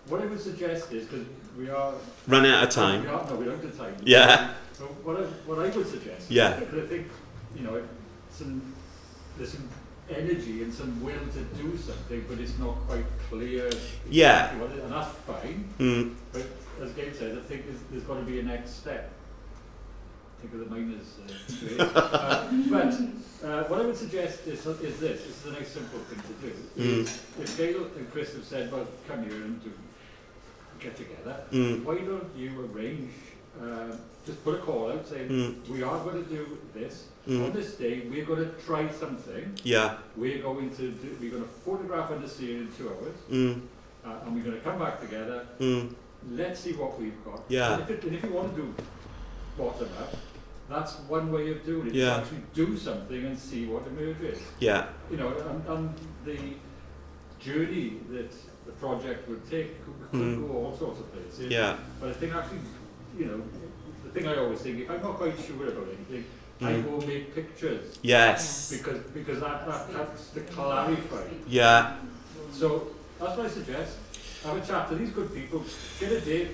what 0.09 0.23
I 0.23 0.27
would 0.27 0.41
suggest 0.41 0.93
is, 0.93 1.07
because 1.07 1.27
we 1.59 1.69
are... 1.69 1.93
Run 2.29 2.47
out 2.47 2.63
of 2.65 2.69
We 2.71 2.75
time. 2.75 3.09
are, 3.09 3.29
no, 3.29 3.37
we 3.37 3.45
don't 3.45 3.63
have 3.63 3.77
time. 3.77 3.97
Yeah. 4.05 4.55
So 4.77 4.85
what 5.05 5.17
I, 5.17 5.23
what 5.49 5.59
I 5.59 5.69
would 5.75 5.87
suggest... 5.89 6.31
Yeah. 6.31 6.59
Because 6.61 6.85
I 6.85 6.87
think, 6.87 7.07
you 7.57 7.63
know, 7.63 7.83
some, 8.31 8.75
there's 9.39 9.53
some 9.53 9.69
energy 10.11 10.63
and 10.63 10.73
some 10.73 11.03
will 11.03 11.19
to 11.33 11.43
do 11.63 11.77
something, 11.79 12.25
but 12.29 12.39
it's 12.39 12.59
not 12.59 12.75
quite 12.87 13.05
clear 13.31 13.71
Yeah. 14.11 14.53
exactly 14.53 14.61
what 14.61 14.77
it- 14.77 14.83
and 14.85 14.93
that's 14.93 15.09
fine. 15.27 15.69
Mm. 15.79 16.15
But 16.33 16.47
as 16.83 16.93
Gabe 16.93 17.15
says, 17.15 17.39
I 17.39 17.41
think 17.41 17.65
there's, 17.67 17.81
there's 17.91 18.03
got 18.05 18.17
to 18.19 18.23
be 18.23 18.39
a 18.41 18.43
next 18.43 18.73
step. 18.75 19.11
Think 20.43 20.53
of 20.53 20.69
the 20.69 20.75
miners. 20.77 21.07
Uh, 21.25 21.31
great. 21.69 21.81
uh, 21.97 22.51
but 22.71 23.49
uh, 23.49 23.65
what 23.69 23.81
I 23.81 23.87
would 23.87 23.97
suggest 23.97 24.47
is, 24.47 24.67
is 24.67 25.01
this. 25.01 25.23
This 25.25 25.41
is 25.41 25.47
a 25.47 25.53
nice 25.53 25.69
simple 25.69 26.01
thing 26.01 26.21
to 26.21 26.47
do. 26.47 26.53
Is 27.01 27.23
If 27.41 27.57
Gail 27.57 27.85
and 27.97 28.13
Chris 28.13 28.35
have 28.35 28.45
said, 28.45 28.71
well, 28.71 28.87
come 29.09 29.25
here 29.25 29.33
and 29.37 29.63
do 29.65 29.73
get 30.79 30.95
together, 30.95 31.41
Mm. 31.51 31.85
why 31.85 31.97
don't 31.97 32.29
you 32.37 32.71
arrange, 32.71 33.11
uh, 33.63 33.97
just 34.27 34.43
put 34.45 34.55
a 34.57 34.59
call 34.59 34.91
out 34.93 35.07
saying, 35.07 35.29
Mm. 35.29 35.69
we 35.69 35.83
are 35.83 35.99
going 36.05 36.23
to 36.25 36.29
do 36.31 36.59
this. 36.75 37.09
Mm. 37.29 37.45
On 37.47 37.53
this 37.53 37.75
day, 37.75 38.03
we're 38.11 38.25
going 38.25 38.45
to 38.45 38.51
try 38.67 38.89
something. 38.91 39.53
Yeah. 39.65 39.97
We're 40.17 40.43
going 40.43 40.71
to 40.77 40.91
do, 40.91 41.17
we're 41.21 41.31
going 41.31 41.43
to 41.43 41.49
photograph 41.65 42.11
the 42.21 42.29
sea 42.29 42.55
in 42.57 42.69
two 42.77 42.89
hours, 42.89 43.17
Mm. 43.31 43.61
uh, 44.05 44.11
and 44.25 44.35
we're 44.35 44.43
going 44.45 44.57
to 44.57 44.63
come 44.63 44.79
back 44.79 45.01
together 45.01 45.47
Mm. 45.61 45.95
let's 46.33 46.61
see 46.61 46.73
what 46.73 46.99
we've 47.01 47.25
got. 47.25 47.43
Yeah. 47.49 47.75
And 47.75 47.83
if, 47.83 47.91
it, 47.91 48.05
and 48.05 48.15
if 48.17 48.23
you 48.25 48.31
want 48.33 48.55
to 48.55 48.63
do 48.63 48.75
bottom 49.57 49.89
up, 50.01 50.15
that's 50.69 50.95
one 51.09 51.31
way 51.31 51.51
of 51.53 51.65
doing 51.65 51.87
it. 51.89 51.95
Yeah. 51.95 52.17
Actually 52.17 52.43
do 52.53 52.77
something 52.77 53.25
and 53.25 53.39
see 53.39 53.67
what 53.67 53.87
emerges. 53.87 54.41
Yeah. 54.59 54.87
You 55.11 55.17
know, 55.19 55.29
and, 55.51 55.67
and 55.69 55.95
the 56.25 56.39
journey 57.39 57.99
that 58.11 58.33
the 58.67 58.73
project 58.73 59.29
would 59.29 59.49
take 59.49 59.85
could, 59.85 59.95
could 60.11 60.21
Mm. 60.21 60.49
go 60.49 60.55
all 60.57 60.77
sorts 60.77 60.99
of 61.01 61.13
places. 61.13 61.51
Yeah. 61.51 61.77
But 62.01 62.11
I 62.11 62.13
think 62.15 62.35
actually, 62.35 62.59
you 63.19 63.25
know, 63.27 63.41
the 64.05 64.11
thing 64.11 64.27
I 64.29 64.37
always 64.39 64.61
think, 64.61 64.81
if 64.81 64.91
I'm 64.91 65.03
not 65.03 65.17
quite 65.17 65.39
sure 65.39 65.69
about 65.69 65.89
anything, 65.89 66.25
I 66.61 66.73
Mm. 66.73 66.85
go 67.01 67.07
make 67.07 67.35
pictures. 67.35 67.99
Yes. 68.03 68.71
Because 68.73 69.01
because 69.13 69.41
that, 69.41 69.67
that 69.67 69.93
that's 69.93 70.31
to 70.31 70.41
clarify. 70.41 71.25
Yeah. 71.49 71.97
So 72.53 72.89
that's 73.21 73.37
what 73.37 73.47
I 73.47 73.51
suggest. 73.51 73.97
Have 74.45 74.57
a 74.57 74.67
chat 74.67 74.89
to 74.89 74.95
these 74.95 75.11
good 75.11 75.35
people. 75.35 75.65
Get 76.01 76.13
a 76.13 76.21
date. 76.21 76.49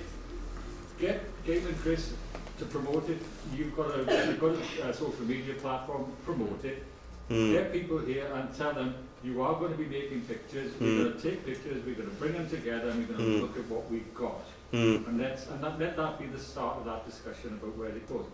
Get 0.99 1.21
Gabe 1.45 1.65
and 1.67 1.77
Chris 1.79 2.13
to 2.59 2.65
promote 2.65 3.09
it. 3.09 3.21
You've 3.55 3.75
got 3.75 3.87
a 3.95 3.99
you've 4.27 4.39
got 4.39 4.55
a, 4.89 4.93
social 4.93 5.23
media 5.25 5.53
platform. 5.55 6.05
Promote 6.25 6.63
it. 6.65 6.83
Mm. 7.29 7.51
Get 7.53 7.71
people 7.71 7.99
here 7.99 8.27
and 8.35 8.53
tell 8.57 8.73
them 8.73 8.95
you 9.23 9.41
are 9.41 9.53
going 9.57 9.71
to 9.71 9.77
be 9.77 9.85
making 9.85 10.21
pictures. 10.21 10.71
We're 10.79 10.87
Mm. 10.87 11.03
going 11.03 11.13
to 11.13 11.21
take 11.29 11.45
pictures. 11.45 11.81
We're 11.85 11.95
going 11.95 12.09
to 12.09 12.15
bring 12.15 12.33
them 12.33 12.49
together 12.49 12.89
and 12.89 12.99
we're 13.07 13.15
going 13.15 13.19
to 13.31 13.37
Mm. 13.37 13.41
look 13.41 13.57
at 13.57 13.67
what 13.69 13.89
we've 13.89 14.13
got. 14.13 14.41
Mm. 14.73 15.07
And 15.07 15.19
let's 15.21 15.45
and 15.47 15.63
that, 15.63 15.79
let 15.79 15.95
that 15.97 16.19
be 16.19 16.25
the 16.25 16.39
start 16.39 16.77
of 16.79 16.85
that 16.85 17.05
discussion 17.05 17.49
about 17.61 17.77
where 17.77 17.89
it 17.89 18.09
goes. 18.09 18.25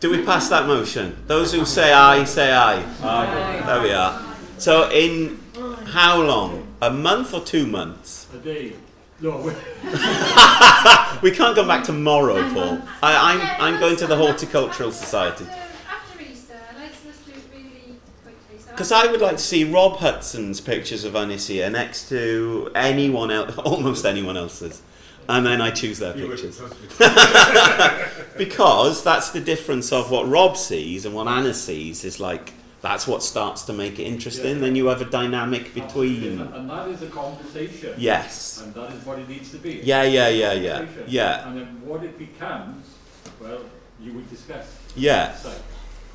Do 0.00 0.10
we 0.10 0.22
pass 0.24 0.50
that 0.50 0.66
motion? 0.66 1.16
Those 1.26 1.54
who 1.54 1.64
say 1.64 1.90
aye, 1.92 2.24
say 2.24 2.52
aye. 2.52 2.84
Aye. 3.02 3.62
There 3.64 3.82
we 3.82 3.92
are. 3.92 4.22
So, 4.58 4.90
in 4.90 5.40
how 5.86 6.20
long? 6.20 6.66
A 6.82 6.90
month 6.90 7.32
or 7.32 7.40
two 7.40 7.66
months? 7.66 8.26
A 8.34 8.36
day. 8.38 8.74
No. 9.20 9.38
we- 9.38 9.52
we 11.30 11.30
can't 11.34 11.56
go 11.56 11.66
back 11.66 11.84
tomorrow, 11.84 12.42
Paul. 12.52 12.82
I, 13.02 13.32
I'm, 13.32 13.40
I'm 13.74 13.80
going 13.80 13.96
to 13.96 14.06
the 14.06 14.16
Horticultural 14.16 14.92
Society. 14.92 15.46
After 15.46 16.20
Easter, 16.22 16.52
let's, 16.78 17.02
let's 17.06 17.18
do 17.24 17.32
it 17.32 17.38
really 17.50 17.98
quickly. 18.22 18.58
So 18.58 18.65
Because 18.76 18.92
I 18.92 19.10
would 19.10 19.22
like 19.22 19.38
to 19.38 19.42
see 19.42 19.64
Rob 19.64 19.96
Hudson's 20.00 20.60
pictures 20.60 21.04
of 21.04 21.14
Anicia 21.14 21.72
next 21.72 22.10
to 22.10 22.70
anyone 22.74 23.30
else, 23.30 23.56
almost 23.64 24.04
anyone 24.04 24.36
else's. 24.36 24.82
and 25.30 25.46
then 25.46 25.62
I 25.62 25.70
choose 25.70 25.98
their 25.98 26.14
You 26.14 26.28
pictures. 26.28 26.60
wouldn't 26.60 26.90
trust 26.90 27.00
me. 27.00 28.24
because 28.36 29.02
that's 29.02 29.30
the 29.30 29.40
difference 29.40 29.92
of 29.92 30.10
what 30.10 30.28
Rob 30.28 30.58
sees 30.58 31.06
and 31.06 31.14
what 31.14 31.26
Anna 31.26 31.54
sees 31.54 32.04
is 32.04 32.20
like 32.20 32.52
that's 32.82 33.06
what 33.06 33.22
starts 33.22 33.62
to 33.62 33.72
make 33.72 33.98
it 33.98 34.04
interesting. 34.04 34.56
Yeah. 34.56 34.60
Then 34.60 34.76
you 34.76 34.86
have 34.88 35.00
a 35.00 35.06
dynamic 35.06 35.72
between. 35.72 36.42
And, 36.42 36.54
and 36.54 36.70
that 36.70 36.88
is 36.88 37.00
a 37.00 37.08
conversation. 37.08 37.94
Yes. 37.96 38.60
And 38.62 38.74
that 38.74 38.92
is 38.92 39.06
what 39.06 39.18
it 39.18 39.26
needs 39.26 39.50
to 39.52 39.56
be. 39.56 39.80
Yeah, 39.82 40.02
yeah, 40.02 40.28
yeah, 40.28 40.52
yeah, 40.52 40.86
yeah. 41.06 41.48
And 41.48 41.58
then 41.58 41.66
what 41.82 42.04
it 42.04 42.18
becomes, 42.18 42.94
well, 43.40 43.60
you 44.02 44.12
would 44.12 44.28
discuss. 44.28 44.78
Yeah. 44.94 45.34
So, 45.34 45.52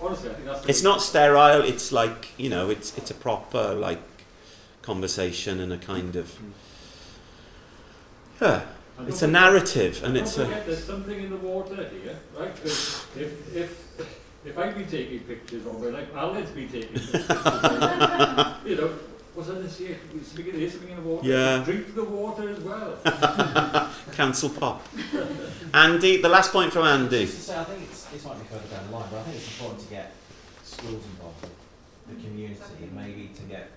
honestly, 0.02 0.30
I 0.30 0.34
think 0.34 0.46
that's 0.46 0.62
the 0.62 0.70
It's 0.70 0.84
not 0.84 1.02
sterile. 1.02 1.62
It's 1.62 1.92
like 1.92 2.30
you 2.38 2.50
know, 2.50 2.70
it's 2.70 2.98
it's 2.98 3.12
a 3.12 3.16
proper 3.16 3.74
like 3.74 4.02
conversation 4.82 5.60
and 5.60 5.72
a 5.74 5.78
kind 5.78 6.16
of 6.16 6.32
hmm. 6.36 6.52
yeah. 8.42 8.62
It's 9.08 9.22
a 9.24 9.28
narrative 9.28 10.04
and 10.04 10.14
Don't 10.14 10.24
it's 10.24 10.38
a 10.38 10.46
forget, 10.46 10.66
there's 10.68 10.84
something 10.84 11.20
in 11.24 11.30
the 11.32 11.38
water 11.38 11.76
here, 11.76 12.18
right? 12.38 12.56
'Cause 12.56 13.06
if, 13.18 13.56
if, 13.56 13.70
if 14.46 14.58
I've 14.58 14.76
been 14.76 14.88
taking 14.88 15.20
pictures 15.22 15.66
of 15.66 15.84
it, 15.84 15.94
like 15.94 16.14
Alan's 16.16 16.50
been 16.52 16.70
taking 16.70 16.94
pictures, 16.94 17.14
you 18.66 18.76
know, 18.76 18.92
what's 19.34 19.50
on 19.50 19.64
this 19.64 19.78
here? 19.80 19.98
Speaking 20.24 20.54
of 20.54 20.60
this, 20.60 20.74
speaking 20.76 20.98
of 20.98 21.06
water, 21.06 21.28
Yeah. 21.28 21.64
drink 21.64 21.96
the 21.96 22.04
water 22.04 22.50
as 22.50 22.60
well. 22.60 23.90
cancel 24.14 24.50
pop. 24.50 24.86
Andy, 25.74 26.22
the 26.22 26.30
last 26.30 26.52
point 26.52 26.72
from 26.72 26.86
Andy. 26.86 27.26
Just 27.26 27.38
to 27.38 27.42
say, 27.44 27.58
I 27.60 27.64
think 27.64 27.84
it's, 27.90 28.01
this 28.12 28.26
might 28.26 28.40
be 28.40 28.46
further 28.46 28.68
down 28.68 28.88
the 28.88 28.94
line, 28.98 29.08
but 29.12 29.20
I 29.20 29.24
think 29.24 29.38
it's 29.38 29.52
important 29.60 29.82
to 29.82 29.90
get 29.90 30.14
schools 30.64 31.04
involved, 31.06 31.48
the 32.08 32.16
community, 32.16 32.62
and 32.82 32.94
maybe 32.94 33.32
to 33.36 33.42
get 33.44 33.72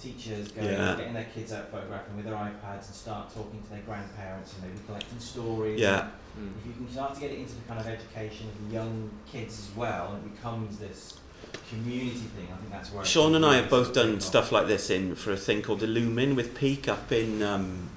teachers 0.00 0.48
going, 0.50 0.66
Yeah. 0.68 0.96
getting 0.96 1.14
their 1.14 1.28
kids 1.32 1.52
out 1.52 1.70
photographing 1.70 2.16
with 2.16 2.24
their 2.24 2.34
iPads 2.34 2.86
and 2.86 2.94
start 2.94 3.32
talking 3.32 3.62
to 3.62 3.70
their 3.70 3.82
grandparents 3.82 4.54
and 4.54 4.64
maybe 4.64 4.80
collecting 4.86 5.20
stories. 5.20 5.80
Yeah. 5.80 6.08
If 6.36 6.66
you 6.66 6.72
can 6.72 6.90
start 6.90 7.14
to 7.14 7.20
get 7.20 7.30
it 7.30 7.38
into 7.38 7.54
the 7.54 7.60
kind 7.68 7.78
of 7.78 7.86
education 7.86 8.48
of 8.48 8.68
the 8.68 8.74
young 8.74 9.10
kids 9.30 9.58
as 9.58 9.76
well, 9.76 10.14
and 10.14 10.24
it 10.24 10.34
becomes 10.34 10.78
this 10.78 11.14
community 11.68 12.18
thing, 12.34 12.48
I 12.52 12.56
think 12.56 12.70
that's 12.72 12.90
where. 12.92 13.04
Sean 13.04 13.34
and 13.34 13.44
I 13.44 13.56
have 13.56 13.70
both 13.70 13.92
done 13.92 14.20
stuff 14.20 14.50
like 14.50 14.66
this 14.66 14.90
in 14.90 15.14
for 15.14 15.30
a 15.32 15.36
thing 15.36 15.62
called 15.62 15.82
Illumin 15.82 16.34
with 16.34 16.54
Peak 16.56 16.88
up 16.88 17.12
in 17.12 17.42
um, 17.42 17.90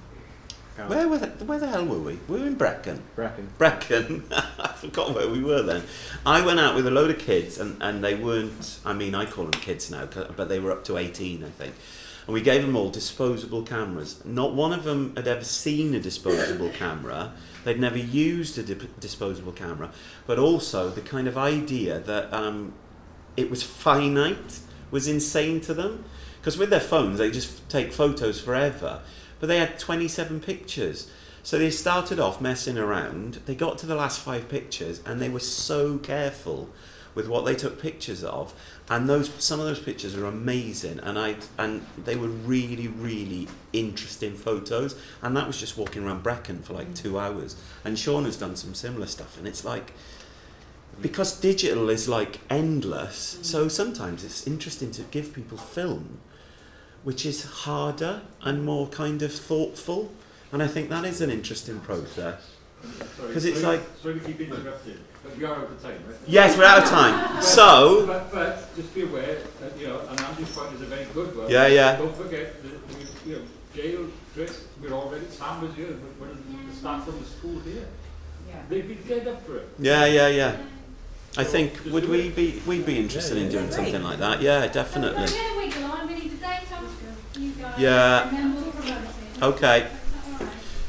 where 0.84 1.08
were 1.08 1.18
the, 1.18 1.26
where 1.44 1.58
the 1.58 1.68
hell 1.68 1.84
were 1.84 1.98
we? 1.98 2.18
We 2.28 2.40
were 2.40 2.46
in 2.46 2.54
Brecon. 2.54 3.02
Bracken. 3.14 3.48
Brecon. 3.58 4.24
I 4.30 4.68
forgot 4.76 5.14
where 5.14 5.28
we 5.28 5.42
were 5.42 5.62
then. 5.62 5.82
I 6.24 6.44
went 6.44 6.60
out 6.60 6.74
with 6.74 6.86
a 6.86 6.90
load 6.90 7.10
of 7.10 7.18
kids, 7.18 7.58
and, 7.58 7.82
and 7.82 8.04
they 8.04 8.14
weren't. 8.14 8.78
I 8.84 8.92
mean, 8.92 9.14
I 9.14 9.26
call 9.26 9.44
them 9.44 9.60
kids 9.60 9.90
now, 9.90 10.06
but 10.06 10.48
they 10.48 10.58
were 10.58 10.72
up 10.72 10.84
to 10.84 10.98
eighteen, 10.98 11.42
I 11.44 11.50
think. 11.50 11.74
And 12.26 12.34
we 12.34 12.40
gave 12.40 12.62
them 12.62 12.76
all 12.76 12.90
disposable 12.90 13.62
cameras. 13.62 14.20
Not 14.24 14.54
one 14.54 14.72
of 14.72 14.84
them 14.84 15.14
had 15.16 15.28
ever 15.28 15.44
seen 15.44 15.94
a 15.94 16.00
disposable 16.00 16.68
camera. 16.74 17.32
They'd 17.64 17.80
never 17.80 17.98
used 17.98 18.58
a 18.58 18.62
dip- 18.62 18.98
disposable 19.00 19.52
camera. 19.52 19.90
But 20.26 20.38
also 20.38 20.90
the 20.90 21.00
kind 21.00 21.28
of 21.28 21.38
idea 21.38 22.00
that 22.00 22.32
um, 22.34 22.72
it 23.36 23.48
was 23.48 23.62
finite 23.62 24.60
was 24.90 25.06
insane 25.06 25.60
to 25.62 25.74
them. 25.74 26.04
Because 26.40 26.58
with 26.58 26.70
their 26.70 26.80
phones, 26.80 27.18
they 27.18 27.30
just 27.30 27.68
take 27.68 27.92
photos 27.92 28.40
forever. 28.40 29.02
But 29.40 29.48
they 29.48 29.58
had 29.58 29.78
27 29.78 30.40
pictures. 30.40 31.10
So 31.42 31.58
they 31.58 31.70
started 31.70 32.18
off 32.18 32.40
messing 32.40 32.76
around. 32.76 33.40
They 33.46 33.54
got 33.54 33.78
to 33.78 33.86
the 33.86 33.94
last 33.94 34.20
five 34.20 34.48
pictures 34.48 35.00
and 35.06 35.20
they 35.20 35.28
were 35.28 35.40
so 35.40 35.98
careful 35.98 36.70
with 37.14 37.28
what 37.28 37.44
they 37.44 37.54
took 37.54 37.80
pictures 37.80 38.24
of. 38.24 38.52
And 38.90 39.08
those 39.08 39.30
some 39.42 39.60
of 39.60 39.66
those 39.66 39.78
pictures 39.78 40.16
are 40.16 40.26
amazing 40.26 40.98
and 41.00 41.18
I 41.18 41.36
and 41.56 41.86
they 41.96 42.16
were 42.16 42.28
really, 42.28 42.88
really 42.88 43.48
interesting 43.72 44.34
photos. 44.34 44.96
And 45.22 45.36
that 45.36 45.46
was 45.46 45.58
just 45.58 45.78
walking 45.78 46.04
around 46.04 46.22
Brecon 46.22 46.62
for 46.62 46.72
like 46.74 46.94
two 46.94 47.18
hours. 47.18 47.56
And 47.84 47.98
Sean 47.98 48.24
has 48.24 48.36
done 48.36 48.56
some 48.56 48.74
similar 48.74 49.06
stuff 49.06 49.38
and 49.38 49.46
it's 49.46 49.64
like 49.64 49.92
because 51.00 51.38
digital 51.38 51.90
is 51.90 52.08
like 52.08 52.40
endless, 52.48 53.36
mm. 53.36 53.44
so 53.44 53.68
sometimes 53.68 54.24
it's 54.24 54.46
interesting 54.46 54.90
to 54.92 55.02
give 55.02 55.32
people 55.32 55.58
film 55.58 56.20
which 57.06 57.24
is 57.24 57.44
harder 57.44 58.20
and 58.42 58.64
more 58.64 58.88
kind 58.88 59.22
of 59.22 59.32
thoughtful. 59.32 60.10
And 60.50 60.60
I 60.60 60.66
think 60.66 60.88
that 60.90 61.04
is 61.04 61.20
an 61.20 61.30
interesting 61.30 61.78
process. 61.78 62.42
Because 63.28 63.44
it's 63.44 63.60
sorry- 63.60 63.76
like- 63.78 63.86
Sorry 64.02 64.14
to 64.18 64.26
keep 64.26 64.40
interrupting, 64.40 64.98
but 65.22 65.36
we 65.38 65.44
are 65.44 65.54
out 65.54 65.70
of 65.70 65.80
time, 65.80 66.00
right? 66.08 66.16
Yes, 66.26 66.58
we're 66.58 66.64
out 66.64 66.82
of 66.82 66.88
time. 66.88 67.36
But- 67.36 67.42
So- 67.44 68.06
But, 68.08 68.32
but 68.32 68.74
just 68.74 68.92
be 68.92 69.02
aware 69.04 69.38
that, 69.60 69.78
you 69.78 69.86
know, 69.86 70.00
and 70.10 70.20
Andy's 70.20 70.50
point 70.50 70.74
is 70.74 70.82
a 70.82 70.86
very 70.86 71.04
good 71.14 71.36
one. 71.36 71.48
Yeah, 71.48 71.68
yeah. 71.68 71.94
Don't 71.96 72.16
forget 72.16 72.60
that, 72.64 72.88
we, 72.88 73.30
you 73.30 73.36
know, 73.38 73.44
Gail, 73.72 74.06
Chris, 74.34 74.64
we're 74.82 74.90
already, 74.92 75.26
Sam 75.30 75.62
was 75.62 75.74
here, 75.76 75.86
one 76.18 76.30
of 76.30 76.38
the 76.70 76.76
staff 76.76 77.04
from 77.04 77.20
the 77.20 77.26
school 77.26 77.60
here. 77.60 77.86
Yeah. 78.48 78.62
They'd 78.68 78.88
be 78.88 78.94
dead 78.96 79.28
up 79.28 79.46
for 79.46 79.58
it. 79.58 79.68
Yeah, 79.78 80.06
yeah, 80.06 80.26
yeah. 80.26 80.56
I 81.38 81.44
think 81.44 81.84
would 81.86 82.08
we 82.08 82.30
be 82.30 82.62
we'd 82.66 82.86
be 82.86 82.98
interested 82.98 83.36
in 83.36 83.50
doing 83.50 83.70
something 83.70 84.02
like 84.02 84.18
that? 84.18 84.40
Yeah, 84.40 84.66
definitely. 84.68 85.26
Yeah. 87.78 88.30
Okay. 89.42 89.86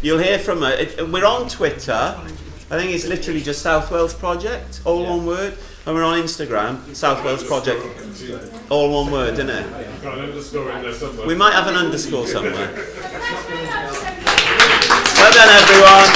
You'll 0.01 0.19
hear 0.19 0.39
from 0.39 0.63
us. 0.63 0.95
We're 1.01 1.25
on 1.25 1.49
Twitter. 1.49 1.91
I 2.69 2.77
think 2.77 2.91
it's 2.91 3.05
literally 3.05 3.41
just 3.41 3.61
South 3.61 3.91
Wales 3.91 4.13
Project, 4.13 4.81
all 4.85 5.03
one 5.05 5.25
word. 5.25 5.57
And 5.85 5.95
we're 5.95 6.03
on 6.03 6.21
Instagram, 6.21 6.93
South 6.95 7.23
Wales 7.23 7.43
Project, 7.43 7.81
all 8.69 8.91
one 9.03 9.11
word, 9.11 9.33
isn't 9.35 9.49
it? 9.49 9.65
We 11.25 11.35
might 11.35 11.53
have 11.53 11.67
an 11.67 11.75
underscore 11.75 12.27
somewhere. 12.27 12.73
well 15.15 15.31
done, 15.33 15.49
everyone. 15.49 16.07